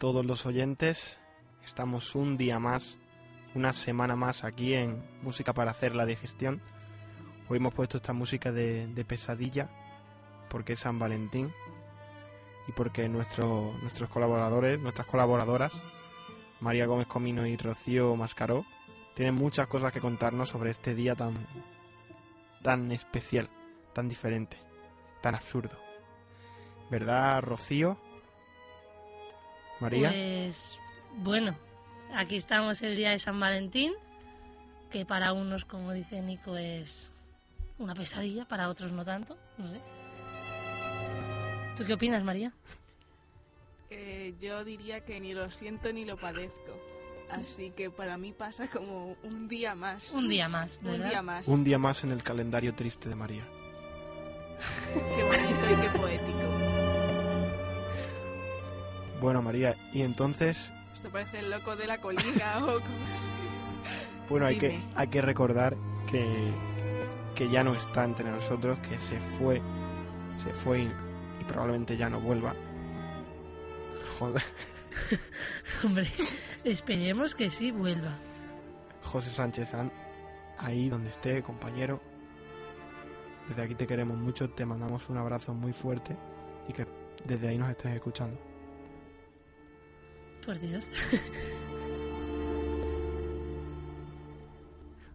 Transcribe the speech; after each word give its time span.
Todos 0.00 0.24
los 0.24 0.46
oyentes, 0.46 1.20
estamos 1.62 2.14
un 2.14 2.38
día 2.38 2.58
más, 2.58 2.96
una 3.54 3.74
semana 3.74 4.16
más 4.16 4.44
aquí 4.44 4.72
en 4.72 5.04
Música 5.20 5.52
para 5.52 5.72
hacer 5.72 5.94
la 5.94 6.06
digestión. 6.06 6.62
Hoy 7.50 7.58
hemos 7.58 7.74
puesto 7.74 7.98
esta 7.98 8.14
música 8.14 8.50
de, 8.50 9.04
pesadilla 9.06 9.68
porque 10.48 10.72
es 10.72 10.80
San 10.80 10.98
Valentín 10.98 11.52
y 12.66 12.72
porque 12.72 13.10
nuestro- 13.10 13.74
nuestros 13.82 14.08
colaboradores, 14.08 14.80
nuestras 14.80 15.06
colaboradoras, 15.06 15.72
María 16.60 16.86
Gómez 16.86 17.06
Comino 17.06 17.46
y 17.46 17.58
Rocío 17.58 18.16
Mascaró, 18.16 18.64
tienen 19.14 19.34
muchas 19.34 19.66
cosas 19.66 19.92
que 19.92 20.00
contarnos 20.00 20.48
sobre 20.48 20.70
este 20.70 20.94
día 20.94 21.14
tan, 21.14 21.34
tan 22.62 22.90
especial, 22.90 23.50
tan 23.92 24.08
diferente, 24.08 24.56
tan 25.20 25.34
absurdo. 25.34 25.76
¿Verdad, 26.90 27.42
Rocío? 27.42 27.98
María. 29.80 30.10
Pues 30.10 30.78
bueno, 31.18 31.56
aquí 32.14 32.36
estamos 32.36 32.82
el 32.82 32.96
día 32.96 33.10
de 33.10 33.18
San 33.18 33.38
Valentín, 33.40 33.92
que 34.90 35.04
para 35.04 35.32
unos, 35.32 35.64
como 35.64 35.92
dice 35.92 36.20
Nico, 36.20 36.56
es 36.56 37.12
una 37.78 37.94
pesadilla, 37.94 38.44
para 38.46 38.68
otros 38.68 38.92
no 38.92 39.04
tanto, 39.04 39.36
no 39.58 39.68
sé. 39.68 39.80
¿Tú 41.76 41.84
qué 41.84 41.94
opinas, 41.94 42.22
María? 42.22 42.52
Eh, 43.90 44.34
yo 44.40 44.64
diría 44.64 45.00
que 45.04 45.18
ni 45.18 45.34
lo 45.34 45.50
siento 45.50 45.92
ni 45.92 46.04
lo 46.04 46.16
padezco. 46.16 46.78
Así 47.30 47.70
que 47.70 47.90
para 47.90 48.16
mí 48.18 48.32
pasa 48.32 48.68
como 48.68 49.16
un 49.22 49.48
día 49.48 49.74
más. 49.74 50.10
Un 50.10 50.28
día 50.28 50.48
más, 50.48 50.78
Un 50.82 50.90
¿verdad? 50.90 51.08
día 51.10 51.22
más. 51.22 51.48
Un 51.48 51.64
día 51.64 51.78
más 51.78 52.04
en 52.04 52.10
el 52.10 52.22
calendario 52.22 52.74
triste 52.74 53.08
de 53.08 53.14
María. 53.14 53.44
Qué 55.16 55.22
Bueno, 59.20 59.42
María, 59.42 59.76
y 59.92 60.02
entonces, 60.02 60.72
Esto 60.94 61.10
parece 61.10 61.40
el 61.40 61.50
loco 61.50 61.76
de 61.76 61.86
la 61.86 61.98
colina 61.98 62.64
o 62.64 62.80
bueno, 64.30 64.46
hay 64.46 64.58
que, 64.58 64.80
hay 64.94 65.08
que 65.08 65.20
recordar 65.20 65.76
que, 66.10 66.52
que 67.34 67.50
ya 67.50 67.62
no 67.62 67.74
está 67.74 68.04
entre 68.04 68.30
nosotros, 68.30 68.78
que 68.78 68.98
se 68.98 69.18
fue, 69.38 69.60
se 70.42 70.50
fue 70.52 70.82
y, 70.82 70.92
y 71.40 71.44
probablemente 71.44 71.96
ya 71.96 72.08
no 72.08 72.20
vuelva. 72.20 72.54
Joder, 74.18 74.42
Hombre, 75.84 76.06
esperemos 76.64 77.34
que 77.34 77.50
sí 77.50 77.70
vuelva. 77.70 78.18
José 79.02 79.30
Sánchez, 79.30 79.72
ahí 80.58 80.88
donde 80.88 81.10
esté, 81.10 81.42
compañero. 81.42 82.00
Desde 83.48 83.62
aquí 83.62 83.74
te 83.74 83.86
queremos 83.86 84.16
mucho, 84.16 84.50
te 84.50 84.64
mandamos 84.64 85.08
un 85.08 85.18
abrazo 85.18 85.54
muy 85.54 85.72
fuerte 85.72 86.16
y 86.68 86.72
que 86.72 86.86
desde 87.26 87.48
ahí 87.48 87.58
nos 87.58 87.70
estés 87.70 87.94
escuchando. 87.94 88.49
Por 90.44 90.58
Dios. 90.58 90.88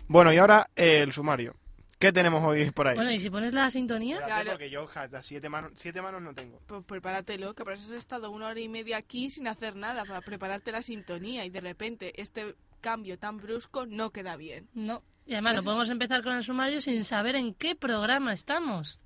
Bueno, 0.07 0.31
y 0.31 0.37
ahora 0.37 0.67
eh, 0.75 1.01
el 1.01 1.11
sumario. 1.11 1.55
¿Qué 1.97 2.11
tenemos 2.11 2.43
hoy 2.43 2.69
por 2.71 2.87
ahí? 2.87 2.95
Bueno, 2.95 3.11
¿y 3.11 3.19
si 3.19 3.29
pones 3.29 3.53
la 3.53 3.71
sintonía? 3.71 4.17
Espérate, 4.17 4.41
Claro. 4.43 4.51
porque 4.57 4.69
yo 4.69 4.85
ja, 4.85 5.07
las 5.07 5.25
siete 5.25 5.49
manos, 5.49 5.71
siete 5.77 6.01
manos 6.01 6.21
no 6.21 6.33
tengo. 6.33 6.59
Pues 6.67 6.83
prepáratelo, 6.83 7.55
que 7.55 7.63
por 7.63 7.73
eso 7.73 7.85
has 7.85 7.97
estado 7.97 8.29
una 8.31 8.47
hora 8.47 8.59
y 8.59 8.67
media 8.69 8.97
aquí 8.97 9.29
sin 9.29 9.47
hacer 9.47 9.75
nada 9.75 10.03
para 10.05 10.21
prepararte 10.21 10.71
la 10.71 10.81
sintonía 10.81 11.45
y 11.45 11.49
de 11.49 11.61
repente 11.61 12.21
este 12.21 12.55
cambio 12.81 13.17
tan 13.17 13.37
brusco 13.37 13.85
no 13.87 14.11
queda 14.11 14.35
bien. 14.35 14.67
No. 14.73 15.03
Y 15.25 15.33
además 15.33 15.55
no 15.55 15.63
podemos 15.63 15.89
empezar 15.89 16.21
con 16.21 16.33
el 16.33 16.43
sumario 16.43 16.81
sin 16.81 17.03
saber 17.05 17.35
en 17.37 17.53
qué 17.55 17.75
programa 17.75 18.33
estamos. 18.33 18.99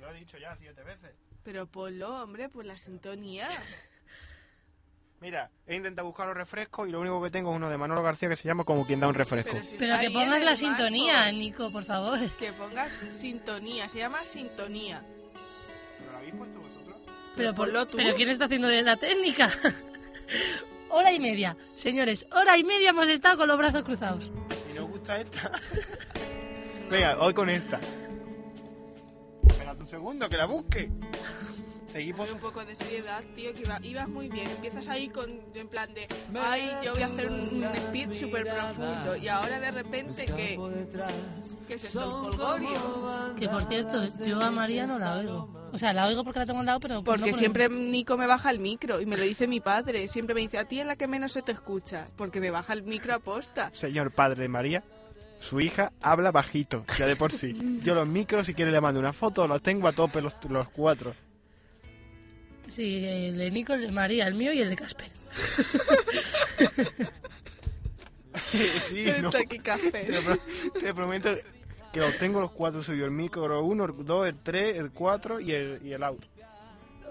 Lo 0.00 0.10
he 0.10 0.14
dicho 0.20 0.38
ya 0.38 0.56
siete 0.56 0.82
veces. 0.84 1.10
Pero 1.42 1.66
ponlo, 1.66 2.22
hombre, 2.22 2.48
pues 2.48 2.66
la 2.66 2.78
sintonía. 2.78 3.48
Mira, 5.26 5.50
he 5.66 5.74
intentado 5.74 6.06
buscar 6.06 6.28
los 6.28 6.36
refrescos 6.36 6.88
y 6.88 6.92
lo 6.92 7.00
único 7.00 7.20
que 7.20 7.30
tengo 7.30 7.50
es 7.50 7.56
uno 7.56 7.68
de 7.68 7.76
Manolo 7.76 8.00
García 8.00 8.28
que 8.28 8.36
se 8.36 8.46
llama 8.46 8.62
como 8.62 8.86
quien 8.86 9.00
da 9.00 9.08
un 9.08 9.14
refresco. 9.14 9.50
Pero, 9.54 9.64
si 9.64 9.76
Pero 9.76 9.98
que 9.98 10.08
pongas 10.08 10.40
la 10.44 10.54
sintonía, 10.54 11.14
marco. 11.14 11.36
Nico, 11.36 11.72
por 11.72 11.84
favor. 11.84 12.20
Que 12.38 12.52
pongas 12.52 12.92
sintonía, 13.08 13.88
se 13.88 13.98
llama 13.98 14.22
sintonía. 14.22 15.02
¿No 16.04 16.12
lo 16.12 16.18
habéis 16.18 16.32
puesto 16.32 16.60
vosotros? 16.60 16.96
Pero, 17.34 17.54
por- 17.56 17.66
ponlo 17.66 17.86
tú. 17.88 17.96
pero 17.96 18.14
¿quién 18.14 18.28
está 18.28 18.44
haciendo 18.44 18.68
la 18.70 18.96
técnica? 18.98 19.50
hora 20.90 21.10
y 21.10 21.18
media. 21.18 21.56
Señores, 21.74 22.24
hora 22.30 22.56
y 22.56 22.62
media 22.62 22.90
hemos 22.90 23.08
estado 23.08 23.36
con 23.38 23.48
los 23.48 23.58
brazos 23.58 23.82
cruzados. 23.82 24.30
Si 24.68 24.72
no 24.74 24.84
os 24.84 24.90
gusta 24.92 25.20
esta. 25.20 25.50
Venga, 26.88 27.18
hoy 27.18 27.34
con 27.34 27.50
esta. 27.50 27.80
Espera 29.44 29.72
un 29.72 29.86
segundo, 29.88 30.28
que 30.28 30.36
la 30.36 30.46
busque. 30.46 30.88
Seguimos. 31.96 32.30
Un 32.30 32.38
poco 32.38 32.64
de 32.64 32.74
seriedad, 32.74 33.22
tío, 33.34 33.52
que 33.54 33.62
iba- 33.62 33.80
ibas 33.82 34.08
muy 34.08 34.28
bien. 34.28 34.48
Empiezas 34.50 34.86
ahí 34.88 35.08
con, 35.08 35.28
en 35.54 35.68
plan 35.68 35.92
de, 35.94 36.06
ay, 36.38 36.70
yo 36.84 36.92
voy 36.92 37.02
a 37.02 37.06
hacer 37.06 37.28
un, 37.30 37.64
un 37.64 37.76
speech 37.76 38.12
súper 38.12 38.44
profundo. 38.44 39.16
Y 39.16 39.28
ahora 39.28 39.58
de 39.60 39.70
repente, 39.70 40.26
¿qué? 40.26 40.58
¿Qué 41.66 41.74
es 41.74 41.84
esto? 41.84 42.30
Que 43.38 43.48
por 43.48 43.62
cierto, 43.68 44.04
yo 44.26 44.40
a 44.42 44.50
María 44.50 44.86
no 44.86 44.98
la 44.98 45.16
oigo. 45.18 45.48
O 45.72 45.78
sea, 45.78 45.92
la 45.92 46.06
oigo 46.06 46.22
porque 46.22 46.38
la 46.40 46.46
tengo 46.46 46.60
al 46.60 46.66
lado, 46.66 46.80
pero. 46.80 46.96
por 47.02 47.16
Porque 47.16 47.32
no 47.32 47.38
siempre 47.38 47.68
Nico 47.68 48.16
me 48.16 48.26
baja 48.26 48.50
el 48.50 48.60
micro 48.60 49.00
y 49.00 49.06
me 49.06 49.16
lo 49.16 49.24
dice 49.24 49.46
mi 49.46 49.60
padre. 49.60 50.06
Siempre 50.08 50.34
me 50.34 50.42
dice, 50.42 50.58
a 50.58 50.64
ti 50.66 50.80
es 50.80 50.86
la 50.86 50.96
que 50.96 51.06
menos 51.08 51.32
se 51.32 51.42
te 51.42 51.52
escucha. 51.52 52.06
Porque 52.16 52.40
me 52.40 52.50
baja 52.50 52.72
el 52.72 52.82
micro 52.82 53.14
a 53.14 53.18
posta. 53.18 53.70
Señor 53.74 54.10
padre 54.12 54.42
de 54.42 54.48
María, 54.48 54.84
su 55.40 55.60
hija 55.60 55.92
habla 56.00 56.30
bajito, 56.30 56.84
ya 56.98 57.06
de 57.06 57.16
por 57.16 57.32
sí. 57.32 57.80
Yo 57.82 57.94
los 57.94 58.06
micros, 58.06 58.46
si 58.46 58.54
quiere 58.54 58.70
le 58.70 58.80
mando 58.80 59.00
una 59.00 59.12
foto, 59.12 59.46
los 59.48 59.60
tengo 59.62 59.88
a 59.88 59.92
tope 59.92 60.20
los, 60.22 60.36
los 60.48 60.68
cuatro. 60.68 61.14
Sí, 62.68 63.04
el 63.04 63.38
de 63.38 63.50
Nico, 63.50 63.74
el 63.74 63.82
de 63.82 63.92
María, 63.92 64.26
el 64.26 64.34
mío 64.34 64.52
y 64.52 64.60
el 64.60 64.68
de 64.70 64.76
Casper. 64.76 65.10
sí, 68.88 69.04
no. 69.20 69.28
Está 69.28 69.38
aquí 69.38 69.58
café. 69.58 69.90
Te, 69.90 70.20
pro- 70.20 70.38
te 70.80 70.94
prometo 70.94 71.30
que 71.92 72.00
los 72.00 72.16
tengo 72.18 72.40
los 72.40 72.50
cuatro 72.52 72.82
suyos. 72.82 73.04
El 73.06 73.10
micro 73.12 73.62
1, 73.64 73.84
el 73.84 73.92
2, 74.04 74.26
el 74.28 74.38
3, 74.42 74.76
el 74.76 74.90
4 74.90 75.40
y 75.40 75.52
el, 75.52 75.80
y 75.84 75.92
el 75.92 76.02
auto. 76.02 76.26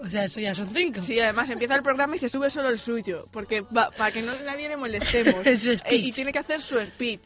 O 0.02 0.06
sea, 0.06 0.24
eso 0.24 0.40
ya 0.40 0.54
son 0.54 0.68
cinco. 0.74 1.00
Sí, 1.00 1.18
además 1.20 1.48
empieza 1.48 1.74
el 1.74 1.82
programa 1.82 2.16
y 2.16 2.18
se 2.18 2.28
sube 2.28 2.50
solo 2.50 2.68
el 2.68 2.78
suyo. 2.78 3.26
Porque 3.32 3.62
va- 3.62 3.90
para 3.90 4.12
que 4.12 4.20
no 4.22 4.32
nadie 4.44 4.68
le 4.68 4.76
molestemos. 4.76 5.34
Su 5.58 5.70
Eh, 5.70 5.78
speech. 5.78 6.04
Y 6.04 6.12
tiene 6.12 6.32
que 6.32 6.38
hacer 6.38 6.60
su 6.60 6.78
speech. 6.84 7.22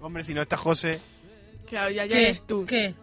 Hombre, 0.00 0.22
si 0.24 0.34
no 0.34 0.42
está 0.42 0.56
José... 0.56 1.00
Claro, 1.66 1.90
ya, 1.90 2.04
ya 2.04 2.10
¿Qué? 2.16 2.22
eres 2.24 2.42
tú. 2.46 2.66
¿Qué? 2.66 2.94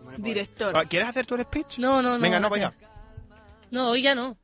hombre, 0.00 0.16
pues- 0.16 0.22
Director. 0.24 0.88
¿Quieres 0.88 1.08
hacer 1.08 1.24
tú 1.26 1.36
el 1.36 1.42
speech? 1.42 1.78
No, 1.78 2.02
no, 2.02 2.16
no. 2.18 2.22
Venga, 2.22 2.38
no, 2.40 2.50
gracias. 2.50 2.76
No, 3.74 3.90
hoy 3.90 4.02
ya 4.02 4.14
no. 4.14 4.38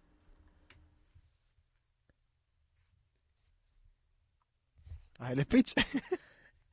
Haz 5.18 5.32
el 5.32 5.42
speech. 5.44 5.72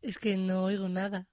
Es 0.02 0.18
que 0.20 0.38
no 0.38 0.64
oigo 0.64 0.88
nada. 0.88 1.26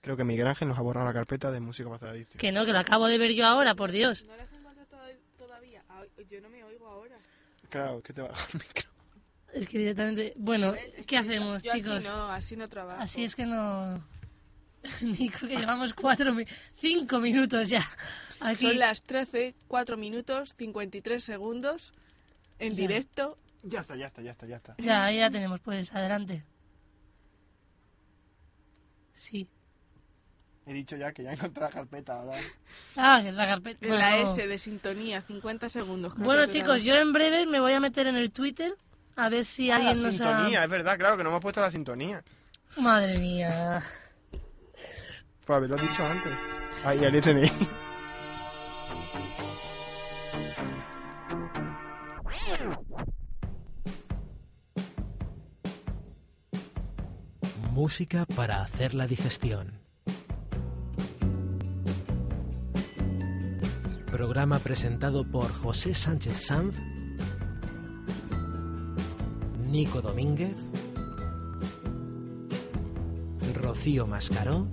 Creo 0.00 0.16
que 0.16 0.24
Miguel 0.24 0.48
Ángel 0.48 0.66
nos 0.68 0.78
ha 0.78 0.80
borrado 0.80 1.06
la 1.06 1.12
carpeta 1.12 1.50
de 1.52 1.60
música 1.60 1.88
edición. 2.12 2.38
Que 2.38 2.50
no, 2.50 2.64
que 2.64 2.72
lo 2.72 2.78
acabo 2.78 3.06
de 3.06 3.18
ver 3.18 3.32
yo 3.34 3.46
ahora, 3.46 3.74
por 3.76 3.92
Dios. 3.92 4.24
¿No 4.26 4.36
las 4.36 4.50
encuentras 4.52 4.88
toda- 4.88 5.08
todavía? 5.38 5.84
Ah, 5.88 6.02
yo 6.28 6.40
no 6.40 6.48
me 6.48 6.64
oigo 6.64 6.88
ahora. 6.88 7.16
Claro, 7.68 8.02
que 8.02 8.12
te 8.12 8.22
va 8.22 8.28
el 8.52 8.54
micro. 8.66 8.90
Es 9.52 9.68
que 9.68 9.78
directamente... 9.78 10.32
Bueno, 10.36 10.74
¿qué 11.06 11.18
hacemos, 11.18 11.62
yo 11.62 11.72
chicos? 11.72 11.90
Así 11.98 12.08
no, 12.08 12.30
así 12.32 12.56
no 12.56 12.66
trabajo. 12.68 13.00
Así 13.00 13.22
es 13.24 13.36
que 13.36 13.46
no... 13.46 14.02
Nico, 15.02 15.46
que 15.46 15.56
llevamos 15.56 15.94
cuatro... 15.94 16.34
Cinco 16.74 17.20
minutos 17.20 17.68
ya. 17.68 17.86
Aquí. 18.40 18.66
Son 18.68 18.78
las 18.78 19.02
13, 19.02 19.54
4 19.68 19.96
minutos, 19.96 20.54
53 20.56 21.22
segundos. 21.22 21.92
En 22.58 22.72
Ya. 22.72 22.76
directo. 22.82 23.38
Ya 23.62 23.80
está, 23.80 23.96
ya 23.96 24.06
está, 24.06 24.22
ya 24.22 24.30
está, 24.30 24.46
ya 24.46 24.56
está. 24.56 24.74
Ya, 24.78 25.10
ya 25.10 25.30
tenemos, 25.30 25.60
pues, 25.60 25.92
adelante. 25.94 26.44
Sí. 29.12 29.48
He 30.66 30.72
dicho 30.72 30.96
ya 30.96 31.12
que 31.12 31.22
ya 31.22 31.32
encontré 31.32 31.62
la 31.62 31.70
carpeta, 31.70 32.18
¿verdad? 32.24 32.40
Ah, 32.96 33.20
que 33.22 33.30
la 33.32 33.46
carpeta... 33.46 33.86
En 33.86 33.98
la 33.98 34.16
bueno. 34.16 34.32
S 34.32 34.46
de 34.46 34.58
sintonía, 34.58 35.20
50 35.22 35.68
segundos. 35.68 36.14
creo 36.14 36.24
Bueno, 36.24 36.46
chicos, 36.46 36.82
yo 36.82 36.94
en 36.96 37.12
breve 37.12 37.46
me 37.46 37.60
voy 37.60 37.72
a 37.72 37.80
meter 37.80 38.06
en 38.06 38.16
el 38.16 38.30
Twitter 38.32 38.72
a 39.16 39.28
ver 39.28 39.44
si 39.44 39.70
Ah, 39.70 39.78
la 39.78 39.90
alguien 39.90 40.06
nos 40.06 40.16
sintonía, 40.16 40.60
ha... 40.60 40.64
es 40.64 40.70
verdad, 40.70 40.98
claro 40.98 41.16
que 41.16 41.22
no 41.22 41.30
hemos 41.30 41.40
puesto 41.42 41.60
la 41.60 41.70
sintonía. 41.70 42.22
Madre 42.78 43.18
mía. 43.18 43.82
Pues 45.44 45.56
haberlo 45.56 45.76
dicho 45.76 46.04
antes. 46.04 46.32
Ahí, 46.84 47.04
ahí 47.04 47.20
tenéis. 47.20 47.52
Música 57.86 58.26
para 58.34 58.62
hacer 58.62 58.94
la 58.94 59.06
digestión. 59.06 59.78
Programa 64.10 64.58
presentado 64.58 65.22
por 65.30 65.52
José 65.52 65.94
Sánchez 65.94 66.36
Sanz, 66.36 66.76
Nico 69.70 70.02
Domínguez, 70.02 70.56
Rocío 73.54 74.08
Mascaró 74.08 74.66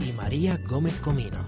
y 0.00 0.12
María 0.12 0.58
Gómez 0.66 0.94
Comino. 1.00 1.47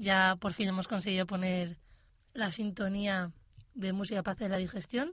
Ya 0.00 0.36
por 0.40 0.54
fin 0.54 0.66
hemos 0.66 0.88
conseguido 0.88 1.26
poner 1.26 1.76
la 2.32 2.50
sintonía 2.52 3.32
de 3.74 3.92
música 3.92 4.22
para 4.22 4.32
hacer 4.32 4.50
la 4.50 4.56
digestión. 4.56 5.10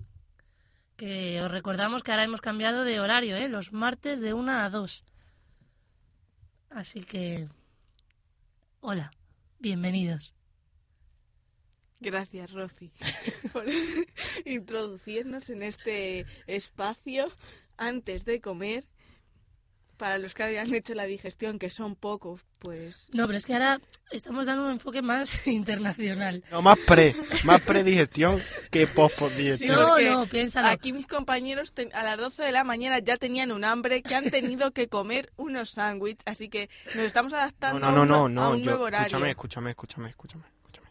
Que 0.96 1.42
os 1.42 1.52
recordamos 1.52 2.04
que 2.04 2.12
ahora 2.12 2.24
hemos 2.24 2.40
cambiado 2.40 2.86
de 2.86 3.02
horario, 3.02 3.36
¿eh? 3.36 3.50
Los 3.50 3.74
martes 3.74 4.22
de 4.22 4.34
1 4.34 4.50
a 4.50 4.70
2. 4.70 5.04
Así 6.70 7.02
que... 7.02 7.50
Hola, 8.80 9.12
bienvenidos. 9.60 10.34
Gracias, 12.00 12.54
Rosy, 12.54 12.90
por 13.52 13.66
introducirnos 14.46 15.50
en 15.50 15.64
este 15.64 16.26
espacio 16.46 17.28
antes 17.76 18.24
de 18.24 18.40
comer. 18.40 18.86
Para 19.98 20.20
los 20.20 20.36
que 20.36 20.44
hayan 20.44 20.72
hecho 20.76 20.94
la 20.94 21.06
digestión, 21.06 21.58
que 21.58 21.72
son 21.72 21.96
pocos, 21.96 22.42
pues 22.60 23.08
No, 23.14 23.26
pero 23.26 23.38
es 23.40 23.46
que 23.48 23.54
ahora 23.54 23.82
estamos 24.12 24.46
dando 24.46 24.66
un 24.66 24.72
enfoque 24.74 25.02
más 25.02 25.48
internacional. 25.48 26.44
No, 26.52 26.62
más 26.62 26.78
pre, 26.86 27.16
más 27.46 27.62
predigestión 27.62 28.40
que 28.70 28.86
post-digestión. 28.86 29.76
No, 29.76 29.88
porque 29.90 30.10
no, 30.12 30.26
piénsalo. 30.28 30.68
Aquí 30.68 30.94
mis 30.94 31.08
compañeros 31.08 31.74
ten- 31.74 31.90
a 31.96 32.04
las 32.04 32.18
12 32.20 32.44
de 32.44 32.52
la 32.52 32.64
mañana 32.64 33.00
ya 33.00 33.18
tenían 33.18 33.52
un 33.52 33.64
hambre 33.64 34.04
que 34.04 34.14
han 34.14 34.30
tenido 34.30 34.72
que 34.72 34.88
comer 34.88 35.32
unos 35.36 35.72
sándwiches, 35.72 36.22
así 36.28 36.48
que 36.48 36.70
nos 36.94 37.06
estamos 37.06 37.32
No, 37.32 37.40
adaptando 37.40 37.80
no, 37.80 37.92
no, 37.92 38.02
a, 38.02 38.06
no, 38.06 38.24
un, 38.26 38.32
a 38.38 38.42
no, 38.44 38.52
un 38.52 38.60
yo, 38.60 38.66
nuevo 38.72 38.84
horario. 38.86 39.08
escúchame, 39.08 39.32
escúchame, 39.32 39.70
escúchame, 39.72 40.10
escúchame, 40.10 40.46
escúchame. 40.58 40.88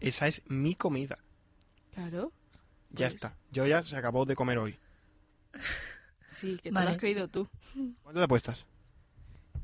Esa 0.00 0.26
es 0.26 0.42
mi 0.48 0.74
comida. 0.74 1.16
Claro, 1.94 2.32
Ya 2.90 3.06
Pues- 3.06 3.14
está. 3.14 3.36
Yo 3.50 3.66
ya 3.66 3.82
se 3.82 3.96
acabó 3.96 4.26
de 4.26 4.34
comer 4.36 4.58
hoy. 4.58 4.78
sí, 6.38 6.56
que 6.56 6.70
te 6.70 6.70
Vale. 6.70 6.86
lo 6.86 6.90
has 6.92 6.98
creído 6.98 7.28
tú. 7.28 7.48
¿Cuánto 8.02 8.20
te 8.20 8.24
apuestas? 8.24 8.64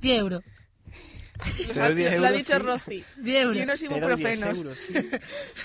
10 0.00 0.18
euros. 0.20 0.42
Te 1.72 1.72
doy 1.80 1.94
10 1.94 2.18
lo 2.18 2.26
ha 2.26 2.30
euros, 2.30 2.32
dicho 2.32 2.52
sí. 2.56 2.58
Rosy. 2.62 3.04
10 3.18 3.42
euros. 3.42 3.56
Y 3.56 3.62
unos 3.62 3.80
Te 3.80 3.88
doy 3.88 3.96
10 4.16 4.38
ibuprofenos. 4.38 4.58
euros, 4.58 4.78
sí. 4.78 4.94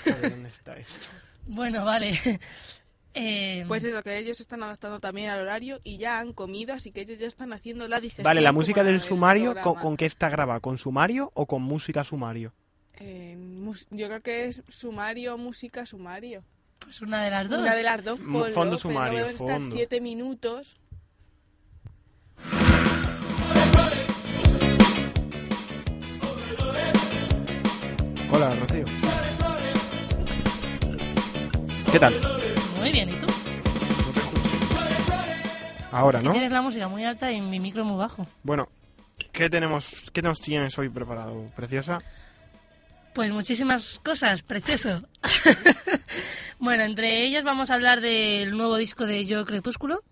Joder, 0.04 0.30
¿Dónde 0.30 0.48
está 0.48 0.76
esto? 0.76 1.06
Bueno, 1.46 1.84
vale. 1.84 2.10
Eh, 3.12 3.64
Pues 3.66 3.82
eso, 3.82 4.04
que 4.04 4.16
ellos 4.18 4.36
se 4.36 4.44
están 4.44 4.62
adaptando 4.62 5.00
también 5.00 5.30
al 5.30 5.40
horario 5.40 5.80
y 5.82 5.98
ya 5.98 6.20
han 6.20 6.32
comido, 6.32 6.72
así 6.74 6.92
que 6.92 7.00
ellos 7.00 7.18
ya 7.18 7.26
están 7.26 7.52
haciendo 7.52 7.88
la 7.88 7.98
digestión. 7.98 8.22
Vale, 8.22 8.40
la 8.40 8.50
como 8.50 8.60
música 8.60 8.84
del 8.84 8.94
el 8.94 9.00
sumario, 9.00 9.46
¿con, 9.46 9.54
programa. 9.54 9.80
¿con 9.82 9.96
qué 9.96 10.06
está 10.06 10.28
grabada? 10.28 10.60
¿Con 10.60 10.78
sumario 10.78 11.32
o 11.34 11.44
con 11.46 11.60
música 11.60 12.04
sumario? 12.04 12.52
Eh, 13.00 13.34
mus- 13.36 13.88
yo 13.90 14.06
creo 14.06 14.20
que 14.20 14.44
es 14.44 14.62
sumario, 14.68 15.36
música, 15.38 15.86
sumario. 15.86 16.44
pues 16.78 17.00
una 17.00 17.24
de 17.24 17.30
las 17.30 17.48
dos. 17.48 17.58
Una 17.58 17.74
de 17.74 17.82
las 17.82 18.04
dos, 18.04 18.20
Mm, 18.20 18.32
ponlo, 18.32 18.54
fondo 18.54 18.76
pero 18.76 18.78
sumario, 18.78 19.18
deben 19.18 19.32
estar 19.32 19.58
fondo. 19.58 19.74
siete 19.74 20.00
minutos. 20.00 20.76
Hola, 28.42 28.56
Rocío. 28.56 28.84
¿Qué 31.92 31.98
tal? 31.98 32.14
Muy 32.78 32.90
bien, 32.90 33.10
¿y 33.10 33.12
tú? 33.12 33.26
Ahora, 35.92 36.22
¿no? 36.22 36.32
tienes 36.32 36.50
la 36.50 36.62
música 36.62 36.88
muy 36.88 37.04
alta 37.04 37.30
y 37.30 37.38
mi 37.42 37.60
micro 37.60 37.84
muy 37.84 37.98
bajo. 37.98 38.26
Bueno, 38.42 38.70
¿qué 39.30 39.50
tenemos, 39.50 40.10
qué 40.14 40.22
nos 40.22 40.40
tienes 40.40 40.78
hoy 40.78 40.88
preparado, 40.88 41.50
preciosa? 41.54 41.98
Pues 43.14 43.30
muchísimas 43.30 44.00
cosas, 44.02 44.42
precioso. 44.42 45.02
bueno, 46.58 46.84
entre 46.84 47.24
ellas 47.24 47.44
vamos 47.44 47.70
a 47.70 47.74
hablar 47.74 48.00
del 48.00 48.56
nuevo 48.56 48.78
disco 48.78 49.04
de 49.04 49.26
Yo 49.26 49.44
Crepúsculo. 49.44 50.02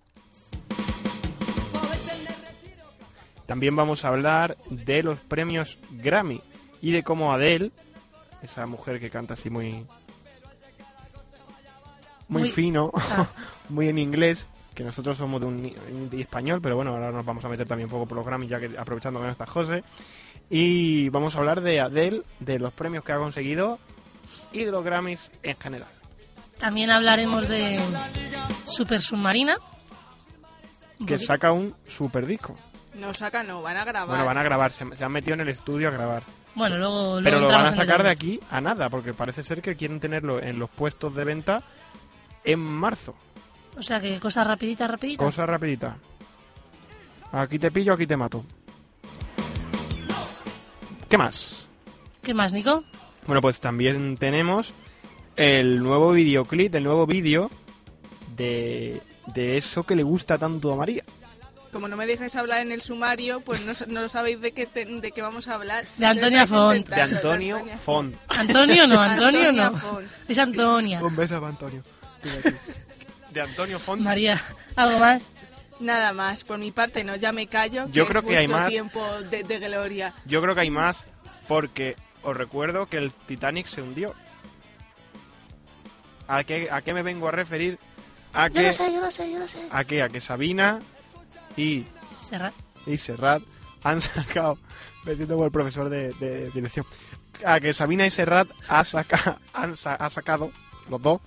También 3.47 3.75
vamos 3.75 4.05
a 4.05 4.09
hablar 4.09 4.59
de 4.69 5.03
los 5.03 5.19
premios 5.21 5.79
Grammy 5.93 6.43
y 6.83 6.93
de 6.93 7.03
cómo 7.03 7.33
Adele, 7.33 7.73
esa 8.43 8.67
mujer 8.67 9.01
que 9.01 9.11
canta 9.11 9.35
así 9.35 9.51
muy 9.51 9.87
muy, 12.29 12.43
Muy- 12.43 12.51
fino, 12.51 12.91
Ah. 12.95 13.27
muy 13.71 13.89
en 13.89 13.99
inglés, 13.99 14.47
que 14.75 14.85
nosotros 14.85 15.17
somos 15.17 15.41
de 15.41 15.47
un 15.47 16.09
de 16.11 16.21
español, 16.21 16.61
pero 16.63 16.77
bueno, 16.77 16.93
ahora 16.93 17.11
nos 17.11 17.25
vamos 17.25 17.45
a 17.45 17.49
meter 17.49 17.67
también 17.67 17.87
un 17.87 17.91
poco 17.93 18.07
por 18.07 18.17
los 18.19 18.27
Grammy, 18.27 18.47
ya 18.47 18.61
que 18.61 18.77
aprovechando 18.79 19.19
que 19.21 19.27
no 19.27 19.33
está 19.33 19.47
José. 19.47 19.83
Y 20.51 21.09
vamos 21.11 21.35
a 21.37 21.39
hablar 21.41 21.61
de 21.63 21.81
Adele, 21.81 22.23
de 22.41 22.59
los 22.59 22.73
premios 22.73 23.05
que 23.05 23.13
ha 23.13 23.17
conseguido 23.19 23.79
y 24.53 24.65
de 24.65 24.71
los 24.71 24.85
Grammys 24.85 25.31
en 25.43 25.57
general. 25.59 25.89
También 26.59 26.91
hablaremos 26.91 27.49
de 27.49 27.81
Super 28.65 29.01
Submarina. 29.01 29.57
Que 31.07 31.19
saca 31.19 31.53
un 31.53 31.75
super 31.87 32.27
disco. 32.27 32.57
No 32.99 33.15
sacan, 33.15 33.47
no, 33.47 33.63
van 33.63 33.77
a 33.77 33.85
grabar. 33.85 34.09
Bueno, 34.09 34.25
van 34.25 34.39
a 34.39 34.43
grabar, 34.43 34.73
se, 34.73 34.85
se 34.97 35.05
han 35.05 35.13
metido 35.13 35.35
en 35.35 35.41
el 35.41 35.49
estudio 35.51 35.89
a 35.89 35.93
grabar. 35.93 36.23
Bueno, 36.55 36.77
luego, 36.77 37.21
luego 37.21 37.23
Pero 37.23 37.41
lo 37.41 37.47
van 37.47 37.67
a 37.67 37.73
sacar 37.73 38.03
de 38.03 38.11
aquí 38.11 38.41
a 38.51 38.61
nada, 38.61 38.89
porque 38.89 39.15
parece 39.15 39.45
ser 39.45 39.63
que 39.63 39.77
quieren 39.77 40.01
tenerlo 40.01 40.43
en 40.43 40.59
los 40.59 40.69
puestos 40.69 41.15
de 41.15 41.25
venta 41.25 41.63
en 42.45 42.59
marzo. 42.59 43.15
O 43.77 43.83
sea 43.83 44.01
que 44.01 44.19
cosa 44.19 44.43
rapidita, 44.43 44.89
rapidita. 44.89 45.25
Cosa 45.25 45.47
rapidita. 45.47 45.97
Aquí 47.31 47.59
te 47.59 47.71
pillo, 47.71 47.93
aquí 47.93 48.07
te 48.07 48.17
mato. 48.17 48.45
¿Qué 51.09 51.17
más? 51.17 51.69
¿Qué 52.23 52.35
más, 52.35 52.53
Nico? 52.53 52.83
Bueno, 53.27 53.41
pues 53.41 53.61
también 53.61 54.17
tenemos 54.17 54.75
el 55.37 55.83
nuevo 55.83 56.13
videoclip, 56.13 56.75
el 56.75 56.85
nuevo 56.85 57.07
vídeo 57.07 57.51
de, 58.35 59.01
de 59.27 59.57
eso 59.57 59.85
que 59.85 59.95
le 59.95 60.03
gusta 60.03 60.37
tanto 60.39 60.73
a 60.73 60.77
María. 60.77 61.05
Como 61.73 61.87
no 61.89 61.97
me 61.97 62.07
dejáis 62.07 62.35
hablar 62.35 62.61
en 62.63 62.73
el 62.73 62.81
sumario, 62.81 63.41
pues 63.41 63.65
no, 63.67 63.73
no 63.89 64.01
lo 64.01 64.09
sabéis 64.09 64.41
de 64.41 64.53
qué, 64.53 64.67
te- 64.67 64.87
de 64.87 65.13
qué 65.13 65.21
vamos 65.23 65.49
a 65.49 65.55
hablar. 65.55 65.85
De 65.99 66.07
Antonia 66.07 66.47
Font. 66.47 66.89
De 66.89 67.03
Antonio 67.03 67.57
Antonia 67.57 67.79
Font. 67.79 68.15
Antonio 68.29 68.87
no, 68.87 69.01
Antonio 69.01 69.53
no. 69.53 69.77
Font. 69.77 70.07
Es 70.29 70.39
Antonia. 70.39 71.03
Un 71.05 71.15
beso 71.15 71.35
para 71.35 71.49
Antonio. 71.49 71.83
De 73.33 73.41
Antonio 73.43 73.79
Font. 73.79 74.01
María, 74.03 74.41
¿algo 74.77 74.99
más? 74.99 75.31
Nada 75.81 76.13
más, 76.13 76.43
por 76.43 76.59
mi 76.59 76.71
parte 76.73 77.05
no, 77.05 77.15
ya 77.17 77.31
me 77.33 77.47
callo. 77.47 77.87
Yo 77.89 78.05
es 78.05 78.09
creo 78.09 78.23
que 78.25 78.37
hay 78.39 78.49
más. 78.49 78.69
tiempo 78.69 79.05
de, 79.31 79.43
de 79.45 79.59
gloria. 79.59 80.15
Yo 80.25 80.41
creo 80.43 80.55
que 80.55 80.63
hay 80.63 80.71
más 80.71 81.05
porque 81.47 81.95
os 82.23 82.37
recuerdo 82.37 82.87
que 82.87 82.97
el 82.97 83.13
Titanic 83.13 83.67
se 83.67 83.83
hundió. 83.83 84.15
¿A 86.27 86.45
qué, 86.45 86.69
¿A 86.71 86.83
qué 86.83 86.93
me 86.95 87.03
vengo 87.03 87.29
a 87.29 87.31
referir? 87.31 87.79
A 88.35 88.49
Yo 88.49 88.55
que, 88.55 88.63
lo 88.63 88.73
sé, 88.73 88.93
yo 88.93 89.01
lo 89.01 89.11
sé, 89.11 89.31
yo 89.31 89.39
lo 89.39 89.49
sé. 89.49 89.61
a 89.71 89.85
que, 89.85 90.03
a 90.03 90.09
que 90.09 90.21
Sabina 90.21 90.81
y, 91.57 91.85
Serrat. 92.23 92.55
y 92.87 92.97
Serrat 92.97 93.43
han 93.85 94.01
sacado, 94.01 94.59
me 95.05 95.15
siento 95.17 95.35
como 95.35 95.47
el 95.47 95.53
profesor 95.53 95.89
de, 95.89 96.13
de 96.15 96.51
dirección, 96.51 96.85
a 97.45 97.61
que 97.61 97.73
Sabina 97.75 98.07
y 98.07 98.11
Serrat 98.11 98.49
ha, 98.69 98.85
saca, 98.85 99.39
han 99.53 99.77
sa- 99.77 99.95
ha 99.95 100.11
sacado, 100.11 100.51
los 100.91 101.01
dos, 101.01 101.21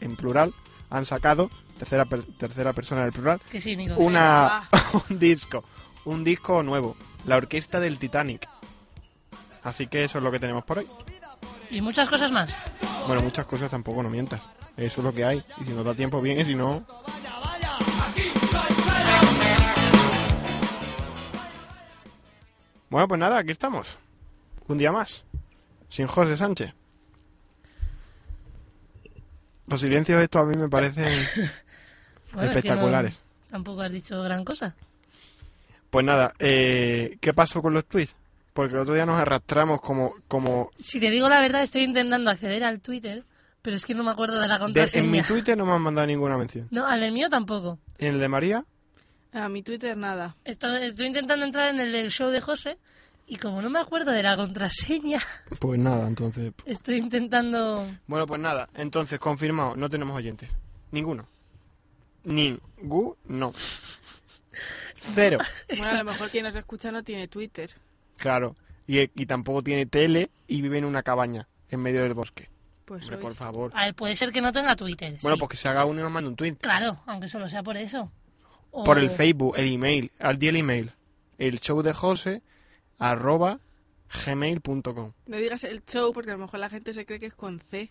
en 0.00 0.16
plural, 0.16 0.54
han 0.90 1.04
sacado, 1.04 1.50
tercera, 1.78 2.04
per- 2.04 2.24
tercera 2.24 2.72
persona 2.72 3.02
del 3.02 3.12
plural, 3.12 3.40
Que 3.50 3.60
sí, 3.60 3.76
Nico. 3.76 3.94
una, 4.00 4.68
un 5.10 5.18
disco, 5.18 5.64
un 6.04 6.24
disco 6.24 6.62
nuevo, 6.62 6.96
la 7.26 7.36
orquesta 7.36 7.80
del 7.80 7.98
Titanic. 7.98 8.48
Así 9.62 9.88
que 9.88 10.04
eso 10.04 10.18
es 10.18 10.24
lo 10.24 10.30
que 10.30 10.38
tenemos 10.38 10.64
por 10.64 10.78
hoy. 10.78 10.86
Y 11.70 11.80
muchas 11.80 12.08
cosas 12.08 12.30
más. 12.30 12.56
Bueno, 13.08 13.22
muchas 13.22 13.44
cosas 13.46 13.68
tampoco 13.68 14.00
no 14.02 14.08
mientas. 14.08 14.48
Eso 14.76 15.00
es 15.00 15.04
lo 15.04 15.12
que 15.12 15.24
hay. 15.24 15.42
Y 15.60 15.64
si 15.64 15.70
nos 15.72 15.84
da 15.84 15.92
tiempo, 15.94 16.20
bien. 16.20 16.38
Y 16.38 16.44
si 16.44 16.54
no... 16.54 16.86
Bueno, 22.96 23.08
pues 23.08 23.20
nada, 23.20 23.36
aquí 23.40 23.50
estamos. 23.50 23.98
Un 24.68 24.78
día 24.78 24.90
más. 24.90 25.22
Sin 25.90 26.06
José 26.06 26.34
Sánchez. 26.34 26.72
Los 29.66 29.82
silencios 29.82 30.22
estos 30.22 30.40
a 30.40 30.44
mí 30.46 30.56
me 30.56 30.66
parecen 30.66 31.04
Bueno, 32.32 32.52
es 32.52 32.52
que 32.54 32.58
espectaculares. 32.60 33.22
no- 33.22 33.50
tampoco 33.50 33.82
has 33.82 33.92
dicho 33.92 34.22
gran 34.22 34.46
cosa. 34.46 34.74
Pues 35.90 36.06
nada, 36.06 36.32
eh, 36.38 37.18
¿qué 37.20 37.34
pasó 37.34 37.60
con 37.60 37.74
los 37.74 37.84
tweets? 37.84 38.16
Porque 38.54 38.72
el 38.76 38.80
otro 38.80 38.94
día 38.94 39.04
nos 39.04 39.20
arrastramos 39.20 39.82
como... 39.82 40.14
como 40.26 40.70
Si 40.78 40.98
te 40.98 41.10
digo 41.10 41.28
la 41.28 41.40
verdad, 41.42 41.64
estoy 41.64 41.82
intentando 41.82 42.30
acceder 42.30 42.64
al 42.64 42.80
Twitter, 42.80 43.24
pero 43.60 43.76
es 43.76 43.84
que 43.84 43.94
no 43.94 44.04
me 44.04 44.10
acuerdo 44.12 44.40
de 44.40 44.48
la 44.48 44.54
de- 44.54 44.60
contraseña. 44.60 45.04
en 45.04 45.10
mi 45.10 45.20
Twitter 45.20 45.54
no 45.58 45.66
me 45.66 45.72
han 45.72 45.82
mandado 45.82 46.06
ninguna 46.06 46.38
mención. 46.38 46.66
No, 46.70 46.86
al 46.86 47.00
del 47.00 47.12
mío 47.12 47.28
tampoco. 47.28 47.78
¿Y 47.98 48.06
en 48.06 48.14
el 48.14 48.20
de 48.20 48.28
María? 48.28 48.64
A 49.36 49.48
mi 49.50 49.62
Twitter 49.62 49.96
nada. 49.96 50.34
Esto- 50.44 50.74
Estoy 50.74 51.08
intentando 51.08 51.44
entrar 51.44 51.68
en 51.68 51.80
el 51.80 51.92
del 51.92 52.10
show 52.10 52.30
de 52.30 52.40
José 52.40 52.78
y 53.26 53.36
como 53.36 53.60
no 53.60 53.68
me 53.68 53.78
acuerdo 53.80 54.12
de 54.12 54.22
la 54.22 54.34
contraseña, 54.36 55.18
Pues 55.60 55.78
nada, 55.78 56.06
entonces... 56.08 56.52
estoy 56.64 56.96
intentando... 56.96 57.86
Bueno, 58.06 58.26
pues 58.26 58.40
nada, 58.40 58.68
entonces 58.74 59.18
confirmado, 59.18 59.76
no 59.76 59.88
tenemos 59.90 60.16
oyentes. 60.16 60.48
Ninguno. 60.90 61.26
Ninguno. 62.24 63.52
Cero. 65.14 65.38
Bueno, 65.68 65.90
a 65.92 65.98
lo 65.98 66.04
mejor 66.04 66.30
quien 66.30 66.44
nos 66.44 66.56
escucha 66.56 66.90
no 66.90 67.02
tiene 67.02 67.28
Twitter. 67.28 67.70
Claro. 68.16 68.56
Y, 68.86 69.00
y 69.00 69.26
tampoco 69.26 69.62
tiene 69.62 69.86
tele 69.86 70.30
y 70.46 70.62
vive 70.62 70.78
en 70.78 70.84
una 70.84 71.02
cabaña 71.02 71.46
en 71.68 71.80
medio 71.80 72.02
del 72.02 72.14
bosque. 72.14 72.48
Pues 72.84 73.02
Hombre, 73.04 73.16
hoy- 73.16 73.22
por 73.22 73.34
favor. 73.34 73.72
A 73.74 73.84
ver, 73.86 73.94
puede 73.94 74.16
ser 74.16 74.30
que 74.32 74.40
no 74.40 74.52
tenga 74.52 74.76
Twitter. 74.76 75.16
Bueno, 75.22 75.36
sí. 75.36 75.40
pues 75.40 75.50
que 75.50 75.56
se 75.56 75.68
haga 75.68 75.84
uno 75.84 76.00
y 76.00 76.02
nos 76.04 76.12
mande 76.12 76.30
un 76.30 76.36
tweet. 76.36 76.54
Claro, 76.60 77.00
aunque 77.06 77.28
solo 77.28 77.48
sea 77.48 77.62
por 77.62 77.76
eso. 77.76 78.10
O- 78.78 78.84
Por 78.84 78.98
el 78.98 79.10
Facebook, 79.10 79.54
el 79.56 79.72
email, 79.72 80.10
al 80.18 80.38
día 80.38 80.50
el 80.50 80.56
email. 80.56 80.92
El 81.38 81.60
show 81.60 81.80
de 81.82 81.92
José 81.94 82.42
arroba 82.98 83.58
gmail.com. 84.26 85.12
No 85.26 85.36
digas 85.36 85.64
el 85.64 85.84
show 85.84 86.12
porque 86.12 86.30
a 86.30 86.34
lo 86.34 86.40
mejor 86.40 86.60
la 86.60 86.68
gente 86.70 86.92
se 86.92 87.04
cree 87.06 87.18
que 87.18 87.26
es 87.26 87.34
con 87.34 87.58
C. 87.60 87.90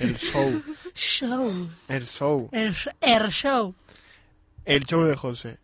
El 0.00 0.16
show. 0.16 0.62
Show. 0.94 1.68
El 1.88 2.04
show. 2.06 2.48
El, 2.52 2.74
el 3.00 3.28
show. 3.30 3.74
El 4.64 4.84
show 4.86 5.02
de 5.04 5.16
José. 5.16 5.58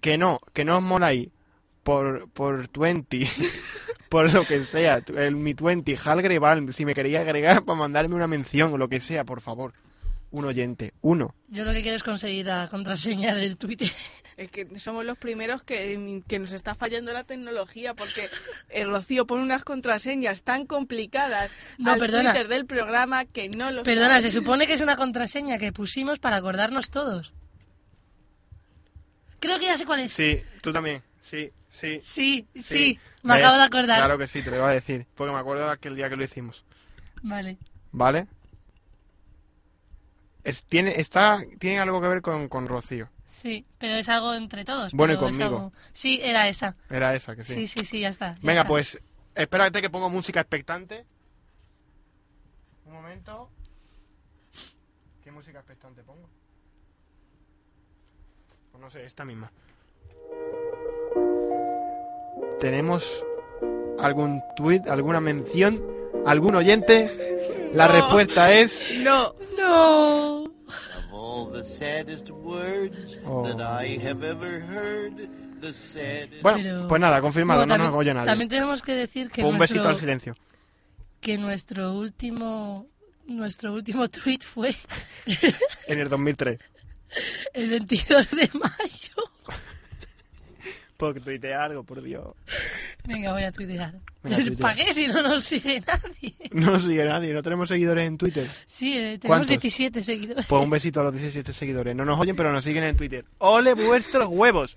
Que 0.00 0.16
no, 0.16 0.40
que 0.54 0.64
no 0.64 0.78
os 0.78 0.82
moláis 0.82 1.28
por, 1.82 2.28
por 2.30 2.70
20, 2.78 3.28
por 4.08 4.32
lo 4.32 4.44
que 4.44 4.64
sea, 4.64 5.02
el, 5.14 5.36
mi 5.36 5.52
20, 5.54 5.94
Halgreval, 5.96 6.72
si 6.72 6.84
me 6.86 6.94
queréis 6.94 7.18
agregar 7.18 7.64
para 7.64 7.78
mandarme 7.78 8.14
una 8.14 8.26
mención 8.26 8.72
o 8.72 8.78
lo 8.78 8.88
que 8.88 9.00
sea, 9.00 9.24
por 9.24 9.40
favor. 9.40 9.72
Un 10.30 10.44
oyente, 10.44 10.92
uno. 11.00 11.34
Yo 11.48 11.64
lo 11.64 11.72
que 11.72 11.80
quiero 11.80 11.96
es 11.96 12.02
conseguir 12.02 12.44
la 12.46 12.68
contraseña 12.68 13.34
del 13.34 13.56
Twitter. 13.56 13.90
Es 14.38 14.52
que 14.52 14.78
somos 14.78 15.04
los 15.04 15.18
primeros 15.18 15.64
que, 15.64 16.22
que 16.28 16.38
nos 16.38 16.52
está 16.52 16.76
fallando 16.76 17.12
la 17.12 17.24
tecnología 17.24 17.94
porque 17.94 18.30
el 18.68 18.88
Rocío 18.88 19.26
pone 19.26 19.42
unas 19.42 19.64
contraseñas 19.64 20.42
tan 20.42 20.64
complicadas 20.64 21.50
No, 21.76 21.90
al 21.94 21.98
perdona. 21.98 22.30
Twitter 22.30 22.46
del 22.46 22.64
programa 22.64 23.24
que 23.24 23.48
no 23.48 23.72
lo 23.72 23.82
Perdona, 23.82 24.20
sabe. 24.20 24.30
se 24.30 24.30
supone 24.30 24.68
que 24.68 24.74
es 24.74 24.80
una 24.80 24.94
contraseña 24.94 25.58
que 25.58 25.72
pusimos 25.72 26.20
para 26.20 26.36
acordarnos 26.36 26.90
todos. 26.90 27.32
Creo 29.40 29.58
que 29.58 29.66
ya 29.66 29.76
sé 29.76 29.84
cuál 29.86 30.00
es. 30.00 30.12
Sí, 30.12 30.40
tú 30.62 30.72
también. 30.72 31.02
Sí, 31.20 31.50
sí. 31.68 31.98
Sí, 32.00 32.46
sí, 32.54 32.98
me 33.24 33.34
¿Ves? 33.34 33.42
acabo 33.42 33.58
de 33.58 33.64
acordar. 33.64 33.98
Claro 33.98 34.18
que 34.18 34.28
sí, 34.28 34.40
te 34.42 34.50
lo 34.50 34.56
iba 34.58 34.68
a 34.68 34.72
decir. 34.72 35.04
Porque 35.16 35.32
me 35.32 35.38
acuerdo 35.40 35.66
de 35.66 35.72
aquel 35.72 35.96
día 35.96 36.08
que 36.08 36.14
lo 36.16 36.22
hicimos. 36.22 36.64
Vale. 37.22 37.58
¿Vale? 37.90 38.28
Es, 40.48 40.64
tiene, 40.64 40.98
está, 41.00 41.42
tiene 41.58 41.80
algo 41.80 42.00
que 42.00 42.08
ver 42.08 42.22
con, 42.22 42.48
con 42.48 42.66
Rocío. 42.66 43.08
Sí, 43.26 43.64
pero 43.78 43.94
es 43.94 44.08
algo 44.08 44.34
entre 44.34 44.64
todos. 44.64 44.92
Bueno, 44.92 45.14
y 45.14 45.16
conmigo. 45.18 45.44
algo- 45.44 45.72
Sí, 45.92 46.20
era 46.22 46.48
esa. 46.48 46.74
Era 46.90 47.14
esa, 47.14 47.36
que 47.36 47.44
sí. 47.44 47.54
Sí, 47.54 47.66
sí, 47.66 47.84
sí, 47.84 48.00
ya 48.00 48.08
está. 48.08 48.34
ya 48.34 48.40
Venga, 48.42 48.60
está. 48.60 48.68
pues, 48.68 49.00
espérate 49.34 49.80
que 49.82 49.90
pongo 49.90 50.08
música 50.10 50.40
expectante. 50.40 51.04
Un 52.86 52.92
momento. 52.94 53.50
¿Qué 55.22 55.30
música 55.30 55.58
expectante 55.58 56.02
pongo? 56.02 56.28
Pues 58.72 58.80
no 58.82 58.90
sé, 58.90 59.04
esta 59.04 59.24
misma. 59.24 59.52
¿Tenemos 62.60 63.24
algún 63.98 64.42
tweet, 64.56 64.82
alguna 64.88 65.20
mención, 65.20 65.80
algún 66.30 66.54
oyente? 66.54 67.70
La 67.74 67.88
respuesta 67.88 68.52
es... 68.52 68.84
No, 69.02 69.34
No. 69.58 70.44
Of 70.44 71.12
all 71.12 71.52
the 71.52 71.64
saddest 71.64 72.30
words 72.30 73.18
Oh. 73.26 73.42
that 73.44 73.60
I 73.82 73.98
have 73.98 74.22
ever 74.26 74.60
heard, 74.62 75.28
the 75.60 75.72
saddest. 75.72 76.42
Bueno, 76.42 76.58
Pero- 76.62 76.88
pues 76.88 77.00
nada, 77.00 77.20
confirmado, 77.20 77.62
no 77.62 77.66
también, 77.66 77.90
nos 77.90 77.98
oye 77.98 78.14
nadie. 78.14 78.26
También 78.26 78.48
tenemos 78.48 78.82
que 78.82 78.92
decir 78.92 79.30
que 79.30 79.42
un 79.42 79.56
nuestro, 79.58 79.76
besito 79.78 79.88
al 79.88 79.96
silencio. 79.98 80.34
que 81.20 81.36
nuestro 81.38 81.92
último 81.94 82.86
nuestro 83.26 83.74
último 83.74 84.08
tweet 84.08 84.38
fue 84.40 84.74
En 85.86 85.98
el 86.00 86.08
2003. 86.08 86.58
el 87.52 87.68
22 87.70 88.30
de 88.30 88.50
mayo. 88.54 89.14
Porque 90.96 91.20
tuiteé 91.20 91.54
algo, 91.54 91.84
por 91.84 92.02
Dios. 92.02 92.34
Venga, 93.08 93.32
voy 93.32 93.42
a 93.42 93.50
tuitear. 93.50 93.94
¿Para 94.60 94.74
qué 94.74 94.92
si 94.92 95.08
no 95.08 95.22
nos 95.22 95.42
sigue 95.42 95.80
nadie? 95.80 96.34
No 96.52 96.72
nos 96.72 96.84
sigue 96.84 97.04
nadie, 97.04 97.32
no 97.32 97.42
tenemos 97.42 97.68
seguidores 97.68 98.06
en 98.06 98.18
Twitter. 98.18 98.46
Sí, 98.66 98.98
eh, 98.98 99.18
tenemos 99.18 99.46
¿Cuántos? 99.46 99.48
17 99.48 100.02
seguidores. 100.02 100.46
Pues 100.46 100.62
un 100.62 100.68
besito 100.68 101.00
a 101.00 101.04
los 101.04 101.14
17 101.14 101.54
seguidores. 101.54 101.96
No 101.96 102.04
nos 102.04 102.20
oyen, 102.20 102.36
pero 102.36 102.52
nos 102.52 102.64
siguen 102.64 102.84
en 102.84 102.96
Twitter. 102.96 103.24
¡Ole 103.38 103.72
vuestros 103.72 104.28
huevos! 104.28 104.76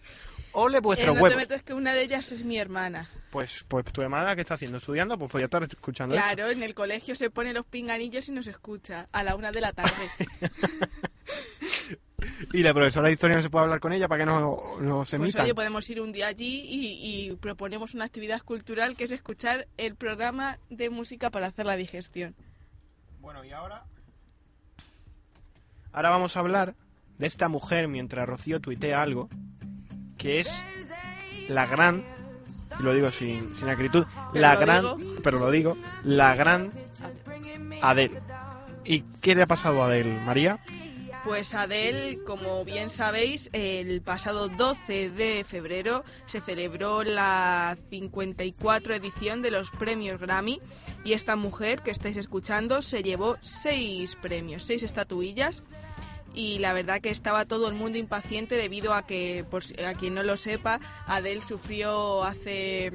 ¡Ole 0.53 0.77
eh, 0.77 0.81
vuestros 0.81 1.07
no 1.07 1.15
te 1.15 1.23
huevos! 1.23 1.37
metes 1.37 1.63
que 1.63 1.73
una 1.73 1.93
de 1.93 2.03
ellas 2.03 2.31
es 2.31 2.45
mi 2.45 2.57
hermana. 2.57 3.09
Pues, 3.31 3.65
pues 3.67 3.83
tu 3.85 4.01
hermana, 4.01 4.33
¿qué 4.35 4.41
está 4.41 4.53
haciendo? 4.53 4.77
¿Estudiando? 4.77 5.17
Pues 5.17 5.29
podría 5.29 5.45
estar 5.45 5.63
escuchando 5.63 6.15
esto. 6.15 6.25
Claro, 6.25 6.49
en 6.49 6.63
el 6.63 6.73
colegio 6.73 7.15
se 7.15 7.29
pone 7.29 7.51
los 7.51 7.65
pinganillos 7.65 8.29
y 8.29 8.31
nos 8.31 8.47
escucha 8.47 9.09
a 9.11 9.23
la 9.23 9.35
una 9.35 9.51
de 9.51 9.59
la 9.59 9.73
tarde. 9.73 9.91
Y 12.53 12.63
la 12.63 12.73
profesora 12.73 13.07
de 13.07 13.13
historia 13.13 13.35
no 13.37 13.43
se 13.43 13.49
puede 13.49 13.63
hablar 13.65 13.79
con 13.79 13.93
ella 13.93 14.07
para 14.07 14.19
que 14.23 14.25
nos, 14.25 14.79
nos 14.81 14.97
Pues 15.09 15.13
emitan. 15.13 15.43
oye, 15.45 15.55
podemos 15.55 15.89
ir 15.89 16.01
un 16.01 16.11
día 16.11 16.27
allí 16.27 16.61
y, 16.67 17.29
y 17.31 17.35
proponemos 17.35 17.93
una 17.93 18.05
actividad 18.05 18.41
cultural 18.41 18.95
que 18.95 19.05
es 19.05 19.11
escuchar 19.11 19.67
el 19.77 19.95
programa 19.95 20.57
de 20.69 20.89
música 20.89 21.29
para 21.29 21.47
hacer 21.47 21.65
la 21.65 21.75
digestión. 21.75 22.35
Bueno, 23.19 23.43
y 23.43 23.51
ahora... 23.51 23.83
Ahora 25.93 26.09
vamos 26.09 26.37
a 26.37 26.39
hablar 26.39 26.75
de 27.17 27.27
esta 27.27 27.47
mujer 27.49 27.87
mientras 27.87 28.27
Rocío 28.27 28.59
tuitea 28.61 29.01
algo, 29.01 29.29
que 30.17 30.39
es 30.39 30.49
la 31.49 31.65
gran, 31.65 32.03
y 32.79 32.83
lo 32.83 32.93
digo 32.93 33.11
sin, 33.11 33.55
sin 33.55 33.67
acritud, 33.69 34.05
Pero 34.31 34.41
la 34.41 34.55
gran, 34.55 34.97
digo. 34.97 35.15
pero 35.23 35.39
lo 35.39 35.51
digo, 35.51 35.77
la 36.03 36.33
gran 36.35 36.71
Adele. 37.81 38.21
¿Y 38.85 39.01
qué 39.21 39.35
le 39.35 39.43
ha 39.43 39.47
pasado 39.47 39.83
a 39.83 39.87
Adele, 39.87 40.17
María? 40.25 40.59
Pues 41.23 41.53
Adele, 41.53 42.19
como 42.25 42.65
bien 42.65 42.89
sabéis, 42.89 43.51
el 43.53 44.01
pasado 44.01 44.49
12 44.49 45.11
de 45.11 45.43
febrero 45.43 46.03
se 46.25 46.41
celebró 46.41 47.03
la 47.03 47.77
54 47.91 48.95
edición 48.95 49.43
de 49.43 49.51
los 49.51 49.69
premios 49.69 50.19
Grammy 50.19 50.59
y 51.05 51.13
esta 51.13 51.35
mujer 51.35 51.83
que 51.83 51.91
estáis 51.91 52.17
escuchando 52.17 52.81
se 52.81 53.03
llevó 53.03 53.37
seis 53.41 54.15
premios, 54.15 54.63
seis 54.63 54.81
estatuillas. 54.81 55.61
Y 56.33 56.57
la 56.57 56.73
verdad 56.73 57.01
que 57.01 57.11
estaba 57.11 57.45
todo 57.45 57.67
el 57.67 57.75
mundo 57.75 57.99
impaciente 57.99 58.55
debido 58.55 58.95
a 58.95 59.05
que, 59.05 59.45
por 59.47 59.61
a 59.85 59.93
quien 59.93 60.15
no 60.15 60.23
lo 60.23 60.37
sepa, 60.37 60.79
Adele 61.05 61.41
sufrió 61.41 62.23
hace 62.23 62.93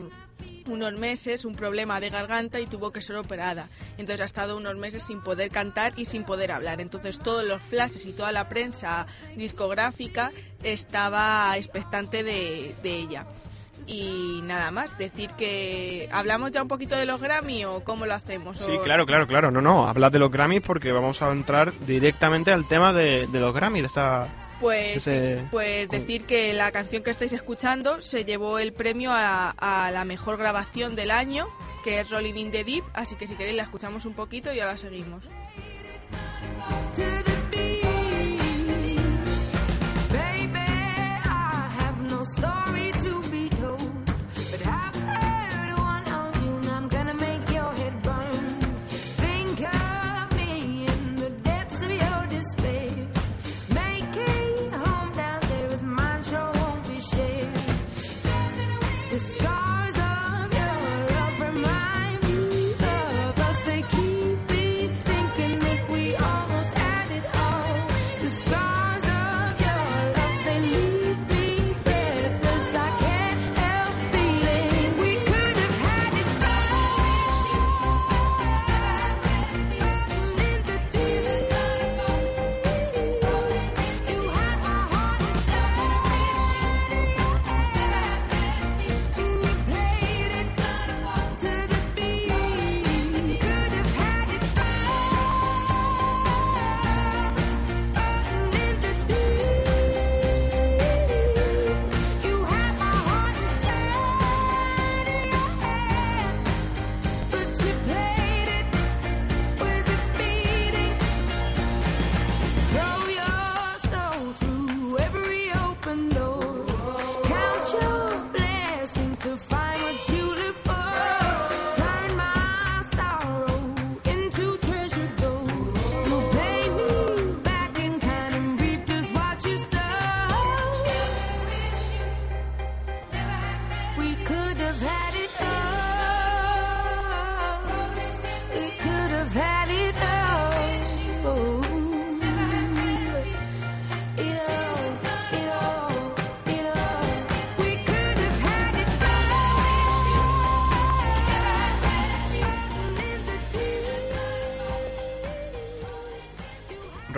unos 0.66 0.93
meses 0.95 1.45
un 1.45 1.55
problema 1.55 2.00
de 2.00 2.11
garganta 2.11 2.59
y 2.61 2.66
tuvo 2.66 2.90
que 2.93 3.00
ser 3.02 3.16
operada. 3.16 3.69
Entonces 3.99 4.21
ha 4.21 4.25
estado 4.25 4.57
unos 4.57 4.76
meses 4.76 5.02
sin 5.05 5.21
poder 5.23 5.50
cantar 5.50 5.93
y 5.97 6.05
sin 6.07 6.25
poder 6.25 6.50
hablar. 6.52 6.81
Entonces 6.81 7.19
todos 7.21 7.45
los 7.45 7.62
flashes 7.62 8.05
y 8.07 8.12
toda 8.12 8.33
la 8.33 8.49
prensa 8.49 9.07
discográfica 9.37 10.33
estaba 10.62 11.57
expectante 11.57 12.23
de, 12.25 12.75
de 12.83 12.90
ella. 12.97 13.26
Y 13.87 14.40
nada 14.43 14.73
más, 14.73 14.99
decir 14.99 15.31
que 15.38 16.09
hablamos 16.11 16.50
ya 16.50 16.61
un 16.62 16.66
poquito 16.69 16.97
de 16.97 17.07
los 17.07 17.21
Grammy 17.21 17.64
o 17.64 17.85
cómo 17.85 18.05
lo 18.05 18.14
hacemos. 18.14 18.59
Sí, 18.59 18.64
O- 18.73 18.83
claro, 18.83 19.07
claro, 19.07 19.28
claro. 19.28 19.52
No, 19.52 19.61
no, 19.61 19.87
hablas 19.87 20.11
de 20.11 20.19
los 20.19 20.31
Grammys 20.33 20.62
porque 20.62 20.90
vamos 20.90 21.23
a 21.23 21.31
entrar 21.31 21.73
directamente 21.87 22.50
al 22.50 22.66
tema 22.66 22.93
de, 22.93 23.28
de 23.28 23.38
los 23.40 23.55
Grammys, 23.55 23.83
de 23.83 23.87
esta... 23.87 24.28
Pues, 24.60 25.08
pues 25.50 25.88
decir 25.90 26.25
que 26.25 26.54
la 26.54 26.72
canción 26.72 27.02
que 27.02 27.10
estáis 27.10 27.32
escuchando 27.34 28.00
se 28.00 28.25
llevó 28.25 28.58
el 28.58 28.72
premio 28.72 29.12
a, 29.12 29.50
a 29.50 29.90
la 29.90 30.04
mejor 30.04 30.38
grabación 30.38 30.96
del 30.96 31.10
año, 31.10 31.46
que 31.84 32.00
es 32.00 32.10
Rolling 32.10 32.34
in 32.34 32.50
the 32.50 32.64
Deep, 32.64 32.84
así 32.94 33.16
que 33.16 33.26
si 33.26 33.34
queréis 33.34 33.56
la 33.56 33.64
escuchamos 33.64 34.06
un 34.06 34.14
poquito 34.14 34.52
y 34.52 34.60
ahora 34.60 34.76
seguimos. 34.76 35.25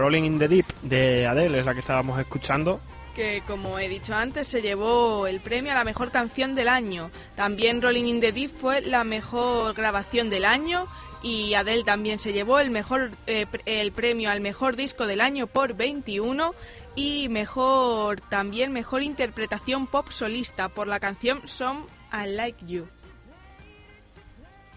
Rolling 0.08 0.24
in 0.24 0.38
the 0.38 0.48
Deep 0.48 0.64
de 0.80 1.26
Adele 1.26 1.58
es 1.58 1.66
la 1.66 1.74
que 1.74 1.80
estábamos 1.80 2.18
escuchando. 2.18 2.80
que 3.14 3.42
como 3.46 3.78
he 3.78 3.90
dicho 3.90 4.14
antes 4.14 4.48
se 4.48 4.62
llevó 4.62 5.26
el 5.26 5.38
premio 5.40 5.72
a 5.72 5.74
la 5.74 5.84
mejor 5.84 6.10
canción 6.10 6.54
del 6.54 6.70
año. 6.70 7.10
También 7.36 7.82
Rolling 7.82 8.06
in 8.06 8.20
the 8.20 8.32
Deep 8.32 8.56
fue 8.56 8.80
la 8.80 9.04
mejor 9.04 9.74
grabación 9.74 10.30
del 10.30 10.46
año 10.46 10.86
y 11.22 11.52
Adele 11.52 11.84
también 11.84 12.18
se 12.18 12.32
llevó 12.32 12.58
el 12.58 12.70
mejor 12.70 13.10
eh, 13.26 13.44
el 13.66 13.92
premio 13.92 14.30
al 14.30 14.40
mejor 14.40 14.76
disco 14.76 15.06
del 15.06 15.20
año 15.20 15.46
por 15.46 15.74
21 15.74 16.54
y 16.96 17.28
mejor 17.28 18.22
también 18.22 18.72
mejor 18.72 19.02
interpretación 19.02 19.88
pop 19.88 20.08
solista 20.08 20.70
por 20.70 20.86
la 20.86 21.00
canción 21.00 21.46
Some 21.46 21.82
I 22.14 22.28
Like 22.28 22.64
You. 22.64 22.88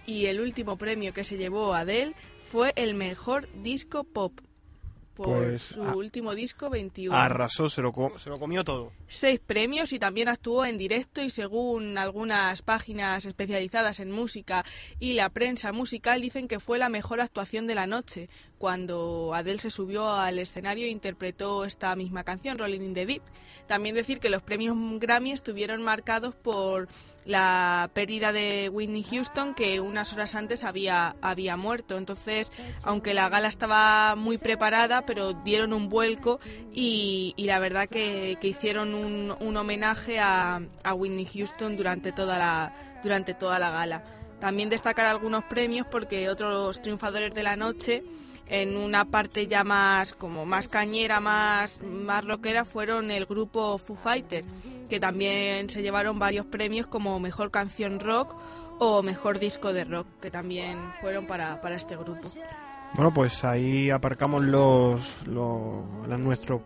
Y 0.06 0.26
el 0.26 0.42
último 0.42 0.78
premio 0.78 1.14
que 1.14 1.24
se 1.24 1.38
llevó 1.38 1.74
Adele 1.74 2.16
fue 2.52 2.74
el 2.76 2.96
mejor 2.96 3.48
disco 3.54 4.04
pop 4.04 4.34
por 5.22 5.38
Pues, 5.38 5.62
su 5.64 5.82
último 5.82 6.36
disco 6.36 6.70
21 6.70 7.16
Arrasó, 7.16 7.70
se 7.70 7.82
lo, 7.82 7.92
se 8.18 8.30
lo 8.30 8.40
comió 8.40 8.64
todo. 8.64 8.92
seis 9.08 9.40
premios 9.40 9.94
y 9.94 10.00
también 10.00 10.30
actuó 10.30 10.66
en 10.66 10.78
directo 10.78 11.22
y 11.22 11.30
según 11.30 11.98
algunas 11.98 12.62
páginas 12.62 13.26
especializadas 13.26 14.00
en 14.00 14.12
música 14.12 14.66
y 15.00 15.14
la 15.14 15.30
prensa 15.30 15.72
musical 15.72 16.22
dicen 16.22 16.48
que 16.48 16.60
fue 16.60 16.78
la 16.78 16.90
mejor 16.90 17.22
actuación 17.22 17.68
de 17.68 17.76
la 17.76 17.88
noche 17.88 18.30
cuando 18.58 19.34
Adele 19.34 19.58
se 19.58 19.72
subió 19.72 20.12
al 20.12 20.38
escenario 20.38 20.86
e 20.86 20.90
interpretó 20.90 21.66
esta 21.66 21.96
misma 21.96 22.24
canción, 22.24 22.60
Rolling 22.60 22.82
in 22.82 22.94
the 22.94 23.06
Deep. 23.08 23.24
También 23.68 23.96
decir 23.96 24.20
que 24.20 24.30
los 24.30 24.44
premios 24.44 24.76
Grammy 25.00 25.32
estuvieron 25.32 25.82
marcados 25.82 26.36
por 26.36 26.88
la 27.26 27.90
pérdida 27.94 28.32
de 28.32 28.70
Whitney 28.70 29.04
Houston 29.04 29.54
que 29.54 29.80
unas 29.80 30.14
horas 30.14 30.36
antes 30.36 30.64
había, 30.64 31.16
había 31.22 31.58
muerto. 31.58 31.98
Entonces, 31.98 32.52
aunque 32.84 33.14
la 33.14 33.30
gala 33.30 33.48
estaba 33.48 34.16
muy 34.16 34.38
preparada, 34.38 35.06
pero 35.06 35.34
dieron 35.34 35.74
un 35.74 35.90
vuelco 35.90 36.40
y, 36.74 37.34
y 37.38 37.46
la 37.46 37.60
verdad 37.60 37.88
que, 37.88 38.38
que 38.42 38.48
hicieron 38.48 38.94
un, 38.94 39.36
un 39.40 39.58
homenaje 39.58 40.20
a, 40.20 40.62
a 40.84 40.94
Whitney 40.94 41.26
Houston 41.26 41.78
durante 41.78 42.12
toda 42.12 42.38
la, 42.38 42.74
durante 43.04 43.34
toda 43.34 43.60
la 43.60 43.72
gala. 43.72 44.04
También 44.40 44.70
destacar 44.70 45.06
algunos 45.06 45.44
premios 45.44 45.86
porque 45.86 46.28
otros 46.30 46.82
triunfadores 46.82 47.34
de 47.36 47.44
la 47.44 47.56
noche 47.56 48.04
en 48.52 48.78
una 48.78 49.06
parte 49.06 49.48
ya 49.48 49.64
más 49.64 50.14
como 50.14 50.46
más 50.46 50.68
cañera, 50.68 51.20
más, 51.20 51.82
más 51.82 52.24
rockera 52.26 52.66
fueron 52.66 53.10
el 53.10 53.26
grupo 53.26 53.78
Foo 53.80 53.96
Fighter, 53.96 54.44
que 54.90 55.00
también 55.00 55.70
se 55.70 55.82
llevaron 55.82 56.20
varios 56.20 56.46
premios 56.46 56.86
como 56.86 57.20
mejor 57.20 57.50
canción 57.50 58.00
rock 58.00 58.36
o 58.80 59.02
mejor 59.02 59.40
disco 59.40 59.72
de 59.74 59.86
rock, 59.86 60.06
que 60.22 60.30
también 60.30 60.78
fueron 61.02 61.26
para, 61.28 61.62
para 61.62 61.76
este 61.76 61.96
grupo. 61.96 62.28
Bueno, 62.94 63.14
pues 63.14 63.44
ahí 63.46 63.90
aparcamos 63.90 64.44
los, 64.44 65.26
los- 65.28 65.86
nuestro 66.20 66.62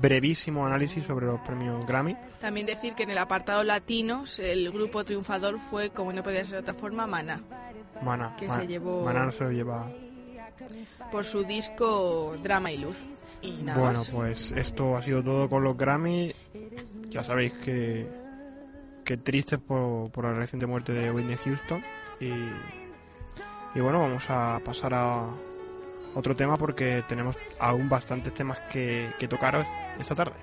brevísimo 0.00 0.66
análisis 0.66 1.04
sobre 1.04 1.26
los 1.26 1.38
premios 1.40 1.84
Grammy. 1.86 2.16
También 2.40 2.66
decir 2.66 2.94
que 2.94 3.02
en 3.02 3.10
el 3.10 3.18
apartado 3.18 3.62
latinos 3.64 4.38
el 4.38 4.70
grupo 4.70 5.04
triunfador 5.04 5.58
fue, 5.58 5.90
como 5.90 6.12
no 6.14 6.22
podía 6.22 6.44
ser 6.44 6.54
de 6.54 6.58
otra 6.60 6.74
forma, 6.74 7.06
Mana, 7.06 7.42
Mana, 8.02 8.34
Que 8.38 8.48
se 8.48 8.66
llevó- 8.66 9.04
Maná 9.04 9.30
se 9.32 9.44
lo 9.44 9.50
lleva. 9.50 9.86
Por 11.10 11.24
su 11.24 11.44
disco 11.44 12.34
Drama 12.42 12.70
y 12.72 12.78
Luz. 12.78 13.04
Y 13.42 13.52
nada 13.62 13.78
Bueno, 13.80 13.98
más. 13.98 14.10
pues 14.10 14.52
esto 14.52 14.96
ha 14.96 15.02
sido 15.02 15.22
todo 15.22 15.48
con 15.48 15.62
los 15.64 15.76
Grammy. 15.76 16.34
Ya 17.10 17.22
sabéis 17.22 17.52
que, 17.54 18.06
que 19.04 19.16
tristes 19.18 19.58
por, 19.60 20.10
por 20.10 20.24
la 20.24 20.32
reciente 20.34 20.66
muerte 20.66 20.92
de 20.92 21.10
Whitney 21.10 21.36
Houston. 21.36 21.82
Y, 22.20 22.28
y 23.74 23.80
bueno, 23.80 24.00
vamos 24.00 24.24
a 24.30 24.60
pasar 24.64 24.94
a 24.94 25.28
otro 26.14 26.34
tema 26.36 26.56
porque 26.56 27.02
tenemos 27.08 27.36
aún 27.58 27.88
bastantes 27.88 28.32
temas 28.32 28.58
que, 28.72 29.10
que 29.18 29.28
tocaros 29.28 29.66
esta 29.98 30.14
tarde. 30.14 30.34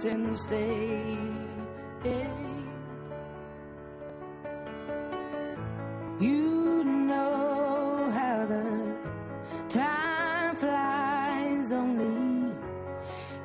since 0.00 0.46
day. 0.46 1.18
You 6.18 6.84
know 6.84 8.10
how 8.16 8.46
the 8.46 8.96
time 9.68 10.56
flies 10.56 11.72
only. 11.72 12.52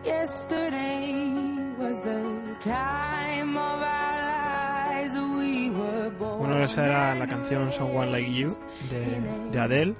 Yesterday 0.06 1.12
was 1.78 2.00
the 2.00 2.24
time 2.62 3.58
of 3.58 3.80
our 3.84 4.18
lives 4.32 5.14
were. 5.16 6.10
Bueno, 6.40 6.64
esa 6.64 6.86
era 6.86 7.16
la 7.16 7.28
canción 7.28 7.72
Someone 7.74 8.12
Like 8.14 8.32
You 8.34 8.58
de 9.52 9.60
Adele. 9.60 9.96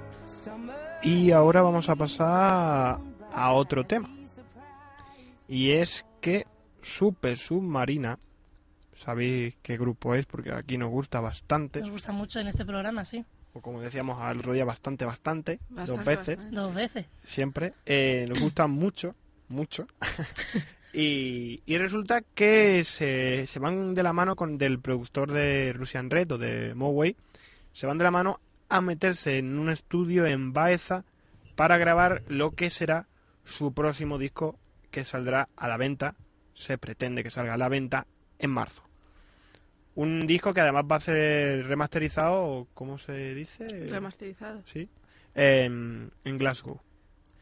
Y 1.02 1.32
ahora 1.32 1.60
vamos 1.60 1.90
a 1.90 1.96
pasar 1.96 2.98
a 3.34 3.52
otro 3.52 3.84
tema. 3.84 4.08
Y 5.48 5.72
es 5.72 6.04
que 6.26 6.44
Super 6.82 7.38
Submarina, 7.38 8.18
sabéis 8.96 9.56
qué 9.62 9.76
grupo 9.76 10.12
es 10.16 10.26
porque 10.26 10.52
aquí 10.52 10.76
nos 10.76 10.90
gusta 10.90 11.20
bastante, 11.20 11.78
Nos 11.78 11.90
gusta 11.90 12.10
mucho 12.10 12.40
en 12.40 12.48
este 12.48 12.64
programa, 12.64 13.04
sí. 13.04 13.24
o 13.52 13.60
como 13.60 13.80
decíamos 13.80 14.20
al 14.20 14.40
otro 14.40 14.52
día, 14.52 14.64
bastante, 14.64 15.04
bastante, 15.04 15.60
Bastante, 15.68 15.92
dos 15.92 16.04
veces, 16.04 16.36
bastante. 16.36 16.56
Dos 16.56 16.74
veces. 16.74 17.06
siempre. 17.22 17.74
Eh, 17.86 18.26
nos 18.28 18.40
gustan 18.40 18.70
mucho, 18.72 19.14
mucho. 19.46 19.86
y, 20.92 21.62
y 21.64 21.78
resulta 21.78 22.22
que 22.22 22.82
se, 22.82 23.46
se 23.46 23.60
van 23.60 23.94
de 23.94 24.02
la 24.02 24.12
mano 24.12 24.34
con 24.34 24.58
del 24.58 24.80
productor 24.80 25.30
de 25.30 25.72
Russian 25.74 26.10
Red 26.10 26.32
o 26.32 26.38
de 26.38 26.74
Moway, 26.74 27.14
se 27.72 27.86
van 27.86 27.98
de 27.98 28.04
la 28.04 28.10
mano 28.10 28.40
a 28.68 28.80
meterse 28.80 29.38
en 29.38 29.60
un 29.60 29.70
estudio 29.70 30.26
en 30.26 30.52
Baeza 30.52 31.04
para 31.54 31.78
grabar 31.78 32.24
lo 32.26 32.50
que 32.50 32.68
será 32.68 33.06
su 33.44 33.72
próximo 33.72 34.18
disco 34.18 34.58
que 34.96 35.04
saldrá 35.04 35.50
a 35.56 35.68
la 35.68 35.76
venta, 35.76 36.14
se 36.54 36.78
pretende 36.78 37.22
que 37.22 37.30
salga 37.30 37.52
a 37.52 37.58
la 37.58 37.68
venta 37.68 38.06
en 38.38 38.48
marzo. 38.50 38.82
Un 39.94 40.26
disco 40.26 40.54
que 40.54 40.62
además 40.62 40.84
va 40.90 40.96
a 40.96 41.00
ser 41.00 41.66
remasterizado, 41.66 42.66
¿cómo 42.72 42.96
se 42.96 43.34
dice? 43.34 43.66
Remasterizado. 43.90 44.62
Sí. 44.64 44.88
En, 45.34 46.10
en 46.24 46.38
Glasgow. 46.38 46.80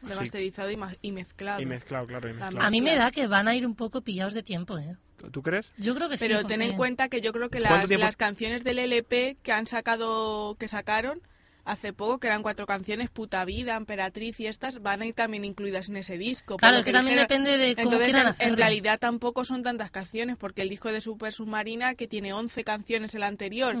Remasterizado 0.01 0.69
y, 0.69 0.75
ma- 0.75 0.97
y 1.01 1.13
mezclado. 1.13 1.61
y 1.61 1.65
mezclado, 1.65 2.05
claro, 2.07 2.27
y 2.29 2.33
mezclado. 2.33 2.61
A 2.61 2.69
mí 2.69 2.81
me 2.81 2.95
da 2.97 3.09
que 3.11 3.25
van 3.27 3.47
a 3.47 3.55
ir 3.55 3.65
un 3.65 3.75
poco 3.75 4.01
pillados 4.01 4.33
de 4.33 4.43
tiempo, 4.43 4.77
¿eh? 4.77 4.97
¿Tú 5.31 5.41
crees? 5.41 5.71
Yo 5.77 5.95
creo 5.95 6.09
que 6.09 6.17
sí. 6.17 6.25
Pero 6.27 6.45
ten 6.45 6.61
en 6.61 6.75
cuenta 6.75 7.07
que 7.07 7.21
yo 7.21 7.31
creo 7.31 7.49
que 7.49 7.59
¿Cuánto 7.59 7.77
las, 7.77 7.85
tiempo- 7.87 8.05
las 8.05 8.17
canciones 8.17 8.65
del 8.65 8.79
LP 8.79 9.37
que 9.41 9.53
han 9.53 9.65
sacado, 9.65 10.55
que 10.59 10.67
sacaron 10.67 11.21
hace 11.65 11.91
poco, 11.93 12.19
que 12.19 12.27
eran 12.27 12.43
cuatro 12.43 12.65
canciones, 12.67 13.09
Puta 13.09 13.43
Vida, 13.43 13.75
Emperatriz 13.75 14.39
y 14.39 14.45
estas, 14.47 14.81
van 14.81 15.01
a 15.01 15.05
ir 15.07 15.13
también 15.15 15.43
incluidas 15.43 15.89
en 15.89 15.97
ese 15.97 16.17
disco. 16.17 16.57
Claro, 16.57 16.77
es 16.77 16.85
que 16.85 16.91
también 16.91 17.17
dijeron- 17.17 17.27
depende 17.43 17.57
de 17.57 17.75
cómo 17.75 17.83
Entonces, 17.87 18.07
quieran 18.13 18.27
en, 18.27 18.31
hacerlo. 18.33 18.53
en 18.53 18.57
realidad 18.57 18.99
tampoco 18.99 19.43
son 19.45 19.63
tantas 19.63 19.89
canciones, 19.91 20.37
porque 20.37 20.61
el 20.61 20.69
disco 20.69 20.91
de 20.91 21.01
Super 21.01 21.33
Submarina, 21.33 21.95
que 21.95 22.07
tiene 22.07 22.33
11 22.33 22.63
canciones 22.63 23.15
el 23.15 23.23
anterior, 23.23 23.75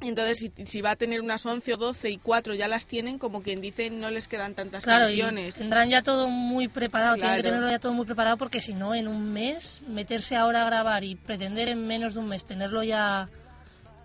entonces 0.00 0.38
si, 0.38 0.52
si 0.66 0.80
va 0.82 0.90
a 0.90 0.96
tener 0.96 1.20
unas 1.22 1.46
11 1.46 1.72
o 1.72 1.76
12 1.76 2.10
y 2.10 2.18
4 2.18 2.54
ya 2.54 2.68
las 2.68 2.86
tienen, 2.86 3.18
como 3.18 3.42
quien 3.42 3.60
dice, 3.62 3.88
no 3.90 4.10
les 4.10 4.28
quedan 4.28 4.54
tantas 4.54 4.82
Claro, 4.84 5.08
y 5.08 5.18
canciones. 5.20 5.54
tendrán 5.54 5.88
ya 5.88 6.02
todo 6.02 6.28
muy 6.28 6.68
preparado, 6.68 7.14
tienen 7.16 7.36
que 7.36 7.42
tenerlo 7.44 7.70
ya 7.70 7.78
todo 7.78 7.92
muy 7.94 8.04
preparado 8.04 8.36
porque 8.36 8.60
si 8.60 8.74
no, 8.74 8.94
en 8.94 9.08
un 9.08 9.32
mes, 9.32 9.80
meterse 9.88 10.36
ahora 10.36 10.62
a 10.62 10.66
grabar 10.66 11.04
y 11.04 11.14
pretender 11.14 11.68
en 11.68 11.86
menos 11.86 12.12
de 12.14 12.20
un 12.20 12.28
mes 12.28 12.44
tenerlo 12.44 12.82
ya 12.82 13.28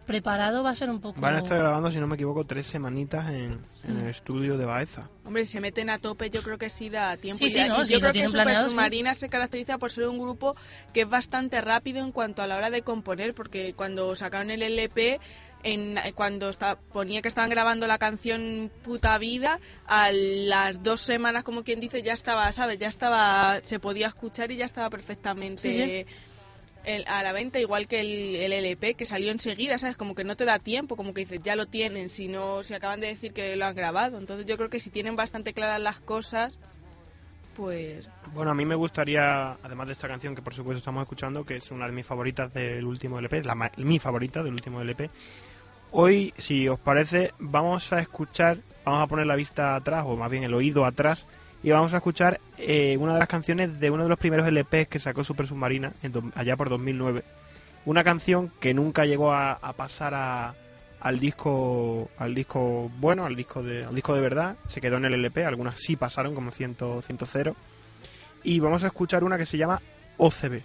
preparado 0.09 0.63
va 0.63 0.71
a 0.71 0.75
ser 0.75 0.89
un 0.89 0.99
poco... 0.99 1.21
Van 1.21 1.35
a 1.35 1.37
estar 1.37 1.55
grabando, 1.55 1.91
si 1.91 1.99
no 1.99 2.07
me 2.07 2.15
equivoco, 2.15 2.43
tres 2.43 2.65
semanitas 2.65 3.29
en, 3.29 3.59
en 3.83 3.99
el 3.99 4.09
estudio 4.09 4.57
de 4.57 4.65
Baeza. 4.65 5.07
Hombre, 5.23 5.45
si 5.45 5.51
se 5.51 5.61
meten 5.61 5.91
a 5.91 5.99
tope, 5.99 6.31
yo 6.31 6.41
creo 6.41 6.57
que 6.57 6.67
sí 6.71 6.89
da 6.89 7.15
tiempo. 7.15 7.37
Sí, 7.37 7.45
Y 7.45 7.49
sí, 7.51 7.59
no, 7.67 7.85
yo 7.85 7.99
creo 7.99 8.11
que 8.11 8.25
Super 8.25 8.41
planeado, 8.41 8.69
sí. 8.69 8.71
Submarina 8.71 9.13
se 9.13 9.29
caracteriza 9.29 9.77
por 9.77 9.91
ser 9.91 10.07
un 10.07 10.17
grupo 10.17 10.55
que 10.95 11.01
es 11.01 11.09
bastante 11.09 11.61
rápido 11.61 12.03
en 12.03 12.11
cuanto 12.11 12.41
a 12.41 12.47
la 12.47 12.57
hora 12.57 12.71
de 12.71 12.81
componer, 12.81 13.35
porque 13.35 13.75
cuando 13.75 14.15
sacaron 14.15 14.49
el 14.49 14.63
LP, 14.63 15.19
en, 15.61 15.99
cuando 16.15 16.49
está, 16.49 16.79
ponía 16.91 17.21
que 17.21 17.27
estaban 17.27 17.51
grabando 17.51 17.85
la 17.85 17.99
canción 17.99 18.71
Puta 18.81 19.15
Vida, 19.19 19.59
a 19.85 20.11
las 20.11 20.81
dos 20.81 21.01
semanas, 21.01 21.43
como 21.43 21.63
quien 21.63 21.79
dice, 21.79 22.01
ya 22.01 22.13
estaba, 22.13 22.51
¿sabes? 22.51 22.79
Ya 22.79 22.87
estaba, 22.87 23.59
se 23.61 23.79
podía 23.79 24.07
escuchar 24.07 24.51
y 24.51 24.57
ya 24.57 24.65
estaba 24.65 24.89
perfectamente... 24.89 25.61
Sí, 25.61 25.71
sí. 25.71 26.05
El- 26.85 27.05
a 27.07 27.21
la 27.23 27.31
venta, 27.31 27.59
igual 27.59 27.87
que 27.87 27.99
el, 28.01 28.35
el 28.35 28.53
LP, 28.53 28.93
que 28.95 29.05
salió 29.05 29.31
enseguida, 29.31 29.77
¿sabes? 29.77 29.97
Como 29.97 30.15
que 30.15 30.23
no 30.23 30.35
te 30.35 30.45
da 30.45 30.59
tiempo, 30.59 30.95
como 30.95 31.13
que 31.13 31.21
dices, 31.21 31.39
ya 31.43 31.55
lo 31.55 31.65
tienen, 31.65 32.09
si 32.09 32.27
no, 32.27 32.63
si 32.63 32.73
acaban 32.73 32.99
de 33.01 33.07
decir 33.07 33.33
que 33.33 33.55
lo 33.55 33.65
han 33.65 33.75
grabado. 33.75 34.17
Entonces 34.17 34.45
yo 34.45 34.57
creo 34.57 34.69
que 34.69 34.79
si 34.79 34.89
tienen 34.89 35.15
bastante 35.15 35.53
claras 35.53 35.81
las 35.81 35.99
cosas, 35.99 36.57
pues... 37.55 38.07
Bueno, 38.33 38.51
a 38.51 38.53
mí 38.53 38.65
me 38.65 38.75
gustaría, 38.75 39.51
además 39.61 39.87
de 39.87 39.93
esta 39.93 40.07
canción 40.07 40.35
que 40.35 40.41
por 40.41 40.53
supuesto 40.53 40.77
estamos 40.79 41.01
escuchando, 41.03 41.43
que 41.45 41.57
es 41.57 41.71
una 41.71 41.85
de 41.87 41.91
mis 41.91 42.05
favoritas 42.05 42.53
del 42.53 42.85
último 42.85 43.19
LP, 43.19 43.43
la 43.43 43.71
mi 43.77 43.99
favorita 43.99 44.41
del 44.43 44.53
último 44.53 44.81
LP, 44.81 45.09
hoy, 45.91 46.33
si 46.37 46.67
os 46.69 46.79
parece, 46.79 47.33
vamos 47.39 47.91
a 47.91 47.99
escuchar, 47.99 48.59
vamos 48.85 49.01
a 49.03 49.07
poner 49.07 49.25
la 49.25 49.35
vista 49.35 49.75
atrás, 49.75 50.05
o 50.07 50.15
más 50.15 50.31
bien 50.31 50.43
el 50.43 50.53
oído 50.53 50.85
atrás, 50.85 51.25
y 51.63 51.71
vamos 51.71 51.93
a 51.93 51.97
escuchar 51.97 52.39
eh, 52.57 52.95
una 52.97 53.13
de 53.13 53.19
las 53.19 53.27
canciones 53.27 53.79
de 53.79 53.89
uno 53.91 54.03
de 54.03 54.09
los 54.09 54.19
primeros 54.19 54.47
LPs 54.47 54.87
que 54.87 54.99
sacó 54.99 55.23
Super 55.23 55.45
Submarina, 55.47 55.91
en 56.03 56.11
do- 56.11 56.31
allá 56.35 56.55
por 56.55 56.69
2009. 56.69 57.23
Una 57.85 58.03
canción 58.03 58.51
que 58.59 58.73
nunca 58.73 59.05
llegó 59.05 59.31
a, 59.33 59.53
a 59.53 59.73
pasar 59.73 60.13
a- 60.13 60.53
al 61.01 61.19
disco 61.19 62.09
al 62.17 62.35
disco 62.35 62.91
bueno, 62.99 63.25
al 63.25 63.35
disco 63.35 63.63
de 63.63 63.85
al 63.85 63.95
disco 63.95 64.13
de 64.15 64.21
verdad, 64.21 64.55
se 64.67 64.81
quedó 64.81 64.97
en 64.97 65.05
el 65.05 65.13
LP, 65.13 65.45
algunas 65.45 65.79
sí 65.79 65.95
pasaron 65.95 66.35
como 66.35 66.51
100 66.51 66.75
100 67.01 67.53
y 68.43 68.59
vamos 68.59 68.83
a 68.83 68.87
escuchar 68.87 69.23
una 69.23 69.37
que 69.37 69.45
se 69.45 69.57
llama 69.57 69.81
OCB. 70.17 70.61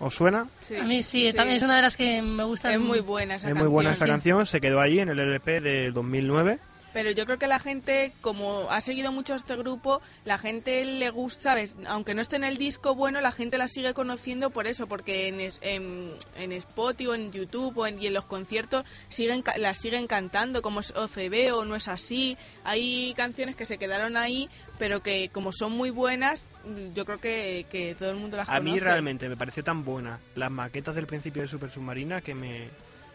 ¿Os 0.00 0.12
suena? 0.14 0.46
sí, 0.60 0.74
A 0.76 0.82
mí 0.84 1.02
sí, 1.04 1.28
sí. 1.30 1.32
también 1.36 1.56
es 1.58 1.62
una 1.62 1.76
de 1.76 1.82
las 1.82 1.96
que 1.96 2.20
me 2.20 2.42
gusta. 2.44 2.72
Es 2.74 2.80
muy 2.80 2.98
buena 3.00 3.36
esa 3.36 3.46
es 3.46 3.50
canción. 3.52 3.68
muy 3.68 3.72
buena 3.72 3.90
esta 3.92 4.04
sí. 4.06 4.10
canción, 4.10 4.44
se 4.44 4.60
quedó 4.60 4.80
ahí 4.80 4.98
en 4.98 5.08
el 5.08 5.20
LP 5.20 5.60
del 5.60 5.92
2009. 5.94 6.58
Pero 6.94 7.10
yo 7.10 7.26
creo 7.26 7.38
que 7.38 7.46
la 7.46 7.58
gente, 7.58 8.12
como 8.22 8.70
ha 8.70 8.80
seguido 8.80 9.12
mucho 9.12 9.34
este 9.34 9.56
grupo, 9.56 10.00
la 10.24 10.38
gente 10.38 10.82
le 10.86 11.10
gusta, 11.10 11.42
¿sabes? 11.42 11.76
Aunque 11.86 12.14
no 12.14 12.22
esté 12.22 12.36
en 12.36 12.44
el 12.44 12.56
disco 12.56 12.94
bueno, 12.94 13.20
la 13.20 13.32
gente 13.32 13.58
la 13.58 13.68
sigue 13.68 13.92
conociendo 13.92 14.48
por 14.48 14.66
eso, 14.66 14.86
porque 14.86 15.28
en, 15.28 15.40
en, 15.60 16.12
en 16.36 16.52
Spotify 16.52 17.08
o 17.08 17.14
en 17.14 17.32
YouTube 17.32 17.76
o 17.76 17.86
en, 17.86 18.00
y 18.00 18.06
en 18.06 18.14
los 18.14 18.24
conciertos 18.24 18.86
siguen 19.08 19.42
las 19.56 19.78
siguen 19.78 20.06
cantando, 20.06 20.62
como 20.62 20.80
es 20.80 20.92
OCB 20.92 21.52
o 21.54 21.64
No 21.64 21.74
es 21.76 21.88
así. 21.88 22.38
Hay 22.62 23.12
canciones 23.14 23.56
que 23.56 23.66
se 23.66 23.76
quedaron 23.76 24.16
ahí, 24.16 24.48
pero 24.78 25.02
que 25.02 25.28
como 25.30 25.50
son 25.52 25.72
muy 25.72 25.90
buenas, 25.90 26.46
yo 26.94 27.04
creo 27.04 27.18
que, 27.18 27.66
que 27.70 27.94
todo 27.96 28.10
el 28.10 28.16
mundo 28.16 28.36
las 28.36 28.48
A 28.48 28.60
mí 28.60 28.70
conoce. 28.70 28.84
realmente 28.84 29.28
me 29.28 29.36
pareció 29.36 29.64
tan 29.64 29.84
buena 29.84 30.20
las 30.36 30.50
maquetas 30.50 30.94
del 30.94 31.06
principio 31.06 31.42
de 31.42 31.48
Super 31.48 31.70
Submarina 31.70 32.20
que 32.20 32.34
me... 32.34 32.68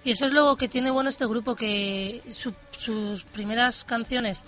Y 0.03 0.12
eso 0.12 0.25
es 0.25 0.31
lo 0.33 0.55
que 0.55 0.67
tiene 0.69 0.91
bueno 0.91 1.09
este 1.09 1.25
grupo, 1.25 1.55
que 1.55 2.21
su- 2.31 2.53
sus 2.71 3.23
primeras 3.23 3.83
canciones 3.83 4.43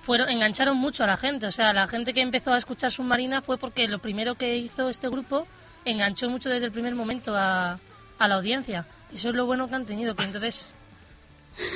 fueron 0.00 0.28
engancharon 0.30 0.76
mucho 0.76 1.04
a 1.04 1.06
la 1.06 1.16
gente. 1.16 1.46
O 1.46 1.52
sea, 1.52 1.72
la 1.72 1.86
gente 1.86 2.14
que 2.14 2.20
empezó 2.22 2.52
a 2.52 2.58
escuchar 2.58 2.90
Submarina 2.90 3.42
fue 3.42 3.58
porque 3.58 3.88
lo 3.88 3.98
primero 3.98 4.34
que 4.36 4.56
hizo 4.56 4.88
este 4.88 5.08
grupo 5.08 5.46
enganchó 5.84 6.28
mucho 6.30 6.48
desde 6.48 6.66
el 6.66 6.72
primer 6.72 6.94
momento 6.94 7.34
a, 7.36 7.78
a 8.18 8.28
la 8.28 8.34
audiencia. 8.36 8.86
Eso 9.14 9.28
es 9.30 9.34
lo 9.36 9.46
bueno 9.46 9.68
que 9.68 9.74
han 9.74 9.84
tenido, 9.86 10.14
que 10.16 10.24
entonces... 10.24 10.74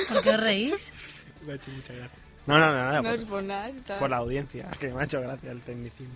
¿Por 0.09 0.23
qué 0.23 0.31
os 0.31 0.41
reís? 0.41 0.93
Me 1.47 1.53
ha 1.53 1.57
hecho 1.57 1.71
mucha 1.71 1.93
gracia. 1.93 2.19
No, 2.47 2.59
no, 2.59 2.67
no, 2.69 2.73
nada, 2.75 3.03
No 3.03 3.11
por, 3.11 3.19
es 3.19 3.25
por 3.25 3.43
nada. 3.43 3.69
está- 3.69 3.99
por 3.99 4.11
la 4.11 4.17
audiencia, 4.19 4.69
que 4.79 4.89
me 4.89 5.01
ha 5.01 5.05
hecho 5.05 5.21
gracia 5.21 5.53
el 5.53 5.61
tecnicismo. 5.61 6.15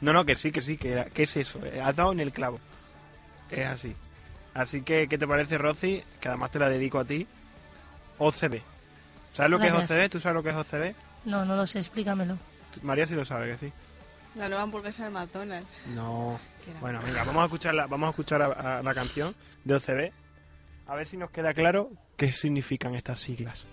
No, 0.00 0.12
no, 0.12 0.24
que 0.24 0.36
sí, 0.36 0.52
que 0.52 0.62
sí, 0.62 0.76
que, 0.76 1.10
que 1.14 1.22
es 1.24 1.36
eso, 1.36 1.58
eh, 1.64 1.80
has 1.80 1.96
dado 1.96 2.12
en 2.12 2.20
el 2.20 2.32
clavo. 2.32 2.60
Es 3.50 3.66
así. 3.66 3.94
Así 4.54 4.82
que, 4.82 5.08
¿qué 5.08 5.16
te 5.18 5.26
parece, 5.26 5.56
Rosy? 5.58 6.02
Que 6.20 6.28
además 6.28 6.50
te 6.50 6.58
la 6.58 6.68
dedico 6.68 6.98
a 6.98 7.04
ti. 7.04 7.26
OCB. 8.18 8.60
¿Sabes 9.32 9.50
lo 9.50 9.58
que 9.58 9.66
Gracias. 9.70 9.90
es 9.90 9.96
OCB? 9.96 10.10
¿Tú 10.10 10.20
sabes 10.20 10.34
lo 10.36 10.42
que 10.42 10.50
es 10.50 10.56
OCB? 10.56 10.94
No, 11.24 11.44
no 11.44 11.56
lo 11.56 11.66
sé, 11.66 11.78
explícamelo. 11.78 12.36
María 12.82 13.06
sí 13.06 13.14
lo 13.14 13.24
sabe, 13.24 13.52
que 13.52 13.58
sí. 13.58 13.72
La 14.34 14.48
nueva 14.48 14.62
hamburguesa 14.62 15.04
de 15.04 15.10
McDonald's. 15.10 15.68
No. 15.94 16.38
Bueno, 16.80 17.00
venga, 17.04 17.24
vamos 17.24 17.42
a 17.42 17.44
escuchar 17.46 17.74
la, 17.74 17.86
vamos 17.86 18.06
a, 18.06 18.10
escuchar 18.10 18.42
a- 18.42 18.78
a 18.78 18.82
la 18.82 18.94
canción 18.94 19.34
de 19.64 19.74
OCB. 19.74 20.12
A 20.86 20.94
ver 20.96 21.06
si 21.06 21.16
nos 21.16 21.30
queda 21.30 21.54
claro 21.54 21.90
qué 22.16 22.32
significan 22.32 22.94
estas 22.94 23.18
siglas. 23.18 23.66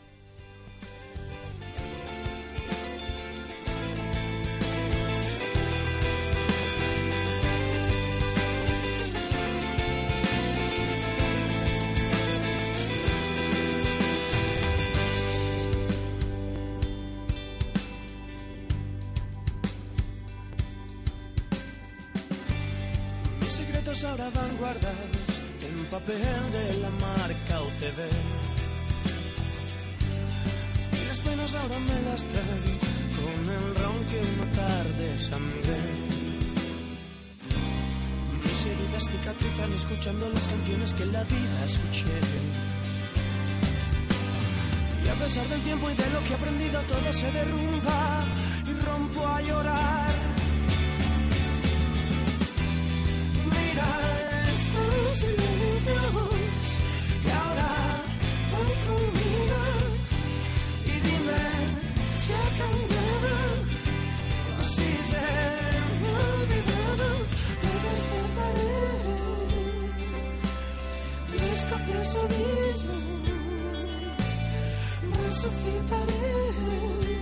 Secretos 23.89 24.03
ahora 24.03 24.29
van 24.35 24.57
guardados 24.57 25.41
en 25.61 25.89
papel 25.89 26.51
de 26.51 26.77
la 26.79 26.89
marca 26.91 27.61
UTV. 27.61 27.99
Y 31.01 31.05
las 31.07 31.19
penas 31.21 31.55
ahora 31.55 31.79
me 31.79 32.01
las 32.03 32.27
traen 32.27 32.79
con 33.17 33.53
el 33.53 33.75
ron 33.75 34.05
que 34.05 34.19
una 34.19 34.51
tarde 34.51 35.19
sangré. 35.19 35.81
Mis 38.43 38.65
heridas 38.65 39.03
cicatrizan 39.09 39.73
escuchando 39.73 40.29
las 40.29 40.47
canciones 40.47 40.93
que 40.93 41.03
en 41.03 41.13
la 41.13 41.23
vida 41.23 41.65
escuché. 41.65 42.19
Y 45.03 45.07
a 45.07 45.15
pesar 45.15 45.47
del 45.47 45.61
tiempo 45.61 45.89
y 45.89 45.95
de 45.95 46.09
lo 46.11 46.23
que 46.23 46.29
he 46.29 46.35
aprendido, 46.35 46.81
todo 46.83 47.13
se 47.13 47.31
derrumba 47.31 48.25
y 48.67 48.85
rompo 48.85 49.27
a 49.27 49.41
llorar. 49.41 49.98
pesadilla 72.09 72.95
resucitaré. 75.15 77.18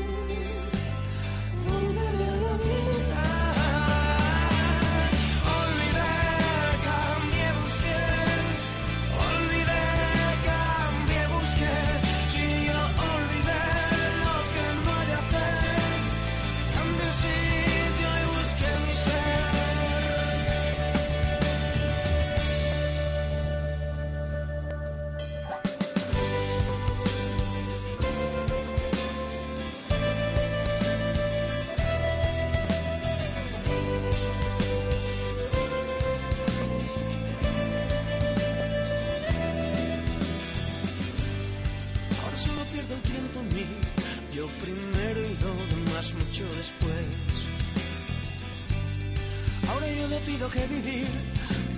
Ahora 49.70 49.88
yo 49.92 50.08
decido 50.08 50.50
que 50.50 50.68
vivir, 50.68 51.08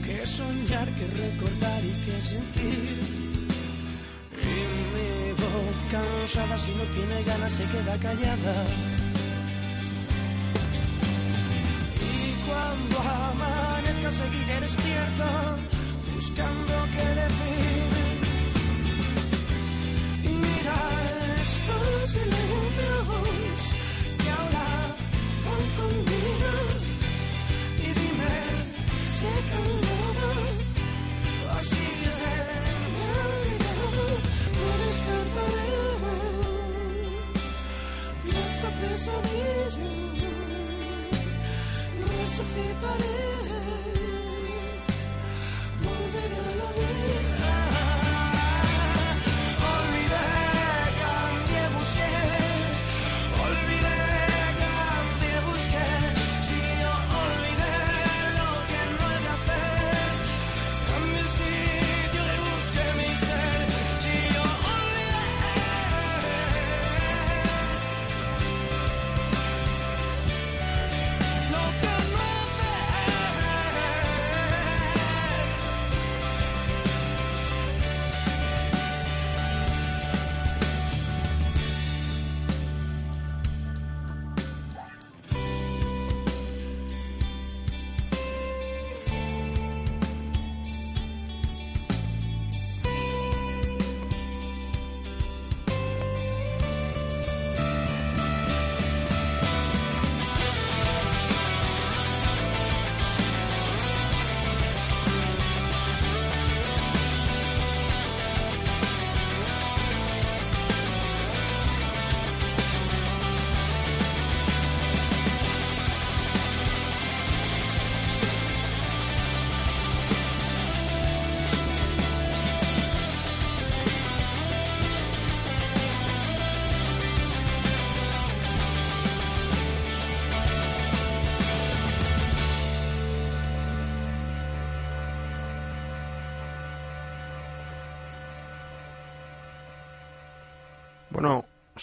que 0.03 0.25
soñar, 0.25 0.93
que 0.95 1.07
recordar 1.07 1.85
y 1.85 1.93
que 2.05 2.21
sentir. 2.21 2.99
Y 4.41 4.57
mi 4.93 5.31
voz 5.41 5.77
cansada, 5.91 6.57
si 6.59 6.71
no 6.71 6.83
tiene 6.95 7.23
ganas, 7.23 7.53
se 7.53 7.65
queda 7.65 7.97
callada. 7.97 8.55
Y 12.11 12.47
cuando 12.47 12.99
amanezca, 12.99 14.11
seguiré 14.11 14.59
despierto, 14.61 15.25
buscando 16.15 16.73
qué 16.93 17.07
decir. 17.21 17.68
Resucitaré, 42.07 43.28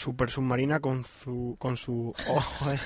Super 0.07 0.31
Submarina 0.31 0.79
con 0.79 1.05
su... 1.05 1.57
Con 1.59 1.77
su 1.77 2.15
oh, 2.29 2.41
joder. 2.41 2.79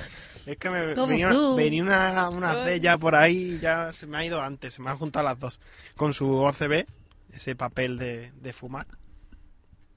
Es 0.47 0.57
que 0.57 0.71
me 0.71 0.87
venía, 0.95 1.29
venía 1.55 1.83
una, 1.83 2.31
una 2.31 2.65
C 2.65 2.81
ya 2.81 2.97
por 2.97 3.15
ahí, 3.15 3.59
ya 3.61 3.93
se 3.93 4.07
me 4.07 4.17
ha 4.17 4.25
ido 4.25 4.41
antes, 4.41 4.73
se 4.73 4.81
me 4.83 4.89
han 4.91 4.97
juntado 4.97 5.27
las 5.27 5.39
dos. 5.39 5.61
Con 5.97 6.15
su 6.15 6.33
OCB, 6.35 6.87
ese 7.35 7.55
papel 7.55 7.99
de, 7.99 8.33
de 8.41 8.53
fumar. 8.55 8.87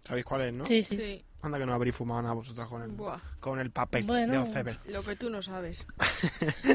¿Sabéis 0.04 0.26
cuál 0.26 0.42
es, 0.42 0.54
no? 0.54 0.66
Sí, 0.66 0.84
sí. 0.84 0.98
Sí. 0.98 1.26
Anda 1.42 1.58
que 1.60 1.66
no 1.66 1.74
habréis 1.74 1.96
fumado 1.96 2.22
nada 2.22 2.34
vosotras 2.34 2.68
con 2.68 2.82
el, 2.82 2.90
Buah, 2.92 3.20
con 3.40 3.60
el 3.60 3.72
papel 3.72 4.04
Bueno. 4.06 4.34
de 4.34 4.40
OCB. 4.40 4.92
lo 4.92 5.02
que 5.04 5.16
tú 5.16 5.30
no 5.30 5.42
sabes. 5.42 5.86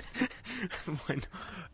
bueno, 1.06 1.22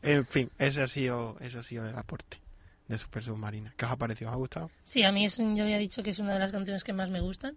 en 0.03 0.25
fin, 0.27 0.51
ese 0.59 0.83
ha 0.83 0.89
sido, 0.89 1.37
ese 1.41 1.59
ha 1.59 1.63
sido 1.63 1.87
el 1.87 1.97
aporte 1.97 2.41
de 2.89 2.99
Super 2.99 3.23
Submarina. 3.23 3.73
¿Qué 3.77 3.85
os 3.85 3.93
ha 3.93 3.97
parecido? 3.97 4.31
¿Os 4.31 4.35
ha 4.35 4.39
gustado? 4.39 4.71
Sí, 4.83 5.03
a 5.05 5.13
mí 5.13 5.25
es, 5.25 5.39
un- 5.39 5.57
yo 5.57 5.63
había 5.65 5.79
dicho 5.79 6.03
que 6.03 6.11
es 6.11 6.19
una 6.19 6.35
de 6.35 6.39
las 6.41 6.51
canciones 6.53 6.83
que 6.85 6.93
más 6.93 7.09
me 7.11 7.21
gustan. 7.21 7.57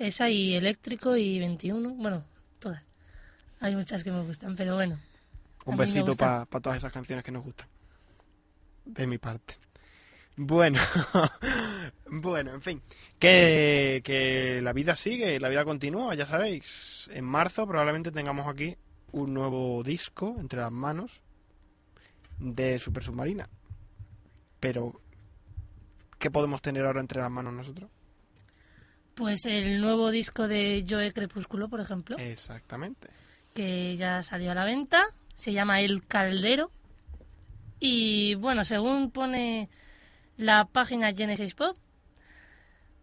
Esa 0.00 0.30
y 0.30 0.54
Eléctrico 0.54 1.14
y 1.14 1.38
21. 1.38 1.90
Bueno, 1.90 2.24
todas. 2.58 2.82
Hay 3.60 3.76
muchas 3.76 4.02
que 4.02 4.10
me 4.10 4.22
gustan, 4.22 4.56
pero 4.56 4.74
bueno. 4.74 4.98
Un 5.66 5.76
besito 5.76 6.12
para 6.12 6.46
todas 6.46 6.78
esas 6.78 6.90
canciones 6.90 7.22
que 7.22 7.30
nos 7.30 7.44
gustan. 7.44 7.68
De 8.86 9.06
mi 9.06 9.18
parte. 9.18 9.56
Bueno, 10.38 10.80
bueno, 12.06 12.54
en 12.54 12.62
fin. 12.62 12.82
Que, 13.18 14.00
que 14.02 14.62
la 14.62 14.72
vida 14.72 14.96
sigue, 14.96 15.38
la 15.38 15.50
vida 15.50 15.66
continúa, 15.66 16.14
ya 16.14 16.24
sabéis. 16.24 17.10
En 17.12 17.26
marzo 17.26 17.66
probablemente 17.66 18.10
tengamos 18.10 18.46
aquí 18.48 18.74
un 19.12 19.34
nuevo 19.34 19.82
disco 19.82 20.34
entre 20.38 20.62
las 20.62 20.72
manos 20.72 21.20
de 22.38 22.78
Super 22.78 23.02
Submarina. 23.02 23.50
Pero, 24.60 24.98
¿qué 26.18 26.30
podemos 26.30 26.62
tener 26.62 26.86
ahora 26.86 27.00
entre 27.00 27.20
las 27.20 27.30
manos 27.30 27.52
nosotros? 27.52 27.90
Pues 29.14 29.44
el 29.46 29.80
nuevo 29.80 30.10
disco 30.10 30.48
de 30.48 30.84
Joe 30.88 31.12
Crepúsculo, 31.12 31.68
por 31.68 31.80
ejemplo, 31.80 32.16
Exactamente. 32.18 33.08
que 33.54 33.96
ya 33.96 34.22
salió 34.22 34.52
a 34.52 34.54
la 34.54 34.64
venta. 34.64 35.04
Se 35.34 35.52
llama 35.52 35.80
El 35.80 36.06
Caldero. 36.06 36.70
Y 37.80 38.34
bueno, 38.36 38.64
según 38.64 39.10
pone 39.10 39.68
la 40.36 40.64
página 40.66 41.12
Genesis 41.14 41.54
Pop, 41.54 41.76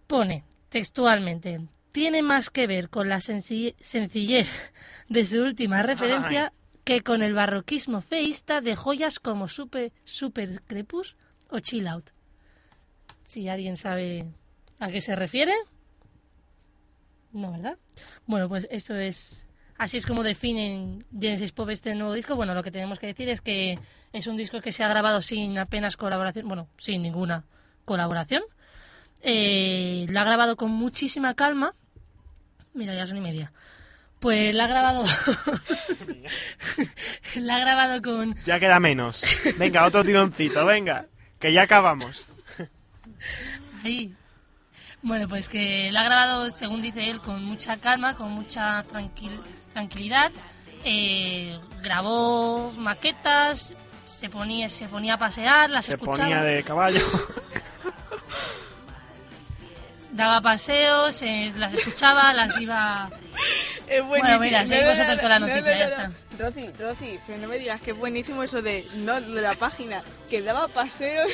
pone 0.07 0.43
textualmente, 0.69 1.67
tiene 1.91 2.21
más 2.21 2.49
que 2.49 2.67
ver 2.67 2.89
con 2.89 3.09
la 3.09 3.17
senci- 3.17 3.75
sencillez 3.79 4.47
de 5.09 5.25
su 5.25 5.41
última 5.41 5.81
referencia 5.83 6.53
que 6.83 7.01
con 7.01 7.21
el 7.23 7.33
barroquismo 7.33 8.01
feísta 8.01 8.61
de 8.61 8.75
joyas 8.75 9.19
como 9.19 9.47
Super, 9.47 9.91
Super 10.03 10.61
Crepus 10.67 11.15
o 11.49 11.59
Chill 11.59 11.87
Out. 11.87 12.11
Si 13.25 13.49
alguien 13.49 13.77
sabe 13.77 14.25
a 14.79 14.89
qué 14.89 15.01
se 15.01 15.15
refiere. 15.15 15.53
No, 17.31 17.51
¿verdad? 17.51 17.77
Bueno, 18.25 18.49
pues 18.49 18.67
eso 18.71 18.95
es. 18.95 19.47
Así 19.77 19.97
es 19.97 20.07
como 20.07 20.23
definen 20.23 21.05
Genesis 21.11 21.51
Pop 21.51 21.69
este 21.69 21.93
nuevo 21.93 22.13
disco. 22.13 22.35
Bueno, 22.35 22.55
lo 22.55 22.63
que 22.63 22.71
tenemos 22.71 22.99
que 22.99 23.07
decir 23.07 23.29
es 23.29 23.41
que 23.41 23.77
es 24.11 24.25
un 24.25 24.37
disco 24.37 24.61
que 24.61 24.71
se 24.71 24.83
ha 24.83 24.87
grabado 24.87 25.21
sin 25.21 25.59
apenas 25.59 25.97
colaboración, 25.97 26.47
bueno, 26.47 26.67
sin 26.79 27.03
ninguna 27.03 27.45
colaboración. 27.85 28.41
Eh, 29.21 30.07
la 30.09 30.21
ha 30.21 30.25
grabado 30.25 30.55
con 30.55 30.71
muchísima 30.71 31.35
calma. 31.35 31.75
Mira, 32.73 32.95
ya 32.95 33.05
son 33.05 33.17
y 33.17 33.21
media. 33.21 33.51
Pues 34.19 34.53
la 34.55 34.65
ha 34.65 34.67
grabado. 34.67 35.03
la 37.35 37.55
ha 37.55 37.59
grabado 37.59 38.01
con. 38.01 38.35
Ya 38.45 38.59
queda 38.59 38.79
menos. 38.79 39.21
Venga, 39.57 39.85
otro 39.85 40.03
tironcito, 40.03 40.65
venga. 40.65 41.05
Que 41.39 41.53
ya 41.53 41.63
acabamos. 41.63 42.25
Ahí. 43.83 44.13
Bueno, 45.07 45.27
pues 45.29 45.47
que 45.47 45.89
la 45.91 46.01
ha 46.01 46.03
grabado, 46.03 46.49
según 46.51 46.81
dice 46.81 47.09
él, 47.09 47.19
con 47.21 47.41
mucha 47.45 47.77
calma, 47.77 48.15
con 48.15 48.31
mucha 48.31 48.83
tranquil- 48.83 49.41
tranquilidad. 49.71 50.31
Eh, 50.83 51.57
grabó 51.81 52.73
maquetas, 52.77 53.73
se 54.05 54.29
ponía, 54.29 54.67
se 54.67 54.87
ponía 54.89 55.13
a 55.13 55.17
pasear, 55.17 55.69
las 55.69 55.85
Se 55.85 55.93
escuchaba, 55.93 56.17
ponía 56.17 56.41
de 56.41 56.61
caballo. 56.63 56.99
daba 60.11 60.41
paseos, 60.41 61.21
eh, 61.21 61.53
las 61.57 61.73
escuchaba, 61.73 62.33
las 62.33 62.59
iba... 62.59 63.09
Es 63.87 64.03
buenísimo. 64.03 64.39
mira, 64.41 64.65
seguid 64.65 64.83
no, 64.83 64.89
vosotros 64.89 65.15
no, 65.15 65.21
con 65.21 65.29
la 65.29 65.39
no, 65.39 65.47
noticia, 65.47 65.71
no, 65.71 65.77
ya 65.79 65.85
no, 65.85 65.91
está. 65.91 66.11
Rosy, 66.43 66.69
Rosy, 66.77 67.19
pero 67.25 67.39
no 67.39 67.47
me 67.47 67.57
digas 67.57 67.79
que 67.79 67.91
es 67.91 67.97
buenísimo 67.97 68.43
eso 68.43 68.61
de, 68.61 68.85
no, 68.95 69.21
de 69.21 69.41
la 69.41 69.53
página, 69.53 70.01
que 70.29 70.41
daba 70.41 70.67
paseos 70.67 71.29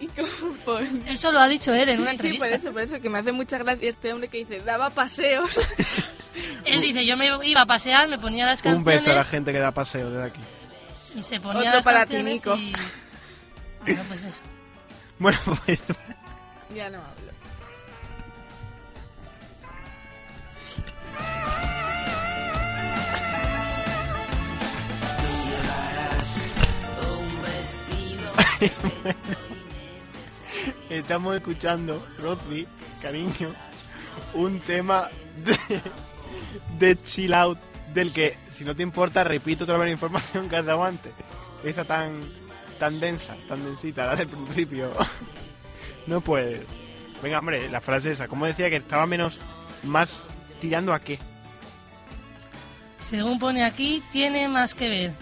y 0.00 0.06
como 0.08 0.54
por... 0.64 0.82
Eso 1.06 1.30
lo 1.32 1.38
ha 1.40 1.48
dicho 1.48 1.72
él 1.74 1.88
en 1.90 2.00
una 2.00 2.12
Sí, 2.12 2.16
sí, 2.18 2.26
entrevista. 2.28 2.46
por 2.46 2.56
eso, 2.58 2.72
por 2.72 2.82
eso, 2.82 3.00
que 3.00 3.10
me 3.10 3.18
hace 3.18 3.32
mucha 3.32 3.58
gracia 3.58 3.88
este 3.88 4.12
hombre 4.12 4.28
que 4.28 4.38
dice, 4.38 4.60
daba 4.60 4.90
paseos. 4.90 5.50
Él 6.64 6.80
dice, 6.80 7.04
yo 7.04 7.16
me 7.16 7.28
iba 7.44 7.60
a 7.62 7.66
pasear, 7.66 8.08
me 8.08 8.18
ponía 8.18 8.46
las 8.46 8.60
Un 8.60 8.72
canciones 8.82 9.02
beso 9.04 9.10
a 9.12 9.14
la 9.16 9.24
gente 9.24 9.52
que 9.52 9.58
da 9.58 9.72
paseo 9.72 10.10
desde 10.10 10.26
aquí. 10.26 10.40
y 11.16 11.22
se 11.22 11.40
ponía 11.40 11.60
Otro 11.60 11.72
las 11.74 11.84
para 11.84 12.06
ti, 12.06 12.22
Nico. 12.22 12.54
y... 12.56 12.72
Bueno, 13.84 14.02
pues 14.08 14.22
eso. 14.24 14.38
Bueno, 15.18 15.38
pues 15.66 15.78
ya 16.74 16.88
no 16.88 16.98
hablo. 16.98 17.30
Estamos 30.90 31.36
escuchando, 31.36 32.06
Rosy, 32.18 32.66
cariño, 33.00 33.54
un 34.34 34.60
tema 34.60 35.08
de, 35.36 35.80
de 36.78 36.96
chill 36.96 37.32
out 37.32 37.58
del 37.94 38.12
que, 38.12 38.36
si 38.50 38.64
no 38.64 38.74
te 38.74 38.82
importa, 38.82 39.24
repito 39.24 39.64
otra 39.64 39.76
vez 39.76 39.86
la 39.86 39.92
información 39.92 40.48
que 40.48 40.56
has 40.56 40.66
dado 40.66 40.84
antes. 40.84 41.12
Esa 41.64 41.84
tan, 41.84 42.22
tan 42.78 43.00
densa, 43.00 43.36
tan 43.48 43.64
densita, 43.64 44.06
la 44.06 44.16
del 44.16 44.28
principio. 44.28 44.92
No 46.06 46.20
puedes. 46.20 46.62
Venga, 47.22 47.38
hombre, 47.38 47.70
la 47.70 47.80
frase 47.80 48.12
esa. 48.12 48.28
Como 48.28 48.46
decía 48.46 48.70
que 48.70 48.76
estaba 48.76 49.06
menos, 49.06 49.38
más 49.82 50.24
tirando 50.60 50.94
a 50.94 51.00
qué? 51.00 51.18
Según 52.98 53.38
pone 53.38 53.64
aquí, 53.64 54.02
tiene 54.12 54.48
más 54.48 54.74
que 54.74 54.88
ver 54.88 55.12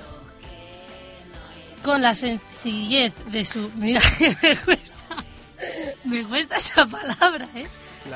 con 1.83 2.03
la 2.03 2.15
sencillez 2.15 3.15
de 3.31 3.45
su... 3.45 3.71
Mira, 3.77 4.01
me 4.43 4.57
cuesta, 4.57 4.98
me 6.09 6.25
cuesta 6.25 6.57
esa 6.57 6.87
palabra, 6.87 7.49
¿eh? 7.55 7.69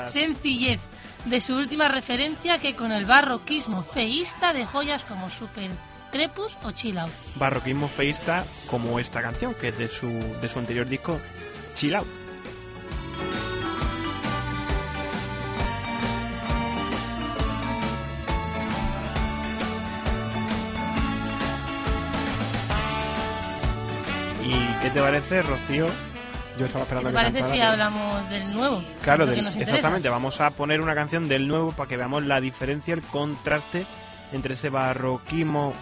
Sencillez 0.07 0.81
de 1.25 1.41
su 1.41 1.55
última 1.55 1.89
referencia 1.89 2.59
que 2.59 2.75
con 2.75 2.91
el 2.91 3.05
barroquismo 3.05 3.83
feísta 3.83 4.53
de 4.53 4.67
joyas 4.67 5.05
como 5.05 5.31
Super 5.31 5.71
Crepus 6.11 6.57
o 6.63 6.73
Chill 6.73 6.99
Out. 6.99 7.13
barroquismo 7.37 7.89
feísta 7.89 8.45
como 8.69 8.99
esta 8.99 9.23
canción, 9.23 9.55
que 9.55 9.69
es 9.69 9.79
de 9.79 9.89
su, 9.89 10.09
de 10.09 10.49
su 10.49 10.59
anterior 10.59 10.89
disco, 10.89 11.21
Chill 11.75 11.95
Out. 11.95 12.07
¿Y 24.45 24.83
qué 24.83 24.91
te 24.91 25.01
parece, 25.01 25.43
Rocío? 25.43 25.87
Yo 26.59 26.67
estaba 26.67 26.85
¿Qué 26.85 26.95
esperando 26.95 27.11
te 27.11 27.25
que 27.27 27.33
parece 27.41 27.55
si 27.55 27.61
hablamos 27.61 28.29
del 28.29 28.55
nuevo? 28.55 28.85
Claro, 29.03 29.27
del- 29.27 29.47
exactamente. 29.47 30.09
Vamos 30.09 30.41
a 30.41 30.51
poner 30.51 30.81
una 30.81 30.95
canción 30.95 31.27
del 31.29 31.49
nuevo 31.49 31.73
para 31.73 31.89
que 31.89 31.97
veamos 31.97 32.25
la 32.25 32.41
diferencia, 32.41 32.93
el 32.95 33.03
contraste 33.03 33.87
entre 34.33 34.55
ese 34.55 34.69
barroquismo 34.69 35.73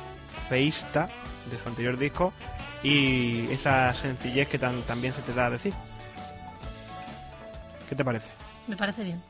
feísta 0.49 1.09
de 1.51 1.59
su 1.59 1.69
anterior 1.69 1.99
disco 1.99 2.33
y 2.85 3.47
esa 3.53 3.93
sencillez 3.95 4.49
que 4.49 4.59
tan, 4.59 4.83
también 4.83 5.13
se 5.13 5.23
te 5.23 5.35
da 5.35 5.47
a 5.47 5.51
decir. 5.51 5.75
¿Qué 7.89 7.97
te 7.97 8.05
parece? 8.05 8.31
Me 8.69 8.77
parece 8.77 9.03
bien. 9.03 9.21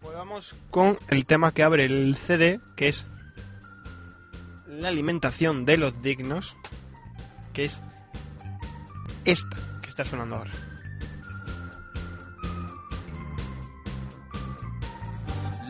Pues 0.00 0.14
vamos 0.16 0.54
con 0.70 0.98
el 1.08 1.26
tema 1.26 1.52
que 1.52 1.62
abre 1.62 1.84
el 1.84 2.16
CD, 2.16 2.60
que 2.76 2.88
es 2.88 3.06
la 4.66 4.88
alimentación 4.88 5.64
de 5.64 5.76
los 5.76 6.02
dignos, 6.02 6.56
que 7.52 7.64
es 7.64 7.82
esta 9.24 9.56
que 9.80 9.88
está 9.88 10.04
sonando 10.04 10.36
ahora. 10.36 10.50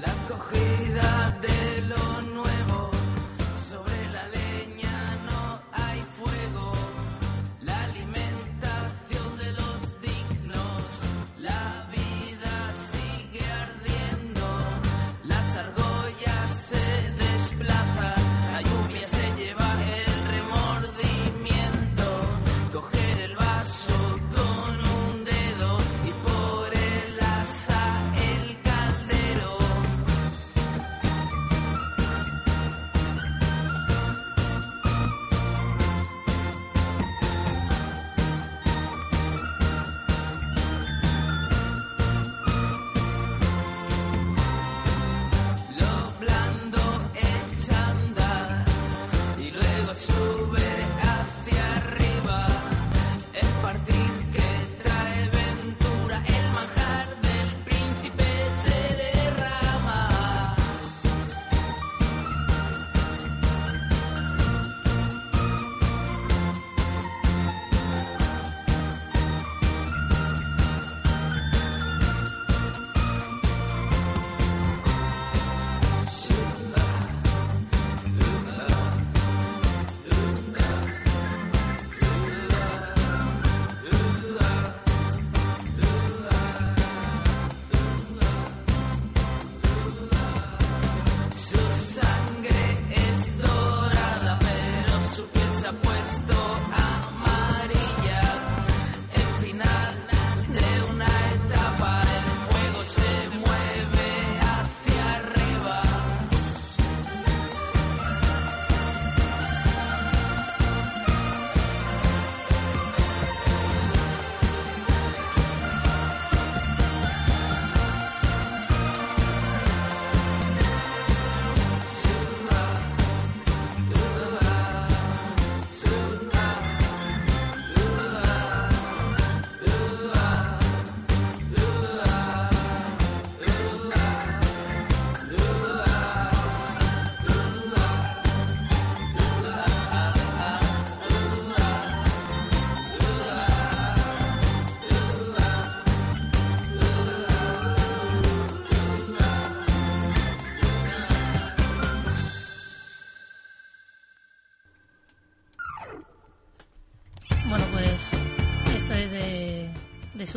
La 0.00 0.12
acogida 0.12 1.38
de 1.40 1.82
lo 1.82 2.33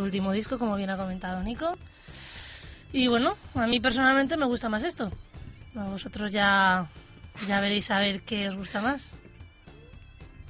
último 0.08 0.32
disco, 0.32 0.58
como 0.58 0.76
bien 0.76 0.90
ha 0.90 0.98
comentado 0.98 1.44
Nico. 1.44 1.78
Y 2.92 3.08
bueno, 3.08 3.36
a 3.54 3.68
mí 3.68 3.80
personalmente 3.80 4.38
me 4.38 4.46
gusta 4.46 4.70
más 4.70 4.84
esto. 4.84 5.12
A 5.76 5.84
vosotros 5.84 6.32
ya, 6.32 6.90
ya 7.48 7.62
veréis 7.62 7.92
a 7.92 8.00
ver 8.00 8.24
qué 8.24 8.50
os 8.50 8.56
gusta 8.56 8.82
más. 8.82 9.12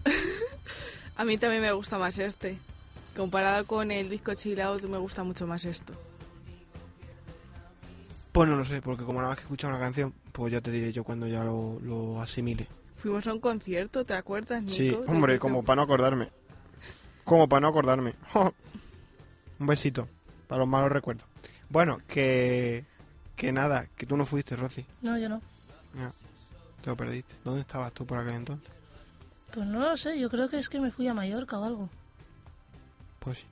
A 1.17 1.25
mí 1.25 1.37
también 1.39 1.63
me 1.63 1.71
gusta 1.71 1.97
más 1.97 2.19
este. 2.19 2.59
Comparado 3.15 3.65
con 3.65 3.91
el 3.91 4.07
disco 4.07 4.35
Chill 4.35 4.61
Out, 4.61 4.83
me 4.83 4.99
gusta 4.99 5.23
mucho 5.23 5.47
más 5.47 5.65
esto. 5.65 5.93
Pues 8.31 8.47
no 8.47 8.55
lo 8.55 8.63
sé, 8.63 8.83
porque 8.83 9.03
como 9.03 9.17
nada 9.17 9.29
más 9.29 9.37
que 9.37 9.41
escuchar 9.41 9.71
una 9.71 9.79
canción, 9.79 10.13
pues 10.31 10.53
ya 10.53 10.61
te 10.61 10.69
diré 10.69 10.93
yo 10.93 11.03
cuando 11.03 11.25
ya 11.25 11.43
lo, 11.43 11.79
lo 11.81 12.21
asimile. 12.21 12.67
Fuimos 12.95 13.25
a 13.25 13.33
un 13.33 13.39
concierto, 13.39 14.05
¿te 14.05 14.13
acuerdas, 14.13 14.63
Nico? 14.63 14.75
Sí, 14.75 14.95
hombre, 15.07 15.39
como 15.39 15.63
para 15.63 15.77
no 15.77 15.81
acordarme. 15.81 16.29
Como 17.23 17.49
para 17.49 17.61
no 17.61 17.69
acordarme. 17.69 18.13
Un 19.59 19.67
besito, 19.67 20.07
para 20.47 20.59
los 20.59 20.67
malos 20.67 20.91
recuerdos. 20.91 21.27
Bueno, 21.69 21.99
que... 22.07 22.85
Que 23.35 23.51
nada, 23.51 23.87
que 23.95 24.07
tú 24.07 24.17
no 24.17 24.25
fuiste, 24.25 24.55
Rosy. 24.55 24.83
No, 25.01 25.17
yo 25.17 25.29
no. 25.29 25.39
Ya, 25.95 26.11
te 26.81 26.89
lo 26.89 26.95
perdiste. 26.95 27.35
¿Dónde 27.43 27.61
estabas 27.61 27.93
tú 27.93 28.03
por 28.03 28.17
aquel 28.17 28.33
entonces? 28.33 28.71
Pues 29.53 29.67
no 29.67 29.79
lo 29.79 29.95
sé, 29.95 30.19
yo 30.19 30.29
creo 30.29 30.49
que 30.49 30.57
es 30.57 30.69
que 30.69 30.79
me 30.79 30.91
fui 30.91 31.07
a 31.07 31.13
Mallorca 31.13 31.59
o 31.59 31.63
algo. 31.63 31.89
Pues 33.19 33.39
sí. 33.39 33.45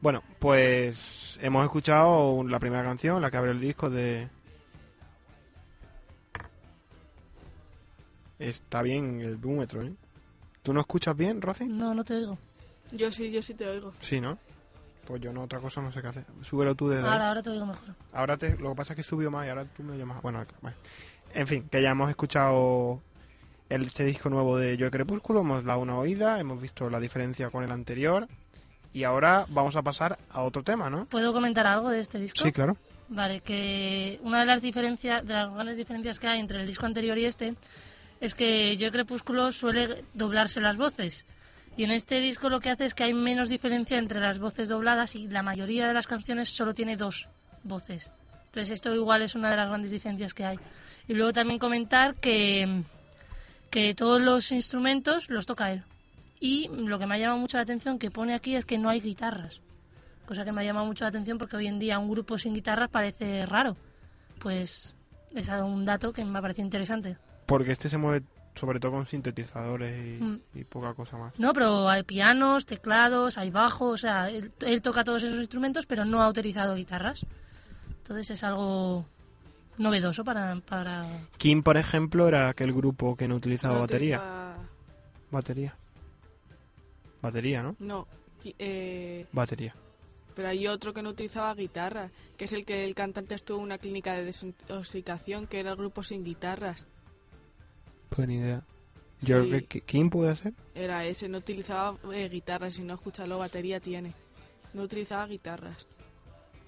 Bueno, 0.00 0.22
pues 0.38 1.38
hemos 1.40 1.64
escuchado 1.64 2.42
la 2.44 2.58
primera 2.58 2.82
canción, 2.82 3.22
la 3.22 3.30
que 3.30 3.36
abre 3.36 3.52
el 3.52 3.60
disco 3.60 3.88
de... 3.88 4.28
Está 8.38 8.82
bien 8.82 9.20
el 9.20 9.36
búmetro, 9.36 9.82
¿eh? 9.82 9.94
¿Tú 10.62 10.72
no 10.72 10.80
escuchas 10.80 11.16
bien, 11.16 11.40
Rosy? 11.40 11.66
No, 11.66 11.94
no 11.94 12.02
te 12.02 12.14
oigo. 12.14 12.36
Yo 12.92 13.10
sí, 13.10 13.30
yo 13.30 13.42
sí 13.42 13.54
te 13.54 13.66
oigo. 13.66 13.92
Sí, 14.00 14.20
¿no? 14.20 14.38
Pues 15.06 15.20
yo 15.20 15.32
no, 15.32 15.42
otra 15.42 15.60
cosa 15.60 15.82
no 15.82 15.92
sé 15.92 16.00
qué 16.00 16.08
hacer. 16.08 16.24
Súbelo 16.42 16.74
tú 16.74 16.88
desde 16.88 17.04
ahí. 17.04 17.12
Ahora, 17.12 17.28
ahora 17.28 17.42
te 17.42 17.50
oigo 17.50 17.66
mejor. 17.66 17.94
Ahora 18.12 18.36
te, 18.36 18.56
lo 18.56 18.70
que 18.70 18.76
pasa 18.76 18.92
es 18.92 18.96
que 18.96 19.02
subió 19.02 19.30
más 19.30 19.46
y 19.46 19.50
ahora 19.50 19.64
tú 19.64 19.82
me 19.82 19.96
llamas. 19.98 20.22
Bueno, 20.22 20.44
bueno. 20.62 20.76
En 21.34 21.46
fin, 21.46 21.68
que 21.68 21.82
ya 21.82 21.90
hemos 21.90 22.08
escuchado 22.08 23.02
el, 23.68 23.82
este 23.82 24.04
disco 24.04 24.30
nuevo 24.30 24.56
de 24.56 24.76
Yo 24.76 24.90
Crepúsculo, 24.90 25.40
hemos 25.40 25.64
dado 25.64 25.80
una 25.80 25.98
oída, 25.98 26.38
hemos 26.38 26.60
visto 26.60 26.88
la 26.88 27.00
diferencia 27.00 27.50
con 27.50 27.64
el 27.64 27.70
anterior 27.72 28.28
y 28.92 29.04
ahora 29.04 29.44
vamos 29.48 29.76
a 29.76 29.82
pasar 29.82 30.18
a 30.30 30.42
otro 30.42 30.62
tema, 30.62 30.88
¿no? 30.88 31.06
¿Puedo 31.06 31.32
comentar 31.32 31.66
algo 31.66 31.90
de 31.90 32.00
este 32.00 32.18
disco? 32.18 32.44
Sí, 32.44 32.52
claro. 32.52 32.76
Vale, 33.08 33.40
que 33.40 34.18
una 34.22 34.40
de 34.40 34.46
las 34.46 34.62
diferencias, 34.62 35.26
de 35.26 35.34
las 35.34 35.52
grandes 35.52 35.76
diferencias 35.76 36.18
que 36.18 36.28
hay 36.28 36.40
entre 36.40 36.60
el 36.60 36.66
disco 36.66 36.86
anterior 36.86 37.18
y 37.18 37.24
este 37.26 37.54
es 38.20 38.34
que 38.34 38.76
Yo 38.76 38.90
Crepúsculo 38.90 39.52
suele 39.52 40.04
doblarse 40.14 40.60
las 40.60 40.76
voces. 40.76 41.26
Y 41.76 41.84
en 41.84 41.90
este 41.90 42.20
disco 42.20 42.48
lo 42.48 42.60
que 42.60 42.70
hace 42.70 42.84
es 42.84 42.94
que 42.94 43.04
hay 43.04 43.14
menos 43.14 43.48
diferencia 43.48 43.98
entre 43.98 44.20
las 44.20 44.38
voces 44.38 44.68
dobladas 44.68 45.16
y 45.16 45.26
la 45.28 45.42
mayoría 45.42 45.88
de 45.88 45.94
las 45.94 46.06
canciones 46.06 46.48
solo 46.48 46.72
tiene 46.74 46.96
dos 46.96 47.28
voces. 47.64 48.10
Entonces 48.46 48.70
esto 48.70 48.94
igual 48.94 49.22
es 49.22 49.34
una 49.34 49.50
de 49.50 49.56
las 49.56 49.68
grandes 49.68 49.90
diferencias 49.90 50.32
que 50.32 50.44
hay. 50.44 50.58
Y 51.08 51.14
luego 51.14 51.32
también 51.32 51.58
comentar 51.58 52.14
que, 52.14 52.82
que 53.70 53.94
todos 53.94 54.20
los 54.20 54.52
instrumentos 54.52 55.28
los 55.28 55.46
toca 55.46 55.72
él. 55.72 55.82
Y 56.38 56.68
lo 56.68 56.98
que 56.98 57.06
me 57.06 57.16
ha 57.16 57.18
llamado 57.18 57.38
mucho 57.38 57.56
la 57.56 57.64
atención 57.64 57.98
que 57.98 58.10
pone 58.10 58.34
aquí 58.34 58.54
es 58.54 58.64
que 58.64 58.78
no 58.78 58.88
hay 58.88 59.00
guitarras. 59.00 59.60
Cosa 60.26 60.44
que 60.44 60.52
me 60.52 60.60
ha 60.60 60.64
llamado 60.64 60.86
mucho 60.86 61.04
la 61.04 61.08
atención 61.08 61.38
porque 61.38 61.56
hoy 61.56 61.66
en 61.66 61.78
día 61.78 61.98
un 61.98 62.10
grupo 62.10 62.38
sin 62.38 62.54
guitarras 62.54 62.90
parece 62.90 63.44
raro. 63.46 63.76
Pues 64.38 64.94
es 65.34 65.48
un 65.48 65.84
dato 65.84 66.12
que 66.12 66.24
me 66.24 66.38
ha 66.38 66.42
parecido 66.42 66.66
interesante. 66.66 67.16
Porque 67.46 67.72
este 67.72 67.88
se 67.88 67.98
mueve 67.98 68.24
sobre 68.54 68.78
todo 68.80 68.92
con 68.92 69.06
sintetizadores 69.06 70.20
y, 70.20 70.22
Mm. 70.22 70.40
y 70.54 70.64
poca 70.64 70.94
cosa 70.94 71.16
más. 71.16 71.38
No, 71.38 71.52
pero 71.52 71.88
hay 71.88 72.02
pianos, 72.04 72.66
teclados, 72.66 73.36
hay 73.38 73.50
bajo, 73.50 73.86
o 73.88 73.96
sea, 73.96 74.30
él, 74.30 74.52
él 74.60 74.80
toca 74.82 75.02
todos 75.04 75.22
esos 75.24 75.38
instrumentos, 75.40 75.86
pero 75.86 76.04
no 76.04 76.22
ha 76.22 76.28
utilizado 76.28 76.74
guitarras. 76.76 77.26
Entonces 77.98 78.30
es 78.30 78.44
algo 78.44 79.06
novedoso 79.78 80.22
para... 80.24 80.54
para... 80.60 81.04
Kim, 81.38 81.62
por 81.62 81.76
ejemplo, 81.76 82.28
era 82.28 82.48
aquel 82.48 82.72
grupo 82.72 83.16
que 83.16 83.26
no 83.26 83.36
utilizaba 83.36 83.74
No 83.74 83.80
batería. 83.80 84.18
utiliza- 84.18 84.54
Batería. 85.30 85.74
Batería, 87.22 87.62
¿no? 87.62 87.76
No, 87.78 88.06
eh, 88.58 89.26
Batería. 89.32 89.74
pero 90.36 90.48
hay 90.48 90.66
otro 90.66 90.92
que 90.92 91.02
no 91.02 91.10
utilizaba 91.10 91.54
guitarra, 91.54 92.10
que 92.36 92.44
es 92.44 92.52
el 92.52 92.64
que 92.64 92.84
el 92.84 92.94
cantante 92.94 93.34
estuvo 93.34 93.58
en 93.58 93.64
una 93.64 93.78
clínica 93.78 94.12
de 94.12 94.24
desintoxicación, 94.24 95.46
que 95.46 95.60
era 95.60 95.70
el 95.70 95.76
grupo 95.76 96.02
sin 96.02 96.22
guitarras. 96.24 96.86
Pues 98.14 98.28
ni 98.28 98.36
idea. 98.36 98.62
Yo 99.20 99.42
Sí. 99.44 100.04
puede 100.10 100.36
ser. 100.36 100.52
Era 100.74 101.04
ese, 101.04 101.28
no 101.28 101.38
utilizaba 101.38 101.96
eh, 102.12 102.28
guitarras, 102.28 102.74
si 102.74 102.82
no 102.82 102.94
escuchalo, 102.94 103.38
batería 103.38 103.80
tiene. 103.80 104.12
No 104.74 104.82
utilizaba 104.82 105.26
guitarras. 105.26 105.86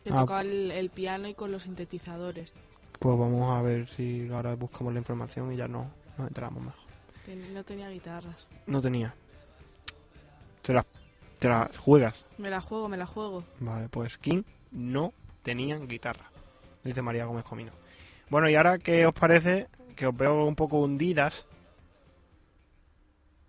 Que 0.03 0.11
Ah. 0.11 0.17
tocaba 0.17 0.41
el, 0.43 0.71
el 0.71 0.91
piano 0.91 1.29
y 1.29 1.35
con 1.35 1.53
los 1.53 1.65
sintetizadores. 1.65 2.53
Pues 2.99 3.19
vamos 3.19 3.57
a 3.57 3.63
ver 3.63 3.89
si 3.89 4.29
ahora 4.33 4.55
buscamos 4.55 4.93
la 4.93 5.01
información 5.01 5.53
y 5.53 5.57
ya 5.57 5.69
no 5.69 5.91
nos 6.17 6.29
enteramos 6.29 6.63
mejor. 6.65 6.81
Ten- 7.25 7.53
no 7.53 7.63
tenía 7.65 7.91
guitarras. 7.91 8.47
No 8.67 8.81
tenía. 8.81 9.15
Te 10.63 10.73
la, 10.73 10.87
te 11.39 11.49
la 11.49 11.71
juegas. 11.79 12.25
Me 12.39 12.49
la 12.49 12.61
juego, 12.61 12.89
me 12.89 12.97
la 12.97 13.07
juego. 13.07 13.45
Vale, 13.61 13.89
pues 13.89 14.17
King 14.19 14.43
no 14.71 15.13
tenían 15.43 15.87
guitarra. 15.89 16.31
Dice 16.83 17.03
María 17.03 17.27
Gómez 17.27 17.45
Comino. 17.45 17.73
Bueno, 18.31 18.49
y 18.49 18.55
ahora, 18.57 18.79
¿qué 18.79 19.07
os 19.07 19.15
parece? 19.15 19.69
Que 19.97 20.07
os 20.07 20.17
veo 20.17 20.45
un 20.47 20.55
poco 20.55 20.79
hundidas. 20.81 21.47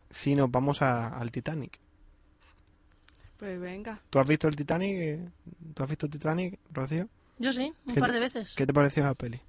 Si 0.10 0.36
nos 0.36 0.50
vamos 0.50 0.82
a- 0.82 1.10
al 1.10 1.32
Titanic. 1.32 1.78
Pues 3.38 3.60
venga. 3.60 4.00
¿Tú 4.10 4.20
has 4.20 4.28
visto 4.28 4.48
el 4.48 4.56
Titanic? 4.56 4.95
eh? 4.98 5.30
¿Tú 5.76 5.84
has 5.84 5.89
visto 5.89 6.06
el 6.08 6.12
Titanic, 6.12 6.60
Rocío? 6.72 7.08
Yo 7.38 7.54
sí, 7.54 7.72
un 7.86 7.93
¿Qué 7.93 8.00
par 8.00 8.12
de 8.12 8.20
veces. 8.20 8.54
¿Qué 8.56 8.66
te 8.66 8.74
pareció 8.74 9.04
la 9.04 9.14
peli? 9.14 9.39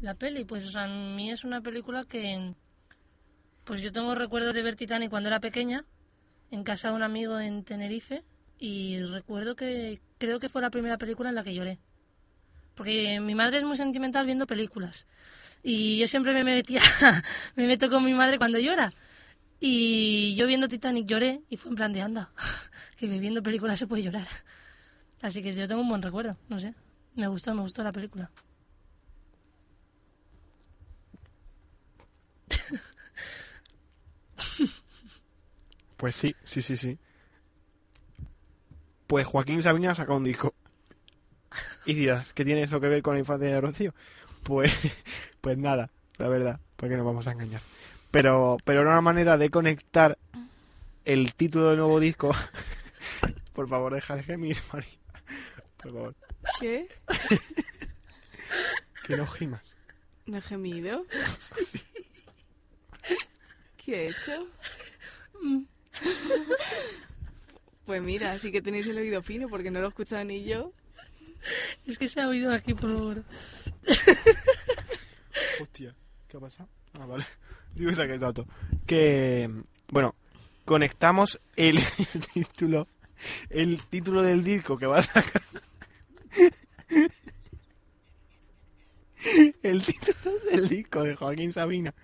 La 0.00 0.14
peli, 0.14 0.44
pues 0.44 0.64
o 0.64 0.70
sea, 0.70 0.84
a 0.84 0.88
mí 0.88 1.30
es 1.30 1.44
una 1.44 1.62
película 1.62 2.04
que... 2.04 2.52
Pues 3.64 3.80
yo 3.80 3.92
tengo 3.92 4.14
recuerdos 4.14 4.54
de 4.54 4.62
ver 4.62 4.76
Titanic 4.76 5.08
cuando 5.08 5.28
era 5.30 5.40
pequeña, 5.40 5.86
en 6.50 6.64
casa 6.64 6.90
de 6.90 6.96
un 6.96 7.02
amigo 7.02 7.38
en 7.40 7.64
Tenerife, 7.64 8.22
y 8.58 8.98
recuerdo 9.04 9.56
que 9.56 10.00
creo 10.18 10.38
que 10.38 10.50
fue 10.50 10.60
la 10.60 10.68
primera 10.68 10.98
película 10.98 11.30
en 11.30 11.34
la 11.36 11.44
que 11.44 11.54
lloré. 11.54 11.78
Porque 12.74 13.20
mi 13.20 13.34
madre 13.34 13.58
es 13.58 13.64
muy 13.64 13.78
sentimental 13.78 14.26
viendo 14.26 14.46
películas. 14.46 15.06
Y 15.66 15.98
yo 15.98 16.06
siempre 16.06 16.34
me 16.34 16.44
metía, 16.44 16.82
me 17.56 17.66
meto 17.66 17.88
con 17.88 18.04
mi 18.04 18.12
madre 18.12 18.36
cuando 18.36 18.58
llora. 18.58 18.92
Y 19.58 20.34
yo 20.36 20.46
viendo 20.46 20.68
Titanic 20.68 21.06
lloré 21.06 21.40
y 21.48 21.56
fue 21.56 21.70
en 21.70 21.76
plan 21.76 21.92
de 21.92 22.02
anda, 22.02 22.30
que 22.98 23.06
viendo 23.06 23.42
películas 23.42 23.78
se 23.78 23.86
puede 23.86 24.02
llorar. 24.02 24.28
Así 25.22 25.42
que 25.42 25.54
yo 25.54 25.66
tengo 25.66 25.80
un 25.80 25.88
buen 25.88 26.02
recuerdo, 26.02 26.36
no 26.50 26.58
sé. 26.58 26.74
Me 27.14 27.26
gustó, 27.28 27.54
me 27.54 27.62
gustó 27.62 27.82
la 27.82 27.92
película. 27.92 28.30
Pues 35.96 36.16
sí, 36.16 36.34
sí, 36.44 36.60
sí, 36.60 36.76
sí. 36.76 36.98
Pues 39.06 39.26
Joaquín 39.26 39.62
Sabina 39.62 39.94
sacado 39.94 40.18
un 40.18 40.24
disco. 40.24 40.54
Y 41.86 41.94
dirás, 41.94 42.30
¿qué 42.34 42.44
tiene 42.44 42.64
eso 42.64 42.80
que 42.80 42.88
ver 42.88 43.00
con 43.00 43.14
la 43.14 43.20
infancia 43.20 43.48
de 43.48 43.60
Rocío? 43.60 43.94
Pues, 44.44 44.72
pues 45.40 45.58
nada, 45.58 45.90
la 46.18 46.28
verdad, 46.28 46.60
porque 46.76 46.96
nos 46.96 47.06
vamos 47.06 47.26
a 47.26 47.32
engañar. 47.32 47.60
Pero, 48.10 48.58
pero 48.64 48.82
era 48.82 48.90
una 48.90 49.00
manera 49.00 49.36
de 49.36 49.50
conectar 49.50 50.16
el 51.04 51.34
título 51.34 51.70
del 51.70 51.78
nuevo 51.78 51.98
disco. 51.98 52.32
Por 53.52 53.68
favor, 53.68 53.94
deja 53.94 54.16
de 54.16 54.22
gemir, 54.22 54.56
María. 54.72 54.88
Por 55.76 55.92
favor, 55.92 56.14
¿Qué? 56.60 56.88
que 59.06 59.16
no 59.16 59.26
gimas. 59.26 59.76
¿No 60.26 60.38
he 60.38 60.40
gemido? 60.42 61.04
¿Qué 63.76 64.06
he 64.06 64.08
hecho? 64.08 64.48
Pues 67.84 68.00
mira, 68.02 68.38
sí 68.38 68.50
que 68.50 68.62
tenéis 68.62 68.86
el 68.88 68.96
oído 68.96 69.22
fino 69.22 69.48
porque 69.48 69.70
no 69.70 69.80
lo 69.80 69.86
he 69.86 69.88
escuchado 69.90 70.24
ni 70.24 70.44
yo. 70.44 70.72
Es 71.86 71.98
que 71.98 72.08
se 72.08 72.22
ha 72.22 72.28
oído 72.28 72.50
aquí 72.52 72.72
por 72.72 72.92
favor. 72.96 73.24
Hostia, 75.60 75.94
¿qué 76.28 76.36
ha 76.36 76.40
pasado? 76.40 76.68
Ah, 76.94 77.06
vale. 77.06 77.24
Digo 77.74 77.90
que 77.92 78.18
dato. 78.18 78.46
Que, 78.86 79.50
bueno, 79.88 80.14
conectamos 80.64 81.40
el 81.56 81.80
título, 82.34 82.88
el 83.50 83.84
título 83.86 84.22
del 84.22 84.44
disco 84.44 84.76
que 84.76 84.86
va 84.86 84.98
a 84.98 85.02
sacar. 85.02 85.42
El 89.62 89.82
título 89.84 90.38
del 90.50 90.68
disco 90.68 91.02
de 91.02 91.14
Joaquín 91.16 91.52
Sabina 91.52 91.94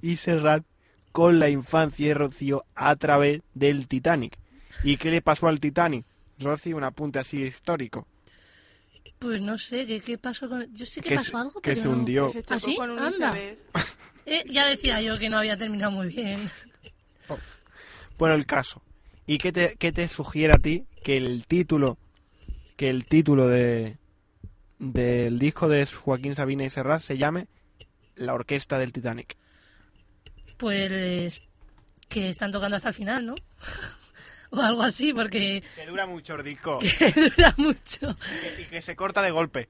y 0.00 0.16
Serrat 0.16 0.64
con 1.12 1.38
la 1.38 1.48
infancia 1.48 2.08
de 2.08 2.14
Rocío 2.14 2.64
a 2.74 2.96
través 2.96 3.42
del 3.54 3.86
Titanic. 3.86 4.38
¿Y 4.82 4.96
qué 4.96 5.10
le 5.10 5.20
pasó 5.20 5.48
al 5.48 5.60
Titanic? 5.60 6.06
Rocío, 6.38 6.76
un 6.76 6.84
apunte 6.84 7.18
así 7.18 7.42
histórico. 7.42 8.06
Pues 9.20 9.40
no 9.42 9.58
sé, 9.58 9.86
¿qué, 9.86 10.00
qué 10.00 10.16
pasó 10.18 10.48
con...? 10.48 10.66
Yo 10.74 10.86
sé 10.86 11.00
que, 11.02 11.10
Que 11.10 11.14
pasó 11.16 11.36
algo, 11.36 11.60
que 11.60 11.70
pero 11.72 11.82
se 11.82 11.88
no- 11.88 11.94
hundió. 11.94 12.26
Que 12.28 12.32
se 12.32 12.42
chocó 12.42 12.54
¿Ah, 12.54 12.58
sí? 12.58 12.74
con 12.76 12.90
un 12.90 12.98
Anda. 12.98 13.38
Eh, 14.26 14.44
ya 14.48 14.66
decía 14.66 15.00
yo 15.02 15.18
que 15.18 15.28
no 15.28 15.36
había 15.38 15.56
terminado 15.56 15.92
muy 15.92 16.08
bien. 16.08 16.50
Bueno, 18.18 18.34
el 18.34 18.46
caso. 18.46 18.82
¿Y 19.26 19.38
qué 19.38 19.52
te, 19.52 19.76
qué 19.76 19.92
te 19.92 20.08
sugiere 20.08 20.54
a 20.54 20.58
ti 20.58 20.86
que 21.04 21.16
el 21.16 21.46
título 21.46 21.98
que 22.76 22.88
el 22.88 23.04
título 23.06 23.46
de 23.46 23.98
del 24.78 25.38
disco 25.38 25.68
de 25.68 25.84
Joaquín 25.84 26.34
Sabina 26.34 26.64
y 26.64 26.70
Serrat 26.70 27.00
se 27.02 27.18
llame 27.18 27.46
La 28.16 28.32
Orquesta 28.32 28.78
del 28.78 28.92
Titanic. 28.92 29.36
Pues 30.56 31.42
que 32.08 32.28
están 32.30 32.50
tocando 32.52 32.76
hasta 32.76 32.88
el 32.88 32.94
final, 32.94 33.26
¿no? 33.26 33.34
o 34.58 34.60
algo 34.60 34.82
así, 34.82 35.12
porque 35.12 35.62
Que 35.76 35.86
dura 35.86 36.06
mucho 36.06 36.34
el 36.36 36.44
disco 36.44 36.78
dura 37.36 37.54
mucho. 37.56 38.16
y 38.58 38.64
que 38.64 38.82
se 38.82 38.96
corta 38.96 39.22
de 39.22 39.30
golpe. 39.30 39.68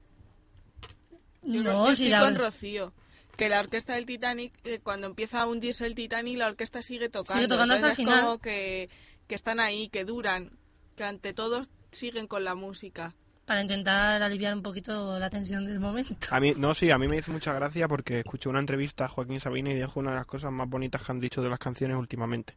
Yo 1.43 1.63
No, 1.63 1.85
si 1.87 2.05
estoy 2.05 2.09
la... 2.09 2.21
con 2.21 2.35
Rocío. 2.35 2.93
Que 3.37 3.49
la 3.49 3.59
orquesta 3.59 3.93
del 3.93 4.05
Titanic, 4.05 4.53
eh, 4.65 4.79
cuando 4.83 5.07
empieza 5.07 5.41
a 5.41 5.47
hundirse 5.47 5.85
el 5.85 5.95
Titanic, 5.95 6.37
la 6.37 6.47
orquesta 6.47 6.81
sigue 6.83 7.09
tocando. 7.09 7.33
Sigue 7.33 7.47
tocando 7.47 7.73
hasta 7.73 7.89
el 7.89 7.95
final. 7.95 8.19
Es 8.19 8.25
como 8.25 8.37
que, 8.39 8.89
que 9.27 9.35
están 9.35 9.59
ahí, 9.59 9.89
que 9.89 10.05
duran, 10.05 10.51
que 10.95 11.03
ante 11.03 11.33
todo 11.33 11.63
siguen 11.91 12.27
con 12.27 12.43
la 12.43 12.53
música. 12.55 13.15
para 13.45 13.61
intentar 13.61 14.21
aliviar 14.21 14.53
un 14.53 14.61
poquito 14.61 15.17
la 15.17 15.29
tensión 15.29 15.65
del 15.65 15.79
momento. 15.79 16.27
A 16.29 16.39
mí, 16.39 16.53
no, 16.55 16.73
sí, 16.75 16.91
a 16.91 16.97
mí 16.99 17.07
me 17.07 17.17
hizo 17.17 17.31
mucha 17.31 17.53
gracia 17.53 17.87
porque 17.87 18.19
escuché 18.19 18.47
una 18.49 18.59
entrevista 18.59 19.05
a 19.05 19.07
Joaquín 19.07 19.39
Sabina 19.39 19.71
y 19.71 19.75
dijo 19.75 19.99
una 19.99 20.11
de 20.11 20.17
las 20.17 20.25
cosas 20.27 20.51
más 20.51 20.69
bonitas 20.69 21.01
que 21.03 21.11
han 21.11 21.19
dicho 21.19 21.41
de 21.41 21.49
las 21.49 21.59
canciones 21.59 21.97
últimamente. 21.97 22.53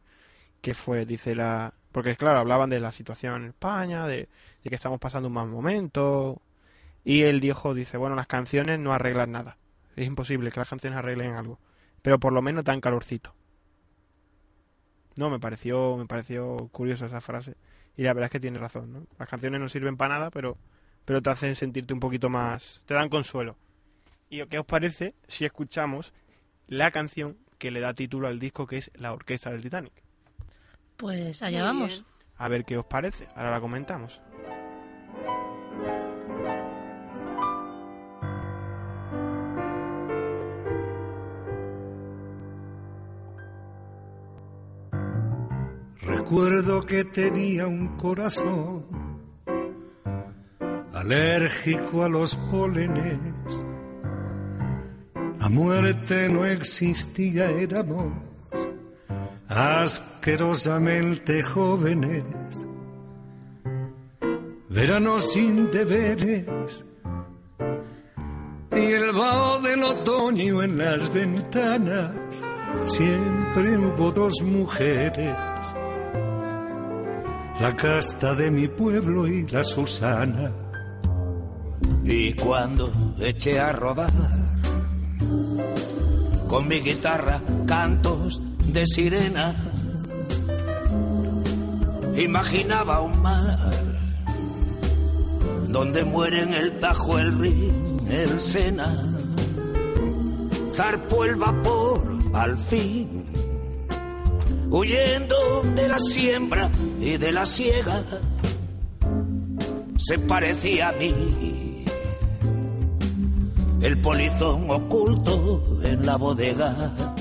Que 0.61 0.75
fue, 0.75 1.05
dice 1.05 1.33
la... 1.35 1.73
Porque 1.95 2.17
claro, 2.17 2.39
hablaban 2.39 2.69
de 2.69 2.81
la 2.81 2.91
situación 2.91 3.43
en 3.43 3.47
España, 3.51 4.05
de, 4.05 4.27
de 4.61 4.69
que 4.69 4.75
estamos 4.75 4.99
pasando 4.99 5.29
un 5.29 5.33
mal 5.33 5.47
momento. 5.47 6.41
Y 7.05 7.21
él 7.21 7.39
dijo, 7.39 7.73
dice, 7.73 7.95
bueno, 7.95 8.17
las 8.17 8.27
canciones 8.27 8.81
no 8.81 8.91
arreglan 8.91 9.31
nada. 9.31 9.57
Es 9.95 10.05
imposible 10.05 10.51
que 10.51 10.59
las 10.59 10.67
canciones 10.67 10.99
arreglen 10.99 11.37
algo. 11.37 11.57
Pero 12.01 12.19
por 12.19 12.33
lo 12.33 12.41
menos 12.41 12.65
dan 12.65 12.81
calorcito. 12.81 13.33
No, 15.15 15.29
me 15.29 15.39
pareció, 15.39 15.95
me 15.95 16.05
pareció 16.05 16.67
curiosa 16.73 17.05
esa 17.05 17.21
frase. 17.21 17.55
Y 17.95 18.03
la 18.03 18.11
verdad 18.11 18.25
es 18.25 18.31
que 18.31 18.41
tiene 18.41 18.59
razón, 18.59 18.91
¿no? 18.91 19.07
Las 19.17 19.29
canciones 19.29 19.61
no 19.61 19.69
sirven 19.69 19.95
para 19.95 20.15
nada, 20.15 20.31
pero, 20.31 20.57
pero 21.05 21.21
te 21.21 21.29
hacen 21.29 21.55
sentirte 21.55 21.93
un 21.93 22.01
poquito 22.01 22.29
más... 22.29 22.83
Te 22.85 22.93
dan 22.93 23.07
consuelo. 23.07 23.55
¿Y 24.29 24.45
qué 24.47 24.59
os 24.59 24.65
parece 24.65 25.15
si 25.29 25.45
escuchamos 25.45 26.11
la 26.67 26.91
canción 26.91 27.37
que 27.57 27.71
le 27.71 27.79
da 27.79 27.93
título 27.93 28.27
al 28.27 28.37
disco, 28.37 28.67
que 28.67 28.79
es 28.79 28.91
La 28.95 29.13
Orquesta 29.13 29.49
del 29.49 29.61
Titanic? 29.61 30.04
Pues 30.97 31.41
allá 31.41 31.59
Muy 31.59 31.67
vamos. 31.67 31.89
bien. 31.89 32.05
A 32.37 32.47
ver 32.49 32.65
qué 32.65 32.77
os 32.77 32.85
parece. 32.85 33.27
Ahora 33.35 33.51
la 33.51 33.61
comentamos. 33.61 34.21
Recuerdo 46.01 46.81
que 46.81 47.05
tenía 47.05 47.67
un 47.67 47.95
corazón 47.97 48.85
alérgico 50.93 52.03
a 52.03 52.09
los 52.09 52.35
pólenes. 52.35 53.19
La 55.39 55.49
muerte 55.49 56.29
no 56.29 56.45
existía, 56.45 57.49
éramos 57.51 58.13
asquerosamente 59.47 61.43
jóvenes. 61.43 62.23
Verano 64.69 65.19
sin 65.19 65.71
deberes 65.71 66.85
y 68.71 68.91
el 68.91 69.11
vaho 69.13 69.59
del 69.61 69.83
otoño 69.83 70.63
en 70.63 70.77
las 70.77 71.13
ventanas. 71.13 72.15
Siempre 72.85 73.77
hubo 73.77 74.11
dos 74.11 74.41
mujeres 74.41 75.35
la 77.59 77.73
casta 77.75 78.35
de 78.35 78.51
mi 78.51 78.67
pueblo 78.67 79.27
y 79.27 79.47
la 79.47 79.63
Susana. 79.63 80.51
Y 82.03 82.33
cuando 82.33 82.91
eché 83.19 83.59
a 83.59 83.71
rodar 83.71 84.11
con 86.47 86.67
mi 86.67 86.79
guitarra 86.79 87.41
cantos 87.65 88.41
de 88.67 88.85
sirena, 88.87 89.55
imaginaba 92.15 93.01
un 93.01 93.21
mar 93.21 93.71
donde 95.67 96.03
mueren 96.03 96.53
el 96.53 96.79
Tajo, 96.79 97.19
el 97.19 97.39
Rin, 97.39 97.97
el 98.09 98.41
Sena. 98.41 99.11
Zarpó 100.73 101.23
el 101.25 101.35
vapor 101.35 102.17
al 102.33 102.57
fin 102.57 103.25
huyendo 104.75 105.61
de 105.75 105.87
la 105.87 105.99
siembra 105.99 106.69
y 106.99 107.17
de 107.17 107.31
la 107.31 107.45
siega, 107.45 108.03
se 109.97 110.19
parecía 110.19 110.89
a 110.89 110.91
mí. 110.93 111.85
El 113.81 114.01
polizón 114.01 114.69
oculto 114.69 115.79
en 115.83 116.05
la 116.05 116.17
bodega. 116.17 117.14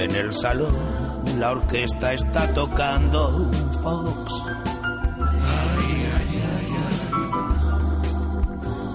En 0.00 0.16
el 0.16 0.32
salón 0.32 0.74
la 1.38 1.50
orquesta 1.50 2.14
está 2.14 2.48
tocando 2.54 3.36
un 3.36 3.52
fox. 3.82 4.32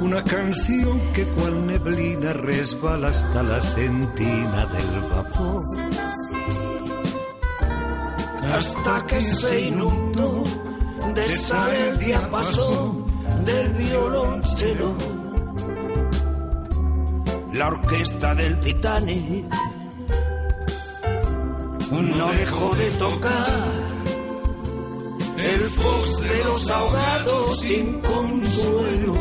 Una 0.01 0.23
canción 0.23 1.13
que 1.13 1.27
cual 1.27 1.67
neblina 1.67 2.33
resbala 2.33 3.09
hasta 3.09 3.43
la 3.43 3.61
sentina 3.61 4.65
del 4.65 5.01
vapor. 5.11 5.61
hasta 8.51 9.05
que 9.05 9.21
se 9.21 9.61
inundó 9.61 10.43
de 11.13 11.37
sal 11.37 11.75
el 11.75 11.99
diapasón 11.99 13.05
del 13.45 13.73
violonchelo. 13.73 14.95
La 17.53 17.67
orquesta 17.67 18.33
del 18.33 18.59
Titanic 18.59 19.74
no 22.01 22.31
dejó 22.31 22.75
de 22.75 22.89
tocar 22.91 23.95
el 25.37 25.63
fox 25.65 26.21
de 26.21 26.43
los 26.43 26.69
ahogados 26.69 27.59
sin 27.59 28.01
consuelo. 28.01 29.15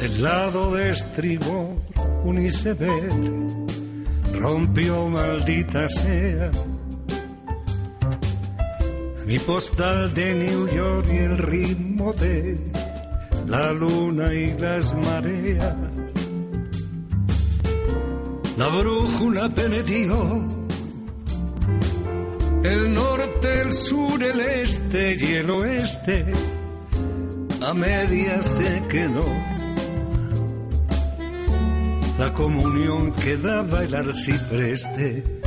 Del 0.00 0.22
lado 0.22 0.74
de 0.74 0.90
estribor, 0.92 1.89
un 2.24 2.44
iceberg 2.44 3.40
rompió 4.38 5.08
maldita 5.08 5.88
sea. 5.88 6.50
Mi 9.26 9.38
postal 9.38 10.12
de 10.14 10.34
New 10.34 10.68
York 10.68 11.06
y 11.12 11.18
el 11.18 11.38
ritmo 11.38 12.12
de 12.14 12.58
la 13.46 13.72
luna 13.72 14.32
y 14.34 14.56
las 14.58 14.94
mareas. 14.94 15.74
La 18.56 18.68
brújula 18.68 19.48
perdió 19.48 20.42
el 22.62 22.94
norte, 22.94 23.60
el 23.62 23.72
sur, 23.72 24.22
el 24.22 24.40
este 24.40 25.16
y 25.18 25.34
el 25.34 25.50
oeste. 25.50 26.26
A 27.62 27.72
media 27.72 28.42
se 28.42 28.82
quedó 28.88 29.59
la 32.20 32.34
comunión 32.34 33.12
que 33.12 33.38
daba 33.38 33.82
el 33.82 33.94
arcipreste. 33.94 35.40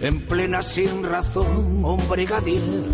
En 0.00 0.28
plena 0.28 0.62
sin 0.62 1.02
razón, 1.02 1.84
un 1.84 2.08
brigadier 2.08 2.88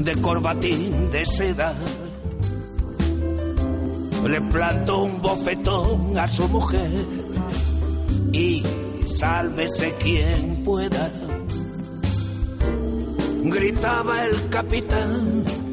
de 0.00 0.14
corbatín 0.20 1.08
de 1.12 1.24
seda 1.24 1.72
le 4.28 4.40
plantó 4.40 5.04
un 5.04 5.22
bofetón 5.22 6.18
a 6.18 6.26
su 6.26 6.48
mujer 6.48 7.06
y 8.32 8.64
sálvese 9.06 9.94
quien 10.00 10.64
pueda. 10.64 11.12
Gritaba 13.44 14.24
el 14.24 14.48
capitán. 14.48 15.65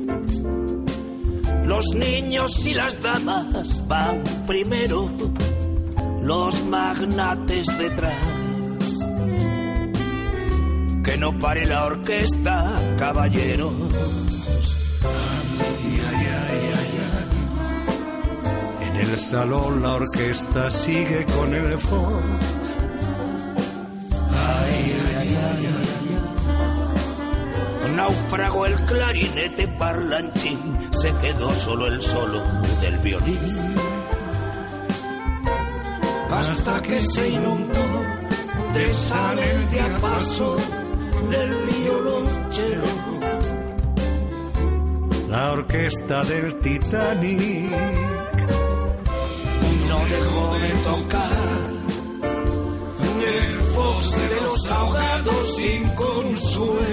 Los 1.65 1.85
niños 1.95 2.65
y 2.65 2.73
las 2.73 3.01
damas 3.01 3.87
van 3.87 4.23
primero, 4.45 5.09
los 6.21 6.63
magnates 6.65 7.67
detrás. 7.77 8.17
Que 11.03 11.17
no 11.17 11.37
pare 11.39 11.65
la 11.65 11.85
orquesta, 11.85 12.95
caballeros. 12.97 13.73
En 18.81 18.95
el 18.95 19.19
salón 19.19 19.81
la 19.81 19.93
orquesta 19.93 20.69
sigue 20.69 21.25
con 21.25 21.53
el 21.53 21.77
fox. 21.79 22.23
Ay, 24.31 24.95
ay, 25.17 25.17
ay, 25.17 25.63
el 28.65 28.75
clarinete 28.85 29.67
parlanchín, 29.67 30.72
se 31.03 31.13
quedó 31.17 31.51
solo 31.55 31.87
el 31.87 32.01
solo 32.01 32.41
del 32.79 32.97
violín. 32.99 33.39
Hasta 36.31 36.81
que 36.81 37.01
se 37.01 37.29
inundó 37.29 37.87
de 38.73 38.93
sal 38.93 39.37
el 39.37 39.69
diapaso 39.69 40.55
del 41.29 41.51
violonchelo. 41.71 42.91
La 45.27 45.51
orquesta 45.51 46.23
del 46.23 46.55
Titanic 46.61 47.69
no 49.89 49.99
dejó 50.15 50.45
de 50.63 50.69
tocar 50.91 51.69
el 53.27 53.61
fox 53.75 54.11
de 54.29 54.41
los 54.41 54.71
ahogados 54.71 55.55
sin 55.57 55.83
consuelo. 55.95 56.92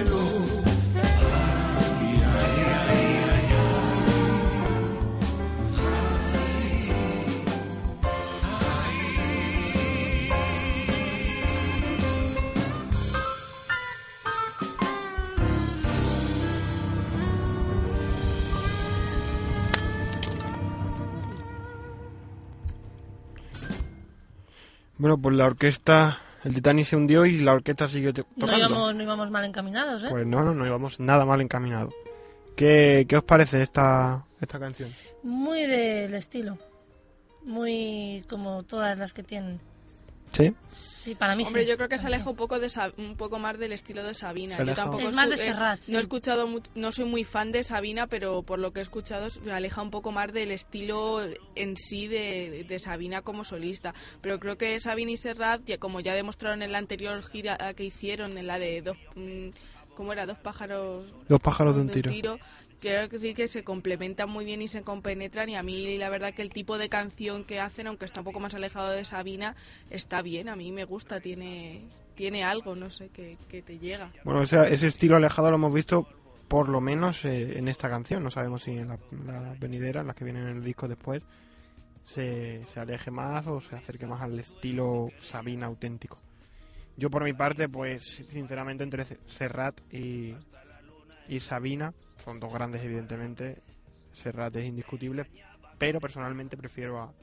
Bueno, 25.01 25.17
pues 25.17 25.35
la 25.35 25.45
orquesta, 25.47 26.19
el 26.43 26.53
Titanic 26.53 26.85
se 26.85 26.95
hundió 26.95 27.25
y 27.25 27.39
la 27.39 27.53
orquesta 27.53 27.87
siguió 27.87 28.13
to- 28.13 28.21
No 28.35 28.45
tocando. 28.45 28.57
íbamos, 28.67 28.93
no 28.95 29.01
íbamos 29.03 29.31
mal 29.31 29.43
encaminados, 29.45 30.03
¿eh? 30.03 30.07
Pues 30.11 30.27
no, 30.27 30.43
no, 30.43 30.53
no 30.53 30.63
íbamos 30.67 30.99
nada 30.99 31.25
mal 31.25 31.41
encaminados. 31.41 31.91
¿Qué, 32.55 33.07
qué 33.09 33.17
os 33.17 33.23
parece 33.23 33.63
esta, 33.63 34.23
esta 34.39 34.59
canción? 34.59 34.91
Muy 35.23 35.63
del 35.65 36.13
estilo. 36.13 36.59
Muy 37.43 38.23
como 38.29 38.61
todas 38.61 38.99
las 38.99 39.11
que 39.11 39.23
tienen. 39.23 39.59
¿Sí? 40.31 40.53
Sí, 40.67 41.15
para 41.15 41.35
mí 41.35 41.43
Hombre, 41.45 41.63
sí. 41.63 41.69
yo 41.69 41.75
creo 41.77 41.89
que 41.89 41.97
se 41.97 42.07
aleja 42.07 42.29
un 42.29 42.35
poco 42.35 42.57
de 42.59 42.69
un 42.97 43.17
poco 43.17 43.37
más 43.37 43.57
del 43.59 43.73
estilo 43.73 44.03
de 44.03 44.13
Sabina. 44.13 44.55
Se 44.55 44.65
Yo 44.65 44.73
tampoco 44.73 45.03
Es 45.03 45.13
más 45.13 45.27
de 45.27 45.35
eh, 45.35 45.39
Serrat, 45.39 45.81
sí. 45.81 45.91
No 45.91 45.97
he 45.97 46.01
escuchado 46.01 46.47
no 46.75 46.91
soy 46.91 47.05
muy 47.05 47.23
fan 47.25 47.51
de 47.51 47.63
Sabina, 47.63 48.07
pero 48.07 48.41
por 48.43 48.59
lo 48.59 48.71
que 48.71 48.79
he 48.79 48.83
escuchado 48.83 49.29
se 49.29 49.51
aleja 49.51 49.81
un 49.81 49.91
poco 49.91 50.11
más 50.11 50.31
del 50.31 50.51
estilo 50.51 51.21
en 51.55 51.75
sí 51.75 52.07
de, 52.07 52.65
de 52.67 52.79
Sabina 52.79 53.23
como 53.23 53.43
solista. 53.43 53.93
Pero 54.21 54.39
creo 54.39 54.57
que 54.57 54.79
Sabina 54.79 55.11
y 55.11 55.17
Serrat, 55.17 55.63
ya, 55.65 55.77
como 55.77 55.99
ya 55.99 56.13
demostraron 56.13 56.61
en 56.61 56.71
la 56.71 56.77
anterior 56.77 57.21
gira 57.23 57.57
que 57.75 57.83
hicieron, 57.83 58.37
en 58.37 58.47
la 58.47 58.57
de 58.57 58.81
dos, 58.81 58.97
mm, 59.15 59.49
¿cómo 59.95 60.13
era? 60.13 60.25
Dos 60.25 60.37
pájaros 60.37 61.13
Dos 61.27 61.41
pájaros 61.41 61.75
de 61.75 61.81
un 61.81 61.89
tiro. 61.89 62.39
Quiero 62.81 63.07
decir 63.07 63.35
que 63.35 63.47
se 63.47 63.63
complementan 63.63 64.27
muy 64.27 64.43
bien 64.43 64.61
y 64.63 64.67
se 64.67 64.81
compenetran 64.81 65.47
y 65.49 65.55
a 65.55 65.61
mí 65.61 65.97
la 65.99 66.09
verdad 66.09 66.33
que 66.33 66.41
el 66.41 66.49
tipo 66.49 66.79
de 66.79 66.89
canción 66.89 67.43
que 67.43 67.59
hacen, 67.59 67.85
aunque 67.85 68.05
está 68.05 68.21
un 68.21 68.25
poco 68.25 68.39
más 68.39 68.55
alejado 68.55 68.89
de 68.89 69.05
Sabina, 69.05 69.55
está 69.91 70.23
bien, 70.23 70.49
a 70.49 70.55
mí 70.55 70.71
me 70.71 70.85
gusta, 70.85 71.19
tiene 71.19 71.83
tiene 72.15 72.43
algo, 72.43 72.75
no 72.75 72.89
sé, 72.89 73.09
que, 73.09 73.37
te 73.61 73.77
llega. 73.77 74.11
Bueno, 74.23 74.41
o 74.41 74.45
sea, 74.45 74.63
ese 74.63 74.87
estilo 74.87 75.15
alejado 75.15 75.49
lo 75.51 75.57
hemos 75.57 75.73
visto 75.73 76.07
por 76.47 76.69
lo 76.69 76.81
menos 76.81 77.23
eh, 77.25 77.57
en 77.57 77.67
esta 77.67 77.87
canción. 77.87 78.23
No 78.23 78.29
sabemos 78.29 78.63
si 78.63 78.71
en 78.71 78.87
la, 78.89 78.99
la 79.25 79.55
venidera, 79.59 80.01
en 80.01 80.07
las 80.07 80.15
que 80.15 80.25
vienen 80.25 80.47
en 80.47 80.57
el 80.57 80.63
disco 80.63 80.87
después, 80.87 81.23
se, 82.03 82.65
se 82.65 82.79
aleje 82.79 83.11
más 83.11 83.45
o 83.47 83.59
se 83.61 83.75
acerque 83.75 84.07
más 84.07 84.21
al 84.21 84.39
estilo 84.39 85.09
Sabina 85.19 85.67
auténtico. 85.67 86.19
Yo 86.97 87.09
por 87.09 87.23
mi 87.23 87.33
parte, 87.33 87.69
pues 87.69 88.23
sinceramente 88.29 88.83
entre 88.83 89.05
Serrat 89.25 89.79
y, 89.91 90.35
y 91.31 91.39
Sabina, 91.39 91.93
son 92.17 92.41
dos 92.41 92.51
grandes 92.51 92.83
evidentemente, 92.83 93.61
Serrat 94.11 94.53
es 94.57 94.65
indiscutible, 94.65 95.27
pero 95.77 96.01
personalmente 96.01 96.57
prefiero 96.57 96.99
a, 96.99 97.13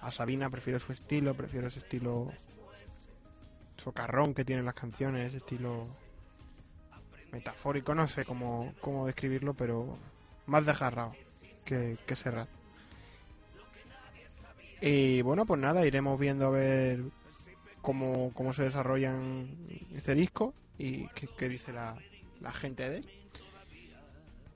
a 0.00 0.10
Sabina, 0.10 0.50
prefiero 0.50 0.80
su 0.80 0.92
estilo, 0.92 1.32
prefiero 1.34 1.68
ese 1.68 1.78
estilo 1.78 2.32
socarrón 3.76 4.34
que 4.34 4.44
tienen 4.44 4.64
las 4.64 4.74
canciones, 4.74 5.28
ese 5.28 5.36
estilo 5.36 5.86
metafórico, 7.30 7.94
no 7.94 8.08
sé 8.08 8.24
cómo, 8.24 8.74
cómo 8.80 9.06
describirlo, 9.06 9.54
pero 9.54 9.96
más 10.46 10.66
desgarrado 10.66 11.12
que, 11.64 11.96
que 12.04 12.16
Serrat. 12.16 12.48
Y 14.80 15.22
bueno, 15.22 15.46
pues 15.46 15.60
nada, 15.60 15.86
iremos 15.86 16.18
viendo 16.18 16.48
a 16.48 16.50
ver 16.50 17.04
cómo, 17.80 18.32
cómo 18.34 18.52
se 18.52 18.64
desarrollan 18.64 19.46
ese 19.94 20.16
disco 20.16 20.52
y 20.78 21.06
qué, 21.10 21.48
dice 21.48 21.72
la, 21.72 21.96
la 22.40 22.52
gente 22.52 22.90
de 22.90 22.96
él. 22.96 23.21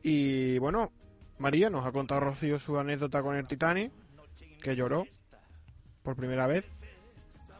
Y 0.08 0.58
bueno, 0.58 0.92
María 1.38 1.68
nos 1.68 1.84
ha 1.84 1.90
contado 1.90 2.20
Rocío 2.20 2.60
su 2.60 2.78
anécdota 2.78 3.22
con 3.22 3.34
el 3.34 3.48
Titanic, 3.48 3.90
que 4.62 4.76
lloró 4.76 5.04
por 6.04 6.14
primera 6.14 6.46
vez. 6.46 6.64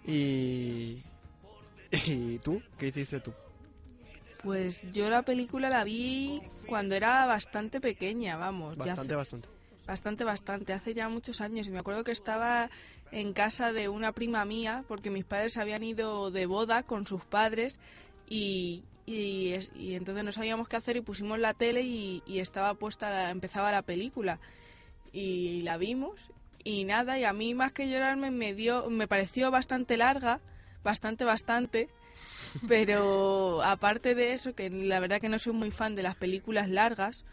Y, 0.04 1.02
¿Y 2.06 2.38
tú? 2.38 2.62
¿Qué 2.78 2.86
hiciste 2.86 3.18
tú? 3.18 3.32
Pues 4.44 4.80
yo 4.92 5.10
la 5.10 5.22
película 5.22 5.68
la 5.68 5.82
vi 5.82 6.40
cuando 6.68 6.94
era 6.94 7.26
bastante 7.26 7.80
pequeña, 7.80 8.36
vamos. 8.36 8.76
ya 8.76 8.84
Bastante, 8.84 9.00
hace- 9.14 9.16
bastante. 9.16 9.48
Bastante, 9.84 10.22
bastante. 10.24 10.72
Hace 10.72 10.94
ya 10.94 11.08
muchos 11.08 11.40
años. 11.40 11.66
Y 11.66 11.70
me 11.72 11.80
acuerdo 11.80 12.04
que 12.04 12.12
estaba 12.12 12.70
en 13.10 13.32
casa 13.32 13.72
de 13.72 13.88
una 13.88 14.12
prima 14.12 14.44
mía, 14.44 14.84
porque 14.86 15.10
mis 15.10 15.24
padres 15.24 15.56
habían 15.58 15.82
ido 15.82 16.30
de 16.30 16.46
boda 16.46 16.84
con 16.84 17.08
sus 17.08 17.24
padres 17.24 17.80
y, 18.28 18.84
y, 19.06 19.54
y 19.76 19.94
entonces 19.94 20.24
no 20.24 20.32
sabíamos 20.32 20.68
qué 20.68 20.76
hacer 20.76 20.96
y 20.96 21.00
pusimos 21.00 21.38
la 21.38 21.54
tele 21.54 21.82
y, 21.82 22.22
y 22.26 22.40
estaba 22.40 22.74
puesta, 22.74 23.10
la- 23.10 23.30
empezaba 23.30 23.70
la 23.72 23.82
película. 23.82 24.38
Y 25.12 25.62
la 25.62 25.76
vimos 25.78 26.30
y 26.64 26.84
nada, 26.84 27.18
y 27.18 27.24
a 27.24 27.32
mí 27.32 27.54
más 27.54 27.72
que 27.72 27.88
llorarme 27.88 28.30
me 28.30 28.52
dio, 28.52 28.90
me 28.90 29.06
pareció 29.08 29.50
bastante 29.50 29.96
larga, 29.96 30.40
bastante, 30.82 31.24
bastante. 31.24 31.88
Pero 32.68 33.62
aparte 33.62 34.14
de 34.14 34.32
eso, 34.32 34.54
que 34.54 34.68
la 34.70 35.00
verdad 35.00 35.20
que 35.20 35.28
no 35.28 35.38
soy 35.38 35.52
muy 35.52 35.70
fan 35.70 35.94
de 35.94 36.02
las 36.02 36.16
películas 36.16 36.68
largas, 36.68 37.24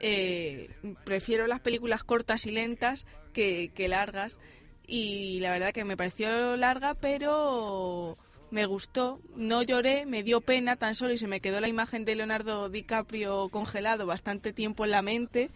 eh, 0.00 0.70
prefiero 1.04 1.46
las 1.46 1.60
películas 1.60 2.04
cortas 2.04 2.46
y 2.46 2.50
lentas 2.52 3.04
que, 3.34 3.70
que 3.74 3.88
largas. 3.88 4.38
Y 4.86 5.38
la 5.40 5.50
verdad 5.52 5.72
que 5.72 5.84
me 5.84 5.96
pareció 5.96 6.56
larga, 6.56 6.94
pero 6.94 8.16
me 8.50 8.66
gustó. 8.66 9.20
No 9.36 9.62
lloré, 9.62 10.06
me 10.06 10.22
dio 10.22 10.40
pena 10.40 10.76
tan 10.76 10.94
solo 10.94 11.12
y 11.12 11.18
se 11.18 11.26
me 11.28 11.40
quedó 11.40 11.60
la 11.60 11.68
imagen 11.68 12.04
de 12.04 12.14
Leonardo 12.16 12.68
DiCaprio 12.68 13.48
congelado 13.48 14.06
bastante 14.06 14.52
tiempo 14.52 14.84
en 14.84 14.90
la 14.90 15.02
mente. 15.02 15.50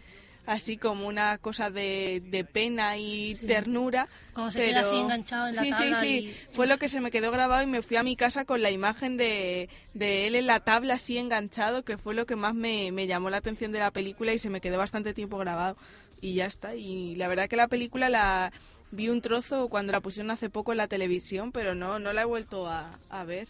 Así 0.47 0.77
como 0.77 1.07
una 1.07 1.39
cosa 1.39 1.71
de, 1.71 2.21
de 2.23 2.43
pena 2.43 2.97
y 2.97 3.33
Sí. 3.33 3.47
ternura. 3.47 4.07
Como 4.33 4.51
se 4.51 4.59
pero- 4.59 4.69
queda 4.73 4.79
así 4.81 4.95
enganchado 4.95 5.47
en 5.47 5.55
la 5.55 5.63
sí, 5.63 5.69
tabla 5.71 5.99
Sí, 5.99 6.05
sí, 6.05 6.27
y- 6.29 6.53
Fue 6.53 6.67
lo 6.67 6.77
que 6.77 6.87
se 6.87 7.01
me 7.01 7.09
quedó 7.09 7.31
grabado 7.31 7.63
y 7.63 7.65
me 7.65 7.81
fui 7.81 7.97
a 7.97 8.03
mi 8.03 8.15
casa 8.15 8.45
con 8.45 8.61
la 8.61 8.69
imagen 8.69 9.17
de, 9.17 9.69
de 9.95 10.27
él 10.27 10.35
en 10.35 10.45
la 10.45 10.59
tabla 10.59 10.93
así 10.93 11.17
enganchado, 11.17 11.83
que 11.83 11.97
fue 11.97 12.13
lo 12.13 12.27
que 12.27 12.35
más 12.35 12.53
me, 12.53 12.91
me 12.91 13.07
llamó 13.07 13.31
la 13.31 13.37
atención 13.37 13.71
de 13.71 13.79
la 13.79 13.89
película 13.89 14.33
y 14.33 14.37
se 14.37 14.51
me 14.51 14.61
quedó 14.61 14.77
bastante 14.77 15.15
tiempo 15.15 15.39
grabado. 15.39 15.77
Y 16.21 16.35
ya 16.35 16.45
está. 16.45 16.75
Y 16.75 17.15
la 17.15 17.27
verdad 17.27 17.49
que 17.49 17.55
la 17.55 17.67
película 17.67 18.07
la 18.09 18.51
vi 18.91 19.09
un 19.09 19.21
trozo 19.21 19.69
cuando 19.69 19.91
la 19.91 20.01
pusieron 20.01 20.31
hace 20.31 20.49
poco 20.49 20.71
en 20.71 20.77
la 20.77 20.87
televisión, 20.87 21.51
pero 21.51 21.75
no, 21.75 21.99
no 21.99 22.13
la 22.13 22.21
he 22.21 22.25
vuelto 22.25 22.67
a, 22.67 22.99
a 23.09 23.23
ver. 23.23 23.47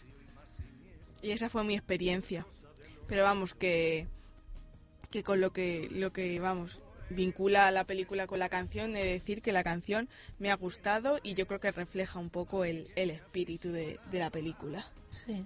Y 1.22 1.30
esa 1.30 1.48
fue 1.48 1.64
mi 1.64 1.74
experiencia. 1.74 2.46
Pero 3.06 3.24
vamos, 3.24 3.54
que, 3.54 4.06
que 5.10 5.22
con 5.22 5.40
lo 5.40 5.52
que, 5.52 5.88
lo 5.90 6.12
que, 6.12 6.38
vamos, 6.40 6.80
vincula 7.10 7.70
la 7.70 7.84
película 7.84 8.26
con 8.26 8.38
la 8.38 8.48
canción, 8.48 8.92
de 8.92 9.04
decir 9.04 9.42
que 9.42 9.52
la 9.52 9.64
canción 9.64 10.08
me 10.38 10.50
ha 10.50 10.56
gustado 10.56 11.20
y 11.22 11.34
yo 11.34 11.46
creo 11.46 11.60
que 11.60 11.70
refleja 11.70 12.18
un 12.18 12.30
poco 12.30 12.64
el, 12.64 12.90
el 12.96 13.10
espíritu 13.10 13.70
de, 13.70 14.00
de 14.10 14.18
la 14.18 14.30
película. 14.30 14.88
Sí. 15.10 15.44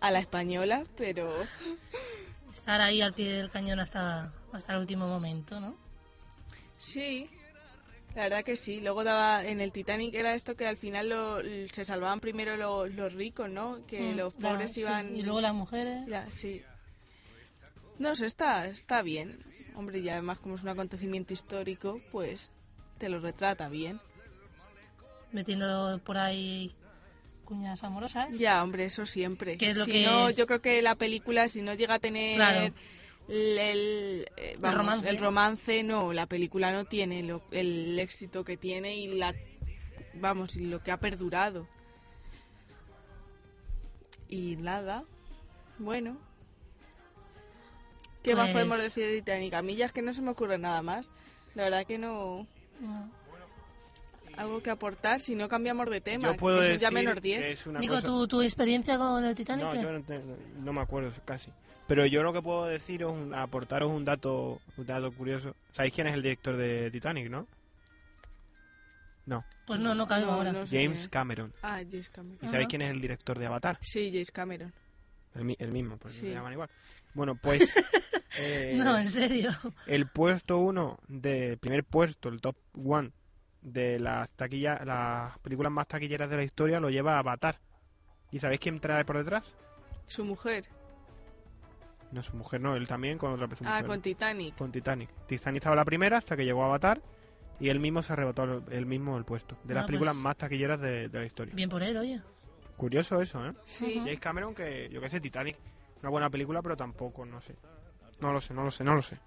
A 0.00 0.10
la 0.10 0.18
española, 0.18 0.84
pero 0.96 1.30
Estar 2.54 2.80
ahí 2.80 3.00
al 3.00 3.12
pie 3.12 3.32
del 3.32 3.50
cañón 3.50 3.80
hasta, 3.80 4.32
hasta 4.52 4.74
el 4.74 4.78
último 4.78 5.08
momento, 5.08 5.58
¿no? 5.58 5.76
sí, 6.78 7.28
la 8.14 8.22
verdad 8.24 8.44
que 8.44 8.56
sí. 8.56 8.80
Luego 8.80 9.02
daba 9.04 9.44
en 9.44 9.60
el 9.60 9.72
Titanic 9.72 10.14
era 10.14 10.34
esto 10.34 10.56
que 10.56 10.66
al 10.66 10.76
final 10.76 11.08
lo- 11.08 11.42
se 11.72 11.84
salvaban 11.84 12.20
primero 12.20 12.56
los, 12.56 12.92
los 12.94 13.12
ricos, 13.12 13.50
¿no? 13.50 13.84
Que 13.86 14.12
Mm, 14.12 14.16
los 14.16 14.34
la- 14.38 14.50
pobres 14.50 14.72
sí, 14.72 14.80
iban... 14.80 15.16
Y 15.16 15.22
luego 15.22 15.40
las 15.40 15.54
mujeres. 15.54 16.06
Ya, 16.06 16.28
sí. 16.30 16.62
No 17.98 18.14
sé, 18.14 18.26
está, 18.26 18.66
está 18.66 19.02
bien. 19.02 19.38
Hombre, 19.76 19.98
y 19.98 20.08
además 20.08 20.38
como 20.38 20.54
es 20.54 20.62
un 20.62 20.68
acontecimiento 20.68 21.32
histórico, 21.32 22.00
pues 22.12 22.50
te 22.98 23.08
lo 23.08 23.18
retrata 23.20 23.68
bien. 23.68 24.00
metiendo 25.32 26.00
por 26.04 26.16
ahí 26.16 26.72
cuñas 27.44 27.82
amorosas. 27.82 28.28
Ya, 28.38 28.62
hombre, 28.62 28.84
eso 28.84 29.04
siempre. 29.04 29.56
Que 29.58 29.70
es 29.70 29.76
lo 29.76 29.84
si 29.84 29.90
que 29.92 30.04
no, 30.04 30.28
es- 30.28 30.36
yo 30.36 30.46
creo 30.46 30.60
que 30.62 30.80
la 30.82 30.94
película, 30.94 31.48
si 31.48 31.60
no 31.60 31.74
llega 31.74 31.94
a 31.94 31.98
tener 31.98 32.36
Claro. 32.36 32.72
El, 33.28 33.58
el, 33.58 34.26
eh, 34.36 34.56
vamos, 34.60 34.78
romance. 34.78 35.08
el 35.08 35.18
romance, 35.18 35.82
no, 35.82 36.12
la 36.12 36.26
película 36.26 36.72
no 36.72 36.84
tiene 36.84 37.22
lo- 37.22 37.42
el 37.50 37.98
éxito 37.98 38.44
que 38.44 38.56
tiene 38.56 38.96
y 38.96 39.08
la 39.08 39.34
vamos, 40.14 40.56
y 40.56 40.66
lo 40.66 40.82
que 40.82 40.90
ha 40.92 40.98
perdurado. 40.98 41.66
Y 44.28 44.56
nada. 44.56 45.04
Bueno. 45.78 46.16
¿Qué 48.22 48.34
más 48.34 48.46
Pues- 48.46 48.52
podemos 48.54 48.82
decir 48.82 49.04
de 49.06 49.16
Titanic? 49.20 49.54
A 49.54 49.62
mí 49.62 49.76
ya 49.76 49.86
es 49.86 49.92
que 49.92 50.02
no 50.02 50.12
se 50.12 50.22
me 50.22 50.30
ocurre 50.30 50.56
nada 50.58 50.82
más. 50.82 51.10
La 51.54 51.64
verdad 51.64 51.86
que 51.86 51.98
no 51.98 52.46
No. 52.80 53.10
algo 54.36 54.62
que 54.62 54.70
aportar 54.70 55.20
si 55.20 55.34
no 55.34 55.48
cambiamos 55.48 55.88
de 55.90 56.00
tema. 56.00 56.28
Yo 56.28 56.36
puedo 56.36 56.60
que 56.60 56.64
decir 56.68 56.80
ya 56.80 56.90
menor 56.90 57.16
que 57.16 57.20
10. 57.28 57.42
es 57.42 57.66
una 57.66 57.80
Nico, 57.80 57.94
cosa... 57.94 58.06
¿tu, 58.06 58.26
tu 58.26 58.42
experiencia 58.42 58.96
con 58.98 59.24
el 59.24 59.34
Titanic? 59.34 59.66
No, 59.66 59.74
yo 59.74 59.90
no 60.62 60.72
me 60.72 60.80
acuerdo 60.80 61.12
casi. 61.24 61.50
Pero 61.86 62.06
yo 62.06 62.22
lo 62.22 62.32
que 62.32 62.40
puedo 62.40 62.64
deciros, 62.64 63.12
un- 63.12 63.34
aportaros 63.34 63.90
un 63.90 64.04
dato, 64.04 64.60
un 64.76 64.86
dato 64.86 65.12
curioso. 65.12 65.54
¿Sabéis 65.72 65.94
quién 65.94 66.06
es 66.06 66.14
el 66.14 66.22
director 66.22 66.56
de 66.56 66.90
Titanic, 66.90 67.28
no? 67.28 67.46
No, 69.26 69.42
Pues 69.66 69.80
no, 69.80 69.94
no 69.94 70.06
cabemos 70.06 70.32
No, 70.32 70.38
ahora. 70.38 70.52
no 70.52 70.66
sé 70.66 70.82
James. 70.82 71.08
Cameron. 71.08 71.52
Ah, 71.62 71.80
James 71.90 72.10
Cameron. 72.10 72.38
¿Y 72.42 72.48
sabéis 72.48 72.68
quién 72.68 72.82
es 72.82 72.90
el 72.90 73.00
director 73.00 73.38
de 73.38 73.46
Avatar? 73.46 73.78
Sí, 73.80 74.10
James 74.10 74.30
Cameron. 74.30 74.72
El, 75.34 75.44
mi- 75.44 75.56
el 75.58 75.72
mismo, 75.72 75.96
porque 75.96 76.16
Sí. 76.16 76.26
se 76.26 76.32
llaman 76.34 76.52
igual. 76.52 76.68
Bueno, 77.14 77.34
pues 77.42 77.74
eh, 78.38 78.74
No, 78.76 78.98
en 78.98 79.08
serio. 79.08 79.50
el 79.86 80.08
puesto 80.08 80.58
uno, 80.58 80.98
de, 81.08 81.52
el 81.52 81.58
primer 81.58 81.84
puesto, 81.84 82.28
el 82.28 82.40
top 82.42 82.56
one 82.86 83.12
de 83.62 83.98
las 83.98 84.28
taquillas, 84.30 84.84
las 84.84 85.38
películas 85.38 85.72
más 85.72 85.88
taquilleras 85.88 86.28
de 86.28 86.36
la 86.36 86.44
historia 86.44 86.78
lo 86.80 86.90
lleva 86.90 87.18
Avatar. 87.18 87.58
¿Y 88.30 88.38
sabéis 88.40 88.60
quién 88.60 88.78
trae 88.78 89.04
por 89.06 89.16
detrás? 89.16 89.54
Su 90.06 90.24
mujer. 90.26 90.66
No, 92.14 92.22
su 92.22 92.36
mujer 92.36 92.60
no, 92.60 92.76
él 92.76 92.86
también 92.86 93.18
con 93.18 93.32
otra 93.32 93.48
persona. 93.48 93.76
Ah, 93.76 93.82
con 93.84 94.00
Titanic. 94.00 94.54
con 94.56 94.70
Titanic. 94.70 95.10
Titanic 95.26 95.56
estaba 95.58 95.74
la 95.76 95.84
primera 95.84 96.18
hasta 96.18 96.36
que 96.36 96.44
llegó 96.44 96.64
Avatar 96.64 97.02
y 97.58 97.68
él 97.68 97.80
mismo 97.80 98.02
se 98.02 98.12
arrebató 98.12 98.44
el, 98.44 98.62
él 98.70 98.86
mismo 98.86 99.18
el 99.18 99.24
puesto. 99.24 99.56
De 99.64 99.74
las 99.74 99.82
Ah, 99.82 99.86
películas 99.86 100.14
pues- 100.14 100.22
más 100.22 100.36
taquilleras 100.36 100.80
de, 100.80 101.08
de 101.08 101.18
la 101.18 101.26
historia. 101.26 101.54
Bien 101.54 101.68
por 101.68 101.82
él, 101.82 101.96
oye. 101.96 102.20
Curioso 102.76 103.20
eso, 103.20 103.44
¿eh? 103.46 103.52
Sí. 103.66 103.94
James 103.98 104.20
Cameron 104.20 104.54
que, 104.54 104.88
yo 104.90 105.00
qué 105.00 105.10
sé, 105.10 105.20
Titanic. 105.20 105.56
Una 106.02 106.10
buena 106.10 106.30
película, 106.30 106.62
pero 106.62 106.76
tampoco, 106.76 107.24
no 107.26 107.40
sé. 107.40 107.56
No 108.20 108.32
lo 108.32 108.40
sé, 108.40 108.54
no 108.54 108.62
lo 108.64 108.70
sé, 108.70 108.84
no 108.84 108.94
lo 108.94 109.02
sé. 109.02 109.18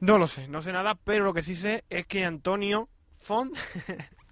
No 0.00 0.18
lo 0.18 0.26
sé, 0.26 0.46
no 0.48 0.62
sé 0.62 0.72
nada, 0.72 0.94
pero 0.94 1.24
lo 1.24 1.32
que 1.34 1.42
sí 1.42 1.54
sé 1.56 1.84
es 1.90 2.06
que 2.06 2.24
Antonio 2.24 2.88
Font... 3.18 3.56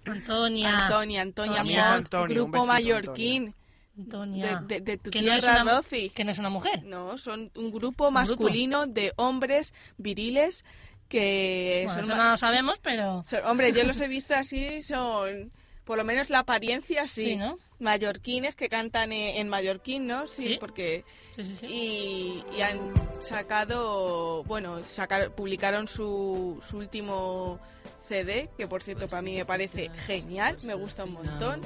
Antonia. 0.05 0.77
Antonia, 0.79 1.21
Antonia 1.21 1.61
Antonia. 1.61 1.83
Font, 1.83 1.95
Antonio, 1.97 2.35
grupo 2.35 2.51
besito, 2.51 2.65
mallorquín. 2.67 3.55
Antonia. 3.97 4.59
De, 4.67 4.75
de- 4.75 4.81
de 4.81 4.97
tu 4.97 5.11
que, 5.11 5.21
no 5.21 5.33
es 5.33 5.43
tierra, 5.43 5.61
una, 5.63 5.81
que 6.13 6.23
no 6.23 6.31
es 6.31 6.37
una 6.39 6.49
mujer. 6.49 6.83
No, 6.83 7.17
son 7.17 7.49
un 7.55 7.71
grupo 7.71 8.09
masculino 8.11 8.87
de 8.87 9.13
hombres 9.17 9.73
viriles 9.97 10.63
que 11.09 11.83
Bueno, 11.85 12.01
son, 12.01 12.09
eso 12.09 12.17
ma- 12.17 12.23
no 12.25 12.31
lo 12.31 12.37
sabemos, 12.37 12.79
pero 12.81 13.23
son- 13.29 13.45
Hombre, 13.45 13.73
yo 13.73 13.83
los 13.83 13.99
he 13.99 14.07
visto 14.07 14.33
así, 14.33 14.81
son... 14.81 15.51
Por 15.91 15.97
lo 15.97 16.05
menos 16.05 16.29
la 16.29 16.39
apariencia 16.39 17.05
sí. 17.05 17.31
sí, 17.31 17.35
¿no? 17.35 17.59
Mallorquines 17.79 18.55
que 18.55 18.69
cantan 18.69 19.11
en, 19.11 19.49
mallorquín, 19.49 20.07
¿no? 20.07 20.25
Sí, 20.25 20.53
Sí. 20.53 20.57
porque... 20.57 21.03
Sí. 21.35 21.65
Y, 21.67 22.57
y 22.57 22.61
han 22.61 22.79
sacado, 23.19 24.41
bueno, 24.43 24.81
sacar, 24.83 25.35
publicaron 25.35 25.89
su, 25.89 26.63
su 26.65 26.77
último 26.77 27.59
CD, 28.07 28.49
que 28.57 28.69
por 28.69 28.81
cierto 28.83 29.09
para 29.09 29.21
mí 29.21 29.35
me 29.35 29.43
parece 29.43 29.89
genial, 30.05 30.57
me 30.63 30.75
gusta 30.75 31.03
un 31.03 31.11
montón. 31.11 31.59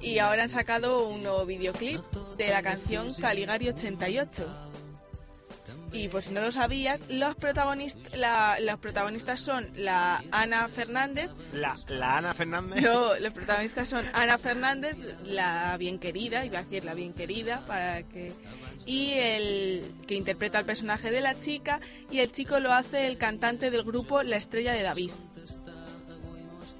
Y 0.00 0.20
ahora 0.20 0.44
han 0.44 0.48
sacado 0.48 1.08
un 1.08 1.22
nuevo 1.22 1.44
videoclip 1.44 2.00
de 2.38 2.48
la 2.48 2.62
canción 2.62 3.12
Caligari 3.12 3.68
88. 3.68 4.46
Y 5.92 6.08
por 6.08 6.22
si 6.22 6.34
no 6.34 6.40
lo 6.42 6.52
sabías, 6.52 7.00
los, 7.08 7.34
protagonist 7.36 7.96
la- 8.14 8.58
los 8.60 8.78
protagonistas 8.78 9.40
son 9.40 9.68
la 9.76 10.22
Ana 10.30 10.68
Fernández, 10.68 11.30
La, 11.52 11.74
la 11.88 12.18
Ana 12.18 12.34
Fernández. 12.34 12.82
no, 12.82 13.14
los 13.14 13.32
protagonistas 13.32 13.88
son 13.88 14.04
Ana 14.12 14.36
Fernández, 14.36 14.96
la 15.24 15.76
bien 15.78 15.98
querida, 15.98 16.44
iba 16.44 16.58
a 16.58 16.62
decir 16.64 16.84
la 16.84 16.92
bien 16.94 17.12
querida, 17.14 17.62
para 17.66 18.02
que 18.02 18.32
y 18.84 19.12
el 19.14 19.94
que 20.06 20.14
interpreta 20.14 20.58
el 20.58 20.64
personaje 20.66 21.10
de 21.10 21.20
la 21.20 21.38
chica 21.38 21.80
y 22.10 22.18
el 22.18 22.30
chico 22.30 22.60
lo 22.60 22.72
hace 22.72 23.06
el 23.06 23.16
cantante 23.16 23.70
del 23.70 23.82
grupo 23.84 24.22
La 24.22 24.36
Estrella 24.36 24.72
de 24.72 24.82
David. 24.82 25.10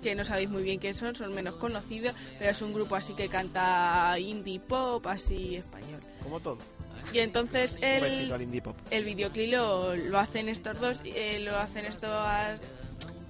Que 0.03 0.15
no 0.15 0.25
sabéis 0.25 0.49
muy 0.51 0.63
bien 0.63 0.79
quién 0.79 0.95
son, 0.95 1.15
son 1.15 1.35
menos 1.35 1.55
conocidos, 1.57 2.15
pero 2.39 2.51
es 2.51 2.63
un 2.63 2.73
grupo 2.73 2.95
así 2.97 3.15
que 3.15 3.29
canta 3.29 4.15
indie 4.19 4.61
pop, 4.61 5.05
así 5.07 5.57
español. 5.57 6.01
Como 6.23 6.39
todo. 6.39 6.59
Y 7.17 7.21
entonces 7.21 7.79
el, 7.81 8.31
el 8.91 9.05
videoclip 9.07 9.51
lo, 9.51 9.97
lo 9.97 10.19
hacen 10.19 10.51
estos 10.51 10.79
dos, 10.79 11.01
eh, 11.03 11.39
lo 11.41 11.57
hacen 11.57 11.87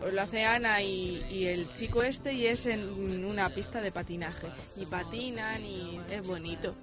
pues 0.00 0.12
lo 0.12 0.22
hace 0.22 0.44
Ana 0.44 0.82
y, 0.82 1.24
y 1.30 1.46
el 1.46 1.72
chico 1.72 2.02
este 2.02 2.32
y 2.32 2.48
es 2.48 2.66
en 2.66 3.24
una 3.24 3.48
pista 3.48 3.80
de 3.80 3.92
patinaje. 3.92 4.48
Y 4.76 4.86
patinan 4.86 5.64
y 5.64 6.00
es 6.10 6.26
bonito. 6.26 6.74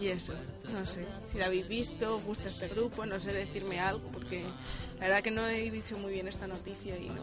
Y 0.00 0.08
eso, 0.08 0.32
no 0.72 0.86
sé, 0.86 1.04
si 1.30 1.36
lo 1.36 1.44
habéis 1.44 1.68
visto, 1.68 2.16
os 2.16 2.24
gusta 2.24 2.48
este 2.48 2.68
grupo, 2.68 3.04
no 3.04 3.20
sé 3.20 3.34
decirme 3.34 3.80
algo, 3.80 4.08
porque 4.12 4.42
la 4.94 5.08
verdad 5.08 5.22
que 5.22 5.30
no 5.30 5.46
he 5.46 5.70
dicho 5.70 5.98
muy 5.98 6.14
bien 6.14 6.26
esta 6.26 6.46
noticia 6.46 6.96
y 6.96 7.10
no. 7.10 7.22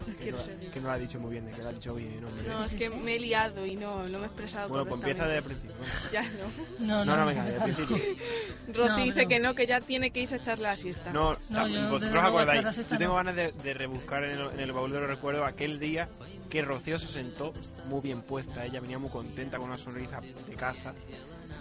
Que 0.20 0.32
no, 0.32 0.38
que 0.72 0.80
no 0.80 0.88
lo 0.88 0.92
ha 0.92 0.98
dicho 0.98 1.18
muy 1.18 1.30
bien, 1.30 1.46
que 1.50 1.62
lo 1.62 1.68
ha 1.68 1.72
dicho 1.72 1.94
bien. 1.94 2.20
No, 2.46 2.64
es 2.64 2.74
que 2.74 2.90
me 2.90 3.16
he 3.16 3.20
liado 3.20 3.64
y 3.64 3.76
no, 3.76 4.02
no 4.08 4.18
me 4.18 4.24
he 4.24 4.26
expresado 4.26 4.68
bueno, 4.68 4.84
pues 4.84 5.00
empieza 5.00 5.24
desde 5.24 5.38
el 5.38 5.44
principio. 5.44 5.76
Ya 6.12 6.22
no. 6.22 6.86
No, 6.86 7.04
No, 7.04 7.16
no, 7.16 7.26
venga, 7.26 7.44
desde 7.44 7.64
el 7.64 7.74
principio. 7.74 8.16
Rosy 8.74 9.02
dice 9.04 9.26
que 9.26 9.40
no, 9.40 9.54
que 9.54 9.66
ya 9.66 9.80
tiene 9.80 10.10
que 10.10 10.20
irse 10.20 10.34
a 10.34 10.38
echar 10.38 10.58
la 10.58 10.76
siesta. 10.76 11.12
No, 11.12 11.36
vosotros 11.90 12.22
acordáis. 12.22 12.76
Yo 12.76 12.98
tengo 12.98 13.12
no. 13.12 13.14
ganas 13.16 13.36
de, 13.36 13.52
de 13.52 13.74
rebuscar 13.74 14.24
en 14.24 14.32
el, 14.32 14.40
en 14.54 14.60
el 14.60 14.72
baúl 14.72 14.92
de 14.92 15.00
los 15.00 15.08
recuerdos 15.08 15.46
aquel 15.46 15.78
día 15.78 16.08
que 16.50 16.62
Rocío 16.62 16.98
se 16.98 17.06
sentó 17.08 17.52
muy 17.86 18.00
bien 18.00 18.22
puesta. 18.22 18.64
Ella 18.64 18.80
venía 18.80 18.98
muy 18.98 19.10
contenta 19.10 19.58
con 19.58 19.68
una 19.68 19.78
sonrisa 19.78 20.20
de 20.20 20.54
casa. 20.54 20.92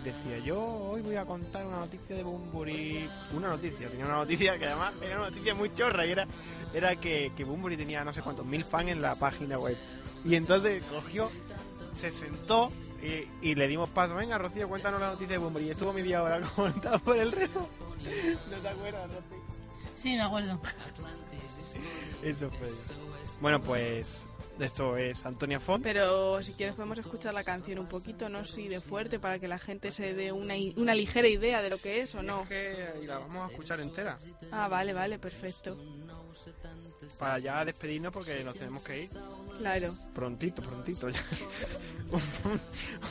Decía, 0.03 0.37
yo 0.39 0.61
hoy 0.61 1.01
voy 1.01 1.17
a 1.17 1.25
contar 1.25 1.65
una 1.65 1.79
noticia 1.79 2.15
de 2.15 2.23
Bumburi. 2.23 3.09
Una 3.33 3.49
noticia, 3.49 3.89
tenía 3.89 4.05
una 4.05 4.15
noticia 4.15 4.57
que 4.57 4.65
además 4.65 4.93
era 5.01 5.17
una 5.17 5.29
noticia 5.29 5.53
muy 5.53 5.73
chorra 5.73 6.05
y 6.05 6.11
era, 6.11 6.25
era 6.73 6.95
que, 6.95 7.33
que 7.35 7.43
Bumburi 7.43 7.75
tenía 7.75 8.03
no 8.03 8.13
sé 8.13 8.21
cuántos 8.21 8.45
mil 8.45 8.63
fans 8.63 8.89
en 8.89 9.01
la 9.01 9.15
página 9.15 9.59
web. 9.59 9.77
Y 10.23 10.35
entonces 10.35 10.83
cogió, 10.85 11.29
se 11.95 12.11
sentó 12.11 12.71
y, 13.03 13.49
y 13.49 13.55
le 13.55 13.67
dimos 13.67 13.89
paso. 13.89 14.15
Venga, 14.15 14.37
Rocío, 14.37 14.69
cuéntanos 14.69 15.01
la 15.01 15.11
noticia 15.11 15.33
de 15.33 15.37
Bumburi. 15.37 15.65
Y 15.65 15.69
estuvo 15.71 15.91
media 15.91 16.23
hora 16.23 16.39
contando 16.55 16.99
por 16.99 17.17
el 17.17 17.31
reloj. 17.31 17.67
¿No 18.49 18.57
te 18.57 18.67
acuerdas, 18.69 19.07
Rocío? 19.07 19.39
Sí, 19.95 20.15
me 20.15 20.21
acuerdo. 20.21 20.59
Eso 22.23 22.49
fue. 22.51 22.69
Bueno, 23.41 23.59
pues 23.61 24.25
esto 24.59 24.97
es 24.97 25.25
Antonia 25.25 25.59
Font. 25.59 25.83
Pero 25.83 26.41
si 26.43 26.53
quieres 26.53 26.75
podemos 26.75 26.99
escuchar 26.99 27.33
la 27.33 27.43
canción 27.43 27.79
un 27.79 27.87
poquito, 27.87 28.29
no 28.29 28.39
así 28.39 28.67
de 28.67 28.81
fuerte, 28.81 29.19
para 29.19 29.39
que 29.39 29.47
la 29.47 29.59
gente 29.59 29.91
se 29.91 30.13
dé 30.13 30.31
una, 30.31 30.55
una 30.75 30.93
ligera 30.95 31.27
idea 31.27 31.61
de 31.61 31.69
lo 31.69 31.77
que 31.77 32.01
es 32.01 32.15
o 32.15 32.23
no. 32.23 32.43
Es 32.43 32.49
que 32.49 32.93
y 33.03 33.05
la 33.05 33.19
vamos 33.19 33.37
a 33.37 33.47
escuchar 33.47 33.79
entera. 33.79 34.17
Ah, 34.51 34.67
vale, 34.67 34.93
vale, 34.93 35.19
perfecto. 35.19 35.77
Para 37.17 37.39
ya 37.39 37.65
despedirnos 37.65 38.13
porque 38.13 38.43
nos 38.43 38.55
tenemos 38.55 38.83
que 38.83 39.03
ir. 39.03 39.09
Claro. 39.57 39.95
Prontito, 40.13 40.61
prontito. 40.61 41.09
Ya. 41.09 41.19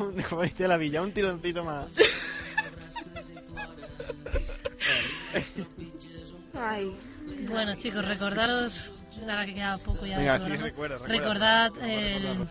un, 0.00 0.06
un, 0.06 0.22
como 0.22 0.42
dice 0.42 0.68
la 0.68 0.76
villa, 0.76 1.02
un 1.02 1.12
tironcito 1.12 1.64
más. 1.64 1.88
Ay, 6.54 6.96
Bueno, 7.48 7.74
chicos, 7.76 8.04
recordaros, 8.06 8.92
ahora 9.22 9.46
que 9.46 9.54
queda 9.54 9.76
poco 9.78 10.06
ya. 10.06 10.18
Venga, 10.18 10.34
sí, 10.38 10.44
programa, 10.44 10.64
recuerda, 10.66 10.96
recuerda. 10.96 11.18
Recordad 11.18 11.72
el, 11.88 12.48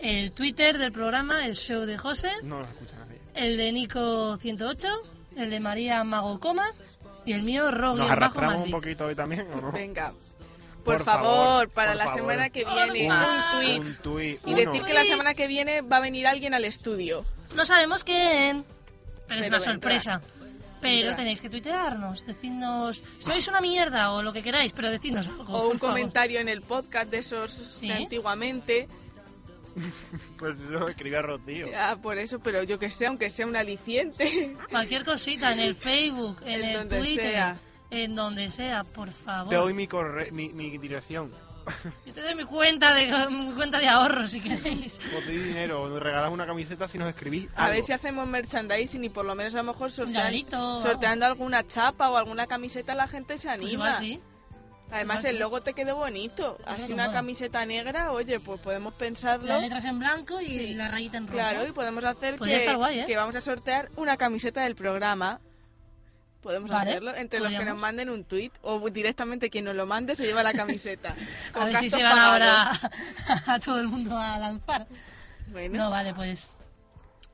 el 0.00 0.32
Twitter 0.32 0.78
del 0.78 0.92
programa, 0.92 1.44
el 1.46 1.54
show 1.56 1.82
de 1.84 1.96
José, 1.98 2.30
No 2.42 2.58
lo 2.60 2.64
escucha 2.64 2.96
nadie. 2.96 3.20
el 3.34 3.56
de 3.56 3.72
Nico108, 3.72 4.88
el 5.36 5.50
de 5.50 5.60
María 5.60 6.02
Mago 6.04 6.38
Coma 6.40 6.70
y 7.24 7.32
el 7.32 7.42
mío 7.42 7.70
Rogue 7.70 7.98
¿Nos 7.98 8.08
bajo 8.08 8.12
arrastramos 8.12 8.54
más 8.54 8.62
un 8.64 8.70
poquito 8.70 9.06
hoy 9.06 9.14
también 9.14 9.46
o 9.52 9.60
no? 9.60 9.72
venga. 9.72 10.12
Por, 10.84 10.96
Por 10.96 11.04
favor, 11.04 11.24
favor, 11.34 11.68
para 11.70 11.88
por 11.90 11.96
la 11.98 12.04
favor. 12.04 12.20
semana 12.20 12.48
que 12.50 12.64
viene, 12.64 13.08
Un- 13.10 13.86
un 13.86 13.94
tweet. 13.96 14.38
Y 14.46 14.54
decir 14.54 14.82
que 14.84 14.94
la 14.94 15.04
semana 15.04 15.34
que 15.34 15.46
viene 15.46 15.82
va 15.82 15.98
a 15.98 16.00
venir 16.00 16.26
alguien 16.26 16.54
al 16.54 16.64
estudio. 16.64 17.24
No 17.54 17.66
sabemos 17.66 18.04
quién, 18.04 18.64
pero, 19.26 19.42
Pero 19.42 19.42
es 19.42 19.48
una 19.48 19.58
vendrá. 19.58 19.60
sorpresa. 19.60 20.20
Pero 20.80 21.14
tenéis 21.16 21.40
que 21.40 21.48
tuitearnos, 21.50 22.24
decidnos, 22.26 23.02
sois 23.18 23.46
una 23.48 23.60
mierda 23.60 24.12
o 24.12 24.22
lo 24.22 24.32
que 24.32 24.42
queráis, 24.42 24.72
pero 24.72 24.90
decidnos 24.90 25.26
algo. 25.28 25.42
O 25.42 25.46
por 25.46 25.72
un 25.72 25.78
favor. 25.78 25.94
comentario 25.96 26.40
en 26.40 26.48
el 26.48 26.62
podcast 26.62 27.10
de 27.10 27.18
esos 27.18 27.50
Sí. 27.52 27.88
de 27.88 27.94
antiguamente. 27.94 28.88
Pues 30.38 30.58
lo 30.58 30.88
escribía 30.88 31.22
Rocío. 31.22 31.70
Ya, 31.70 31.94
por 31.96 32.18
eso, 32.18 32.40
pero 32.40 32.62
yo 32.64 32.78
que 32.80 32.90
sé, 32.90 33.06
aunque 33.06 33.30
sea 33.30 33.46
un 33.46 33.54
aliciente. 33.54 34.56
Cualquier 34.70 35.04
cosita 35.04 35.52
en 35.52 35.60
el 35.60 35.74
Facebook, 35.76 36.38
en, 36.44 36.48
En 36.54 36.64
el 36.64 36.78
donde 36.78 36.98
Twitter, 36.98 37.30
sea. 37.32 37.56
en 37.90 38.14
donde 38.16 38.50
sea, 38.50 38.82
por 38.82 39.08
favor. 39.10 39.50
Te 39.50 39.54
doy 39.56 39.74
mi, 39.74 39.86
corre 39.86 40.32
mi, 40.32 40.48
mi 40.48 40.76
dirección. 40.78 41.30
Yo 42.06 42.12
te 42.12 42.20
doy 42.22 42.34
mi 42.34 42.44
cuenta 42.44 42.94
de, 42.94 43.06
mi 43.30 43.52
cuenta 43.54 43.78
de 43.78 43.88
ahorro 43.88 44.26
si 44.26 44.40
queréis. 44.40 45.00
O 45.16 45.20
te 45.20 45.32
di 45.32 45.38
dinero, 45.38 45.88
nos 45.88 46.00
regalamos 46.02 46.34
una 46.34 46.46
camiseta 46.46 46.88
si 46.88 46.98
nos 46.98 47.08
escribís. 47.08 47.48
A 47.56 47.64
ver 47.66 47.74
algo. 47.76 47.86
si 47.86 47.92
hacemos 47.92 48.26
merchandising 48.26 49.04
y 49.04 49.08
por 49.10 49.24
lo 49.24 49.34
menos 49.34 49.54
a 49.54 49.58
lo 49.58 49.64
mejor 49.64 49.90
sortean- 49.90 50.12
llaverito. 50.14 50.82
sorteando 50.82 51.26
alguna 51.26 51.66
chapa 51.66 52.10
o 52.10 52.16
alguna 52.16 52.46
camiseta 52.46 52.94
la 52.94 53.08
gente 53.08 53.38
se 53.38 53.48
Pues 53.48 53.54
anima. 53.58 53.72
igual 53.72 53.94
sí. 53.98 54.20
Además 54.90 55.22
el 55.26 55.38
logo 55.38 55.60
te 55.60 55.74
quedó 55.74 55.96
bonito. 55.96 56.56
Así 56.64 56.94
una 56.94 57.12
camiseta 57.12 57.66
negra, 57.66 58.10
oye, 58.10 58.40
pues 58.40 58.58
podemos 58.60 58.94
pensarlo. 58.94 59.46
Las 59.46 59.60
letras 59.60 59.84
en 59.84 59.98
blanco 59.98 60.40
y 60.40 60.46
Sí. 60.48 60.74
la 60.74 60.88
rayita 60.88 61.18
en 61.18 61.26
rojo. 61.26 61.36
Claro, 61.36 61.66
y 61.66 61.72
podemos 61.72 62.02
hacer 62.04 62.38
que, 62.38 62.56
estar 62.56 62.76
guay, 62.78 63.00
¿eh? 63.00 63.04
que 63.06 63.14
vamos 63.14 63.36
a 63.36 63.42
sortear 63.42 63.90
una 63.96 64.16
camiseta 64.16 64.62
del 64.62 64.74
programa. 64.76 65.40
Podemos 66.42 66.70
Vale, 66.70 66.90
hacerlo 66.90 67.14
entre 67.16 67.40
los 67.40 67.50
que 67.50 67.64
nos 67.64 67.78
manden 67.78 68.10
un 68.10 68.24
tweet 68.24 68.52
o 68.62 68.88
directamente 68.90 69.50
quien 69.50 69.64
nos 69.64 69.74
lo 69.74 69.86
mande 69.86 70.14
se 70.14 70.24
lleva 70.24 70.42
la 70.44 70.52
camiseta. 70.52 71.14
A 71.54 71.64
ver 71.64 71.76
si 71.78 71.90
se 71.90 72.02
van 72.02 72.18
ahora 72.18 72.70
a 73.46 73.58
todo 73.58 73.80
el 73.80 73.88
mundo 73.88 74.16
a 74.16 74.38
lanzar. 74.38 74.86
Bueno, 75.48 75.76
No, 75.84 75.90
vale, 75.90 76.14
pues. 76.14 76.52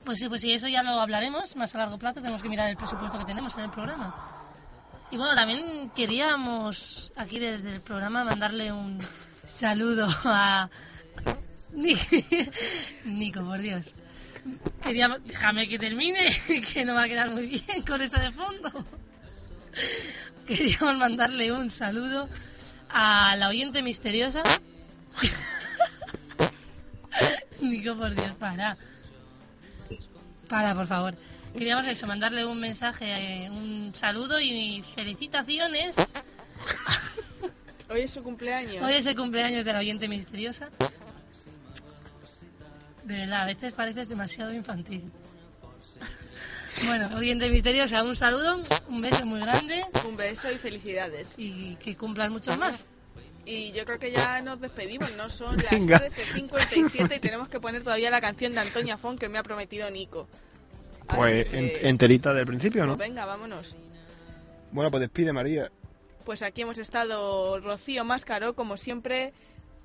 Pues 0.05 0.19
sí, 0.19 0.29
pues 0.29 0.41
sí, 0.41 0.53
eso 0.53 0.69
ya 0.69 0.83
lo 0.83 0.91
hablaremos 1.01 1.55
más 1.57 1.75
a 1.75 1.79
largo 1.79 1.99
plazo. 1.99 2.21
Tenemos 2.21 2.43
que 2.43 2.49
mirar 2.49 2.69
el 2.71 2.77
presupuesto 2.77 3.19
que 3.19 3.25
tenemos 3.25 3.57
en 3.59 3.65
el 3.65 3.71
programa. 3.71 4.15
Y 5.11 5.17
bueno, 5.17 5.35
también 5.35 5.91
queríamos 5.91 7.13
aquí 7.17 7.39
desde 7.39 7.75
el 7.75 7.81
programa 7.83 8.25
mandarle 8.25 8.73
un 8.73 8.99
saludo 9.47 10.07
a. 10.25 10.69
Ni- 11.73 11.95
Nico, 13.05 13.41
por 13.45 13.59
Dios. 13.59 13.95
Queríamos. 14.83 15.25
Déjame 15.25 15.69
que 15.69 15.79
termine, 15.79 16.29
que 16.73 16.85
no 16.85 16.95
va 16.95 17.05
a 17.05 17.09
quedar 17.09 17.31
muy 17.31 17.47
bien 17.47 17.83
con 17.87 18.03
eso 18.03 18.19
de 18.19 18.31
fondo. 18.31 18.85
Queríamos 20.47 20.99
mandarle 20.99 21.53
un 21.53 21.71
saludo 21.71 22.29
a 22.91 23.35
la 23.37 23.49
oyente 23.49 23.83
misteriosa. 23.83 24.43
Nico, 27.61 27.97
por 27.97 28.15
Dios, 28.15 28.33
para. 28.39 28.77
Para, 30.49 30.75
por 30.75 30.87
favor. 30.87 31.15
Queríamos 31.55 31.87
eso, 31.87 32.07
mandarle 32.07 32.45
un 32.45 32.61
mensaje, 32.61 33.45
eh, 33.45 33.51
un 33.51 33.93
saludo 33.95 34.41
y 34.41 34.83
felicitaciones. 34.95 35.97
hoy 37.89 38.03
es 38.03 38.11
su 38.11 38.23
cumpleaños. 38.23 38.83
Hoy 38.83 38.95
es 38.95 39.07
el 39.07 39.17
cumpleaños 39.17 39.65
de 39.65 39.73
la 39.73 39.79
oyente 39.79 40.09
misteriosa. 40.09 40.69
De 43.05 43.17
verdad, 43.19 43.43
a 43.43 43.47
veces 43.47 43.73
pareces 43.73 44.09
demasiado 44.09 44.53
infantil. 44.53 45.11
Bueno, 46.87 47.09
oyente 47.17 47.49
misteriosa, 47.51 48.03
un 48.03 48.17
saludo, 48.17 48.61
un 48.89 49.01
beso 49.01 49.25
muy 49.25 49.39
grande 49.41 49.85
Un 50.09 50.17
beso 50.17 50.51
y 50.51 50.57
felicidades. 50.57 51.35
y 51.39 51.77
que 51.77 51.97
cumplas 51.97 52.31
muchos 52.33 52.59
más. 52.59 52.85
Y 53.47 53.71
yo 53.73 53.85
creo 53.85 53.99
que 54.01 54.11
ya 54.11 54.41
nos 54.43 54.61
despedimos, 54.61 55.15
no 55.17 55.29
son 55.29 55.57
las 55.57 55.71
Venga. 55.71 56.01
13.57 56.01 57.17
y 57.17 57.21
tenemos 57.21 57.49
que 57.49 57.61
poner 57.61 57.85
todavía 57.85 58.11
la 58.11 58.21
canción 58.21 58.55
de 58.55 58.61
Antonia 58.61 58.99
Fon 58.99 59.17
que 59.17 59.29
me 59.29 59.39
ha 59.39 59.45
prometido 59.45 59.89
Nico. 59.91 60.27
Así 61.07 61.17
Pues 61.17 61.49
que, 61.49 61.89
enterita 61.89 62.33
del 62.33 62.47
principio, 62.47 62.87
¿no? 62.87 62.97
pues 62.97 63.09
venga, 63.09 63.25
vámonos. 63.25 63.77
Bueno, 64.73 64.91
pues 64.91 65.03
despide 65.03 65.33
María. 65.33 65.71
Pues 66.25 66.43
aquí 66.43 66.63
hemos 66.63 66.79
estado 66.79 67.61
Rocío 67.61 68.03
Máscaro, 68.05 68.55
como 68.57 68.77
siempre, 68.77 69.33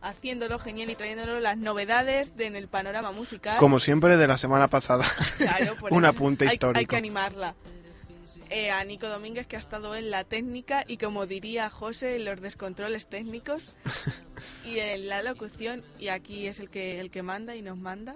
haciéndolo 0.01 0.59
genial 0.59 0.89
y 0.89 0.95
trayéndolo 0.95 1.39
las 1.39 1.57
novedades 1.57 2.35
de, 2.37 2.45
en 2.47 2.55
el 2.55 2.67
panorama 2.67 3.11
musical. 3.11 3.57
Como 3.57 3.79
siempre 3.79 4.17
de 4.17 4.27
la 4.27 4.37
semana 4.37 4.67
pasada. 4.67 5.05
Claro, 5.37 5.75
por 5.75 5.91
Un 5.93 6.05
apunte 6.05 6.45
hay- 6.47 6.53
histórico. 6.55 6.79
Hay 6.79 6.85
que 6.85 6.95
animarla. 6.97 7.55
Eh, 8.51 8.71
a 8.71 8.83
Nico 8.83 9.07
Domínguez, 9.07 9.45
que 9.45 9.57
ha 9.57 9.59
estado 9.59 9.95
en 9.95 10.09
la 10.09 10.23
técnica 10.23 10.83
y, 10.87 10.97
como 10.97 11.27
diría 11.27 11.69
José, 11.69 12.15
en 12.15 12.25
los 12.25 12.41
descontroles 12.41 13.07
técnicos 13.07 13.75
y 14.65 14.79
en 14.79 15.07
la 15.07 15.21
locución. 15.21 15.83
Y 15.99 16.07
aquí 16.07 16.47
es 16.47 16.59
el 16.59 16.69
que, 16.71 16.99
el 16.99 17.11
que 17.11 17.21
manda 17.21 17.55
y 17.55 17.61
nos 17.61 17.77
manda. 17.77 18.15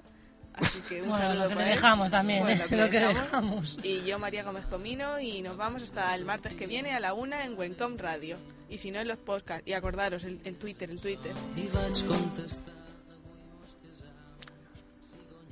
Así 0.55 0.79
que 0.89 1.01
un 1.03 1.09
Bueno, 1.09 1.27
saludo 1.27 1.43
lo 1.43 1.49
que 1.49 1.55
para 1.55 1.65
le 1.67 1.71
él. 1.73 1.77
dejamos 1.77 2.11
también, 2.11 2.43
Bueno, 2.43 2.63
¿eh? 2.63 2.75
lo 2.77 2.89
que 2.89 2.99
dejamos. 3.13 3.77
Y 3.83 4.03
yo, 4.05 4.17
María 4.19 4.43
Gómez 4.43 4.65
Comino, 4.65 5.19
y 5.19 5.41
nos 5.43 5.55
vamos 5.57 5.83
hasta 5.83 6.13
el 6.15 6.25
martes 6.25 6.53
que 6.55 6.65
viene 6.67 6.93
a 6.93 6.99
la 6.99 7.13
una 7.13 7.43
en 7.45 7.57
Wencom 7.57 7.97
Radio. 7.97 8.37
Y 8.73 8.79
si 8.79 8.89
no, 8.89 8.99
en 8.99 9.07
los 9.07 9.19
podcasts. 9.19 9.67
Y 9.67 9.73
acordaros, 9.73 10.23
el, 10.23 10.41
el 10.45 10.57
Twitter, 10.57 10.89
el 10.89 10.99
Twitter. 10.99 11.35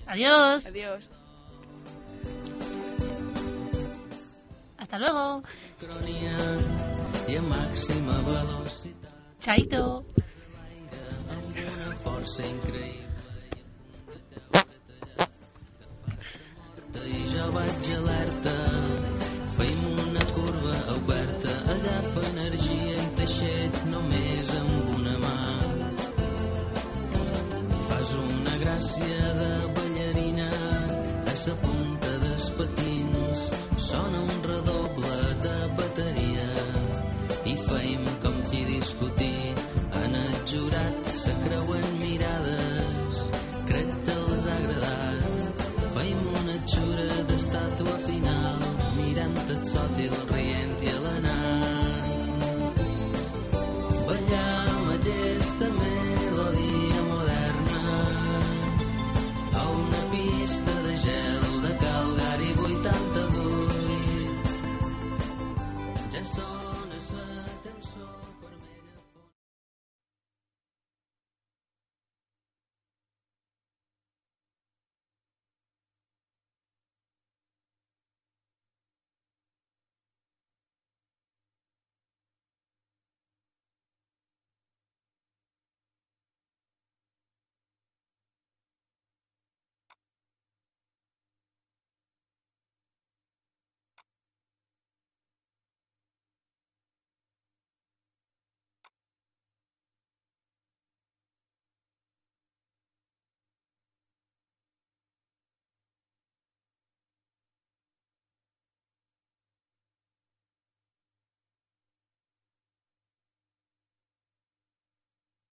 Adiós. 0.07 0.65
Adiós. 0.65 1.03
Hasta 4.75 4.97
luego. 4.97 5.43
Chaito. 9.39 10.03